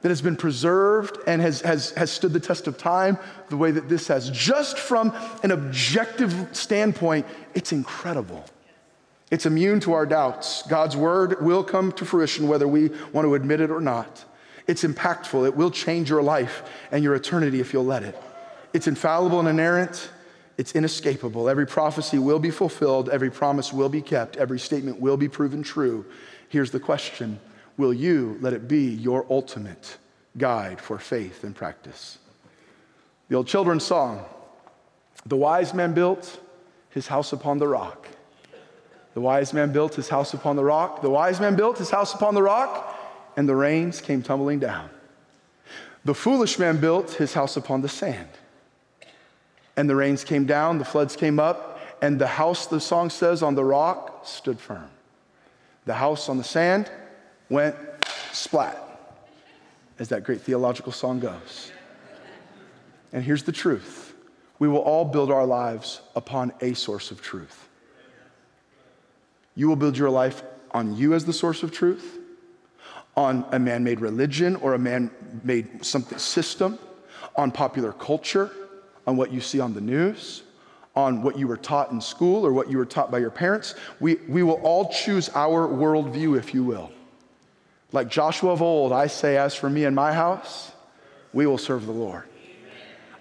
that 0.00 0.08
has 0.08 0.22
been 0.22 0.36
preserved 0.36 1.18
and 1.26 1.42
has, 1.42 1.60
has, 1.62 1.90
has 1.92 2.10
stood 2.10 2.32
the 2.32 2.40
test 2.40 2.66
of 2.66 2.78
time 2.78 3.18
the 3.48 3.56
way 3.56 3.70
that 3.70 3.88
this 3.88 4.08
has. 4.08 4.30
Just 4.30 4.78
from 4.78 5.14
an 5.42 5.50
objective 5.50 6.48
standpoint, 6.52 7.26
it's 7.54 7.72
incredible. 7.72 8.44
It's 9.30 9.44
immune 9.44 9.80
to 9.80 9.92
our 9.92 10.06
doubts. 10.06 10.62
God's 10.68 10.96
word 10.96 11.42
will 11.42 11.64
come 11.64 11.92
to 11.92 12.04
fruition 12.04 12.48
whether 12.48 12.66
we 12.66 12.88
want 13.12 13.26
to 13.26 13.34
admit 13.34 13.60
it 13.60 13.70
or 13.70 13.80
not. 13.80 14.24
It's 14.66 14.84
impactful. 14.84 15.46
It 15.46 15.56
will 15.56 15.70
change 15.70 16.10
your 16.10 16.22
life 16.22 16.62
and 16.92 17.02
your 17.02 17.14
eternity 17.14 17.60
if 17.60 17.72
you'll 17.72 17.84
let 17.84 18.02
it. 18.02 18.16
It's 18.72 18.86
infallible 18.86 19.40
and 19.40 19.48
inerrant. 19.48 20.10
It's 20.58 20.72
inescapable. 20.72 21.48
Every 21.48 21.66
prophecy 21.66 22.18
will 22.18 22.38
be 22.38 22.50
fulfilled. 22.50 23.08
Every 23.08 23.30
promise 23.30 23.72
will 23.72 23.88
be 23.88 24.02
kept. 24.02 24.36
Every 24.36 24.58
statement 24.58 25.00
will 25.00 25.16
be 25.16 25.28
proven 25.28 25.62
true. 25.62 26.04
Here's 26.48 26.70
the 26.70 26.80
question 26.80 27.38
Will 27.78 27.94
you 27.94 28.36
let 28.40 28.52
it 28.52 28.66
be 28.68 28.90
your 28.90 29.24
ultimate 29.30 29.96
guide 30.36 30.80
for 30.80 30.98
faith 30.98 31.44
and 31.44 31.54
practice? 31.54 32.18
The 33.28 33.36
old 33.36 33.46
children's 33.46 33.84
song 33.84 34.24
The 35.24 35.36
wise 35.36 35.72
man 35.72 35.94
built 35.94 36.40
his 36.90 37.06
house 37.06 37.32
upon 37.32 37.58
the 37.58 37.68
rock. 37.68 38.08
The 39.14 39.20
wise 39.20 39.52
man 39.52 39.72
built 39.72 39.94
his 39.94 40.08
house 40.08 40.34
upon 40.34 40.56
the 40.56 40.64
rock. 40.64 41.02
The 41.02 41.10
wise 41.10 41.40
man 41.40 41.56
built 41.56 41.78
his 41.78 41.90
house 41.90 42.14
upon 42.14 42.34
the 42.34 42.42
rock, 42.42 42.98
and 43.36 43.48
the 43.48 43.54
rains 43.54 44.00
came 44.00 44.22
tumbling 44.22 44.58
down. 44.58 44.90
The 46.04 46.14
foolish 46.14 46.58
man 46.58 46.80
built 46.80 47.12
his 47.12 47.34
house 47.34 47.56
upon 47.56 47.82
the 47.82 47.88
sand. 47.88 48.28
And 49.76 49.88
the 49.88 49.96
rains 49.96 50.24
came 50.24 50.46
down, 50.46 50.78
the 50.78 50.84
floods 50.84 51.14
came 51.14 51.38
up, 51.38 51.80
and 52.00 52.18
the 52.18 52.26
house, 52.26 52.66
the 52.66 52.80
song 52.80 53.10
says, 53.10 53.42
on 53.42 53.54
the 53.54 53.64
rock 53.64 54.22
stood 54.24 54.58
firm. 54.58 54.88
The 55.84 55.94
house 55.94 56.28
on 56.28 56.38
the 56.38 56.44
sand 56.44 56.90
went 57.48 57.76
splat, 58.32 58.84
as 59.98 60.08
that 60.10 60.24
great 60.24 60.40
theological 60.40 60.92
song 60.92 61.20
goes. 61.20 61.72
And 63.12 63.24
here's 63.24 63.42
the 63.42 63.52
truth 63.52 64.14
we 64.58 64.68
will 64.68 64.78
all 64.78 65.04
build 65.04 65.30
our 65.30 65.46
lives 65.46 66.00
upon 66.16 66.52
a 66.60 66.74
source 66.74 67.10
of 67.10 67.22
truth. 67.22 67.68
You 69.54 69.68
will 69.68 69.76
build 69.76 69.96
your 69.96 70.10
life 70.10 70.42
on 70.72 70.96
you 70.96 71.14
as 71.14 71.24
the 71.24 71.32
source 71.32 71.62
of 71.62 71.72
truth, 71.72 72.18
on 73.16 73.44
a 73.50 73.58
man 73.58 73.82
made 73.82 74.00
religion 74.00 74.56
or 74.56 74.74
a 74.74 74.78
man 74.78 75.10
made 75.42 75.84
system, 75.84 76.78
on 77.36 77.50
popular 77.50 77.92
culture, 77.92 78.50
on 79.06 79.16
what 79.16 79.32
you 79.32 79.40
see 79.40 79.58
on 79.58 79.74
the 79.74 79.80
news, 79.80 80.42
on 80.94 81.22
what 81.22 81.38
you 81.38 81.46
were 81.46 81.56
taught 81.56 81.90
in 81.92 82.00
school 82.00 82.44
or 82.44 82.52
what 82.52 82.70
you 82.70 82.76
were 82.76 82.86
taught 82.86 83.10
by 83.10 83.18
your 83.18 83.30
parents. 83.30 83.74
We, 84.00 84.16
we 84.28 84.42
will 84.42 84.60
all 84.62 84.90
choose 84.90 85.30
our 85.34 85.66
worldview, 85.68 86.36
if 86.36 86.52
you 86.52 86.62
will. 86.62 86.92
Like 87.92 88.08
Joshua 88.08 88.52
of 88.52 88.62
old, 88.62 88.92
I 88.92 89.06
say, 89.06 89.36
As 89.36 89.54
for 89.54 89.70
me 89.70 89.84
and 89.84 89.96
my 89.96 90.12
house, 90.12 90.72
we 91.32 91.46
will 91.46 91.58
serve 91.58 91.86
the 91.86 91.92
Lord. 91.92 92.24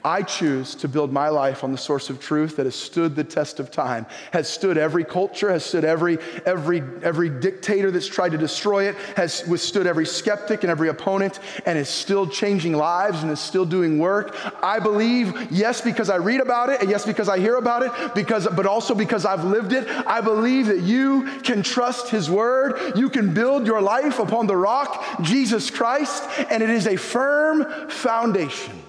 I 0.07 0.21
choose 0.21 0.73
to 0.75 0.87
build 0.87 1.11
my 1.11 1.27
life 1.27 1.65
on 1.65 1.73
the 1.73 1.77
source 1.77 2.09
of 2.09 2.21
truth 2.21 2.55
that 2.55 2.65
has 2.65 2.75
stood 2.75 3.13
the 3.13 3.25
test 3.25 3.59
of 3.59 3.69
time, 3.69 4.05
has 4.31 4.47
stood 4.47 4.77
every 4.77 5.03
culture, 5.03 5.51
has 5.51 5.65
stood 5.65 5.83
every, 5.83 6.17
every, 6.45 6.81
every 7.03 7.27
dictator 7.27 7.91
that's 7.91 8.07
tried 8.07 8.31
to 8.31 8.37
destroy 8.37 8.85
it, 8.85 8.95
has 9.17 9.45
withstood 9.47 9.85
every 9.85 10.05
skeptic 10.05 10.63
and 10.63 10.71
every 10.71 10.87
opponent, 10.87 11.41
and 11.65 11.77
is 11.77 11.89
still 11.89 12.25
changing 12.25 12.71
lives 12.71 13.21
and 13.21 13.29
is 13.29 13.41
still 13.41 13.65
doing 13.65 13.99
work. 13.99 14.33
I 14.63 14.79
believe, 14.79 15.51
yes, 15.51 15.81
because 15.81 16.09
I 16.09 16.15
read 16.15 16.39
about 16.39 16.69
it, 16.69 16.79
and 16.79 16.89
yes, 16.89 17.05
because 17.05 17.27
I 17.27 17.39
hear 17.39 17.57
about 17.57 17.83
it, 17.83 18.15
because, 18.15 18.47
but 18.47 18.65
also 18.65 18.95
because 18.95 19.25
I've 19.25 19.43
lived 19.43 19.73
it. 19.73 19.89
I 19.89 20.21
believe 20.21 20.67
that 20.67 20.79
you 20.79 21.23
can 21.43 21.63
trust 21.63 22.11
His 22.11 22.29
word. 22.29 22.97
You 22.97 23.09
can 23.09 23.33
build 23.33 23.67
your 23.67 23.81
life 23.81 24.19
upon 24.19 24.47
the 24.47 24.55
rock, 24.55 25.21
Jesus 25.21 25.69
Christ, 25.69 26.23
and 26.49 26.63
it 26.63 26.69
is 26.69 26.87
a 26.87 26.95
firm 26.95 27.89
foundation. 27.89 28.86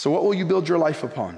So, 0.00 0.10
what 0.10 0.24
will 0.24 0.32
you 0.32 0.46
build 0.46 0.66
your 0.66 0.78
life 0.78 1.04
upon? 1.04 1.36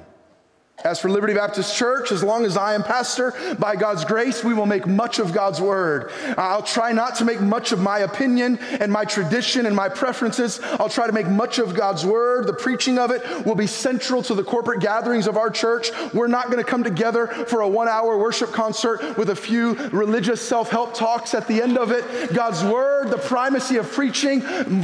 As 0.84 0.98
for 0.98 1.08
Liberty 1.08 1.34
Baptist 1.34 1.76
Church, 1.76 2.10
as 2.10 2.24
long 2.24 2.44
as 2.44 2.56
I 2.56 2.74
am 2.74 2.82
pastor, 2.82 3.32
by 3.60 3.76
God's 3.76 4.04
grace, 4.04 4.42
we 4.42 4.52
will 4.52 4.66
make 4.66 4.84
much 4.84 5.20
of 5.20 5.32
God's 5.32 5.60
word. 5.60 6.10
I'll 6.36 6.62
try 6.62 6.90
not 6.90 7.16
to 7.16 7.24
make 7.24 7.40
much 7.40 7.70
of 7.70 7.80
my 7.80 8.00
opinion 8.00 8.58
and 8.58 8.90
my 8.90 9.04
tradition 9.04 9.66
and 9.66 9.76
my 9.76 9.88
preferences. 9.88 10.58
I'll 10.62 10.88
try 10.88 11.06
to 11.06 11.12
make 11.12 11.28
much 11.28 11.60
of 11.60 11.74
God's 11.74 12.04
word. 12.04 12.48
The 12.48 12.52
preaching 12.52 12.98
of 12.98 13.12
it 13.12 13.46
will 13.46 13.54
be 13.54 13.68
central 13.68 14.22
to 14.24 14.34
the 14.34 14.42
corporate 14.42 14.80
gatherings 14.80 15.28
of 15.28 15.36
our 15.36 15.50
church. 15.50 15.90
We're 16.12 16.26
not 16.26 16.46
going 16.46 16.58
to 16.58 16.68
come 16.68 16.82
together 16.82 17.28
for 17.28 17.60
a 17.60 17.68
one 17.68 17.86
hour 17.86 18.18
worship 18.18 18.50
concert 18.50 19.16
with 19.16 19.30
a 19.30 19.36
few 19.36 19.74
religious 19.90 20.40
self 20.40 20.70
help 20.70 20.94
talks 20.94 21.32
at 21.32 21.46
the 21.46 21.62
end 21.62 21.78
of 21.78 21.92
it. 21.92 22.34
God's 22.34 22.64
word, 22.64 23.10
the 23.10 23.18
primacy 23.18 23.76
of 23.76 23.88
preaching 23.92 24.40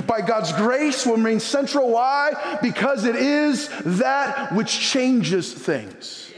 by 0.06 0.20
God's 0.20 0.52
grace 0.52 1.04
will 1.04 1.16
remain 1.16 1.40
central. 1.40 1.90
Why? 1.90 2.58
Because 2.62 3.04
it 3.04 3.16
is 3.16 3.68
that 3.84 4.54
which 4.54 4.78
changes 4.78 5.52
things 5.52 5.87
things. 5.88 6.32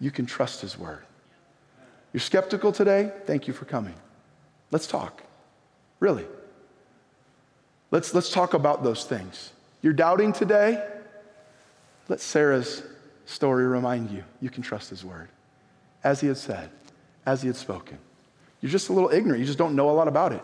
You 0.00 0.10
can 0.10 0.26
trust 0.26 0.60
His 0.60 0.78
word. 0.78 1.04
You're 2.12 2.20
skeptical 2.20 2.72
today? 2.72 3.12
Thank 3.26 3.46
you 3.46 3.54
for 3.54 3.64
coming. 3.64 3.94
Let's 4.70 4.86
talk. 4.86 5.22
Really. 6.00 6.26
Let's, 7.90 8.14
let's 8.14 8.30
talk 8.30 8.54
about 8.54 8.82
those 8.82 9.04
things. 9.04 9.52
You're 9.80 9.92
doubting 9.92 10.32
today? 10.32 10.84
Let 12.08 12.20
Sarah's 12.20 12.82
story 13.26 13.66
remind 13.66 14.10
you 14.10 14.24
you 14.40 14.50
can 14.50 14.62
trust 14.62 14.90
His 14.90 15.04
word. 15.04 15.28
As 16.02 16.20
He 16.20 16.26
had 16.26 16.36
said, 16.36 16.70
as 17.24 17.42
He 17.42 17.48
had 17.48 17.56
spoken. 17.56 17.98
You're 18.60 18.72
just 18.72 18.88
a 18.88 18.92
little 18.92 19.10
ignorant. 19.10 19.40
You 19.40 19.46
just 19.46 19.58
don't 19.58 19.76
know 19.76 19.90
a 19.90 19.92
lot 19.92 20.08
about 20.08 20.32
it. 20.32 20.42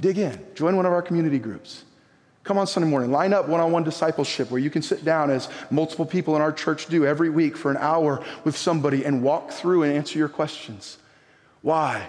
Dig 0.00 0.18
in. 0.18 0.44
Join 0.54 0.76
one 0.76 0.86
of 0.86 0.92
our 0.92 1.02
community 1.02 1.38
groups. 1.38 1.84
Come 2.46 2.58
on 2.58 2.68
Sunday 2.68 2.88
morning, 2.88 3.10
line 3.10 3.32
up 3.32 3.48
one 3.48 3.60
on 3.60 3.72
one 3.72 3.82
discipleship 3.82 4.52
where 4.52 4.60
you 4.60 4.70
can 4.70 4.80
sit 4.80 5.04
down, 5.04 5.32
as 5.32 5.48
multiple 5.68 6.06
people 6.06 6.36
in 6.36 6.42
our 6.42 6.52
church 6.52 6.86
do 6.86 7.04
every 7.04 7.28
week, 7.28 7.56
for 7.56 7.72
an 7.72 7.76
hour 7.76 8.24
with 8.44 8.56
somebody 8.56 9.04
and 9.04 9.20
walk 9.20 9.50
through 9.50 9.82
and 9.82 9.92
answer 9.92 10.16
your 10.16 10.28
questions. 10.28 10.98
Why? 11.62 12.08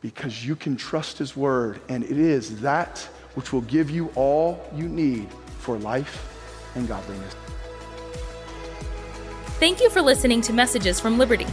Because 0.00 0.44
you 0.44 0.56
can 0.56 0.76
trust 0.76 1.18
His 1.18 1.36
word, 1.36 1.80
and 1.88 2.02
it 2.02 2.18
is 2.18 2.62
that 2.62 2.98
which 3.34 3.52
will 3.52 3.60
give 3.60 3.90
you 3.90 4.10
all 4.16 4.60
you 4.74 4.88
need 4.88 5.28
for 5.60 5.78
life 5.78 6.26
and 6.74 6.88
godliness. 6.88 7.36
Thank 9.60 9.80
you 9.80 9.88
for 9.88 10.02
listening 10.02 10.40
to 10.42 10.52
Messages 10.52 10.98
from 10.98 11.16
Liberty. 11.16 11.46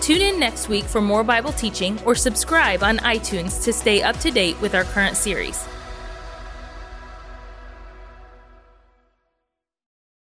Tune 0.00 0.22
in 0.22 0.40
next 0.40 0.68
week 0.68 0.86
for 0.86 1.00
more 1.00 1.22
Bible 1.22 1.52
teaching 1.52 2.02
or 2.04 2.16
subscribe 2.16 2.82
on 2.82 2.98
iTunes 2.98 3.62
to 3.62 3.72
stay 3.72 4.02
up 4.02 4.16
to 4.16 4.32
date 4.32 4.60
with 4.60 4.74
our 4.74 4.82
current 4.82 5.16
series. 5.16 5.68